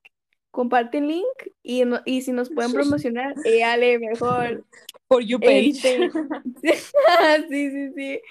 comparten 0.52 1.08
link 1.08 1.26
y, 1.64 1.84
y 2.06 2.22
si 2.22 2.32
nos 2.32 2.50
pueden 2.50 2.72
promocionar, 2.72 3.34
eh, 3.46 3.64
ale, 3.64 4.00
mejor. 4.00 4.64
Por 5.08 5.24
you 5.24 5.40
page. 5.40 5.70
Este, 5.70 6.12
sí, 7.50 7.72
sí, 7.72 7.92
sí. 7.96 8.22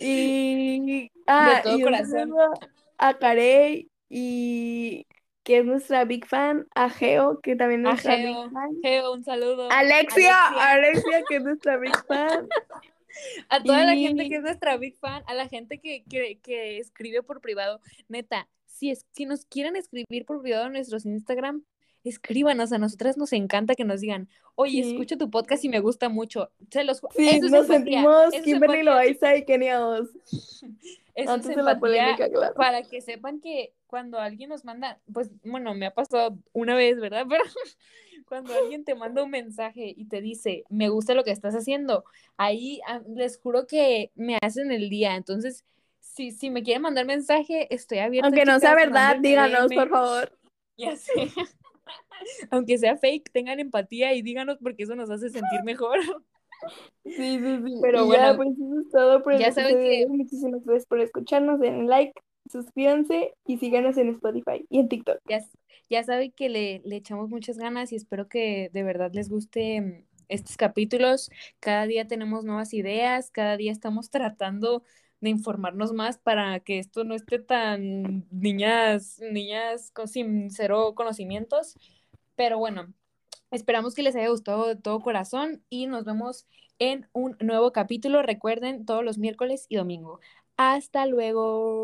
Y 0.00 1.10
ah, 1.26 1.56
de 1.56 1.62
todo 1.62 1.78
y 1.78 1.82
corazón. 1.82 2.32
A 2.98 3.18
Carey 3.18 3.90
y 4.08 5.06
que 5.42 5.58
es 5.58 5.64
nuestra 5.64 6.04
big 6.04 6.26
fan, 6.26 6.66
a 6.74 6.88
Geo, 6.88 7.40
que 7.40 7.56
también 7.56 7.80
es 7.80 7.92
nuestra 7.92 8.16
big 8.16 8.52
fan. 8.52 8.80
Geo, 8.82 9.12
un 9.12 9.24
saludo. 9.24 9.68
Alexia, 9.70 10.36
Alexia, 10.48 11.22
que 11.28 11.36
es 11.36 11.42
nuestra 11.42 11.76
big 11.78 11.96
fan. 12.08 12.48
A 13.48 13.62
toda 13.62 13.84
la 13.84 13.94
gente 13.94 14.28
que 14.28 14.36
es 14.36 14.42
nuestra 14.42 14.76
big 14.76 14.96
fan, 14.98 15.22
a 15.26 15.34
la 15.34 15.48
gente 15.48 15.78
que, 15.78 16.02
que, 16.04 16.78
escribe 16.78 17.22
por 17.22 17.40
privado, 17.40 17.80
neta, 18.08 18.48
si, 18.66 18.90
es, 18.90 19.06
si 19.12 19.26
nos 19.26 19.44
quieren 19.44 19.76
escribir 19.76 20.24
por 20.24 20.40
privado 20.40 20.66
en 20.66 20.72
nuestros 20.72 21.04
Instagram, 21.04 21.62
escríbanos, 22.04 22.72
a 22.72 22.78
nosotras 22.78 23.16
nos 23.16 23.32
encanta 23.32 23.74
que 23.74 23.84
nos 23.84 24.00
digan, 24.00 24.28
oye, 24.54 24.80
escucho 24.80 25.18
tu 25.18 25.30
podcast 25.30 25.64
y 25.64 25.68
me 25.68 25.80
gusta 25.80 26.08
mucho. 26.08 26.50
Se 26.70 26.84
los 26.84 27.00
Sí, 27.14 27.28
eso 27.28 27.48
nos 27.48 27.66
sentimos 27.66 28.32
Kimberly 28.44 28.82
Loaiza 28.82 29.36
y 29.36 29.44
Keniaos. 29.44 30.08
Eso 31.14 31.30
Antes 31.30 31.54
de 31.54 31.62
la 31.62 31.78
polémica, 31.78 32.26
claro. 32.30 32.54
Para 32.54 32.84
que 32.84 33.02
sepan 33.02 33.38
que 33.38 33.74
cuando 33.92 34.18
alguien 34.18 34.48
nos 34.48 34.64
manda, 34.64 34.98
pues 35.12 35.30
bueno, 35.44 35.74
me 35.74 35.84
ha 35.84 35.92
pasado 35.92 36.38
una 36.54 36.74
vez, 36.74 36.98
¿verdad? 36.98 37.26
Pero 37.28 37.44
cuando 38.26 38.54
alguien 38.54 38.84
te 38.86 38.94
manda 38.94 39.22
un 39.22 39.28
mensaje 39.28 39.92
y 39.94 40.06
te 40.06 40.22
dice, 40.22 40.64
me 40.70 40.88
gusta 40.88 41.12
lo 41.12 41.24
que 41.24 41.30
estás 41.30 41.54
haciendo, 41.54 42.02
ahí 42.38 42.80
ah, 42.88 43.02
les 43.14 43.38
juro 43.38 43.66
que 43.66 44.10
me 44.14 44.38
hacen 44.40 44.72
el 44.72 44.88
día. 44.88 45.14
Entonces, 45.16 45.66
si, 46.00 46.30
si 46.30 46.48
me 46.48 46.62
quieren 46.62 46.80
mandar 46.80 47.04
mensaje, 47.04 47.66
estoy 47.68 47.98
abierta. 47.98 48.28
Aunque 48.28 48.46
no 48.46 48.58
sea 48.60 48.74
verdad, 48.74 49.18
díganos, 49.20 49.70
por 49.70 49.90
favor. 49.90 50.38
Ya 50.78 50.96
sé. 50.96 51.12
Aunque 52.50 52.78
sea 52.78 52.96
fake, 52.96 53.30
tengan 53.30 53.60
empatía 53.60 54.14
y 54.14 54.22
díganos 54.22 54.56
porque 54.62 54.84
eso 54.84 54.96
nos 54.96 55.10
hace 55.10 55.28
sentir 55.28 55.62
mejor. 55.64 55.98
Sí, 57.04 57.12
sí, 57.14 57.58
sí. 57.66 57.78
Pero 57.82 58.06
bueno, 58.06 58.36
pues 58.36 58.52
eso 58.52 58.80
es 58.80 58.90
todo 58.90 59.22
por 59.22 59.38
ya 59.38 59.52
saben 59.52 59.76
que... 59.76 60.06
Muchísimas 60.08 60.64
gracias 60.64 60.86
por 60.86 60.98
escucharnos, 61.00 61.60
den 61.60 61.88
like, 61.88 62.14
suscríbanse 62.52 63.34
y 63.46 63.58
síganos 63.58 63.96
en 63.96 64.10
Spotify 64.10 64.66
y 64.70 64.80
en 64.80 64.88
TikTok. 64.88 65.18
Ya, 65.28 65.40
ya 65.90 66.04
saben 66.04 66.32
que 66.32 66.48
le, 66.48 66.82
le 66.84 66.96
echamos 66.96 67.30
muchas 67.30 67.58
ganas 67.58 67.92
y 67.92 67.96
espero 67.96 68.28
que 68.28 68.70
de 68.72 68.82
verdad 68.82 69.10
les 69.12 69.28
guste 69.28 70.06
estos 70.28 70.56
capítulos. 70.56 71.30
Cada 71.60 71.86
día 71.86 72.06
tenemos 72.06 72.44
nuevas 72.44 72.74
ideas, 72.74 73.30
cada 73.30 73.56
día 73.56 73.72
estamos 73.72 74.10
tratando 74.10 74.84
de 75.20 75.30
informarnos 75.30 75.92
más 75.92 76.18
para 76.18 76.60
que 76.60 76.78
esto 76.78 77.04
no 77.04 77.14
esté 77.14 77.38
tan 77.38 78.26
niñas, 78.30 79.20
niñas 79.20 79.92
sin 80.06 80.50
cero 80.50 80.94
conocimientos. 80.94 81.78
Pero 82.34 82.58
bueno, 82.58 82.92
esperamos 83.50 83.94
que 83.94 84.02
les 84.02 84.16
haya 84.16 84.28
gustado 84.28 84.66
de 84.66 84.76
todo 84.76 85.00
corazón 85.00 85.62
y 85.70 85.86
nos 85.86 86.04
vemos 86.04 86.46
en 86.78 87.08
un 87.12 87.36
nuevo 87.40 87.72
capítulo. 87.72 88.22
Recuerden 88.22 88.84
todos 88.84 89.04
los 89.04 89.18
miércoles 89.18 89.66
y 89.68 89.76
domingo. 89.76 90.20
Hasta 90.56 91.06
luego. 91.06 91.80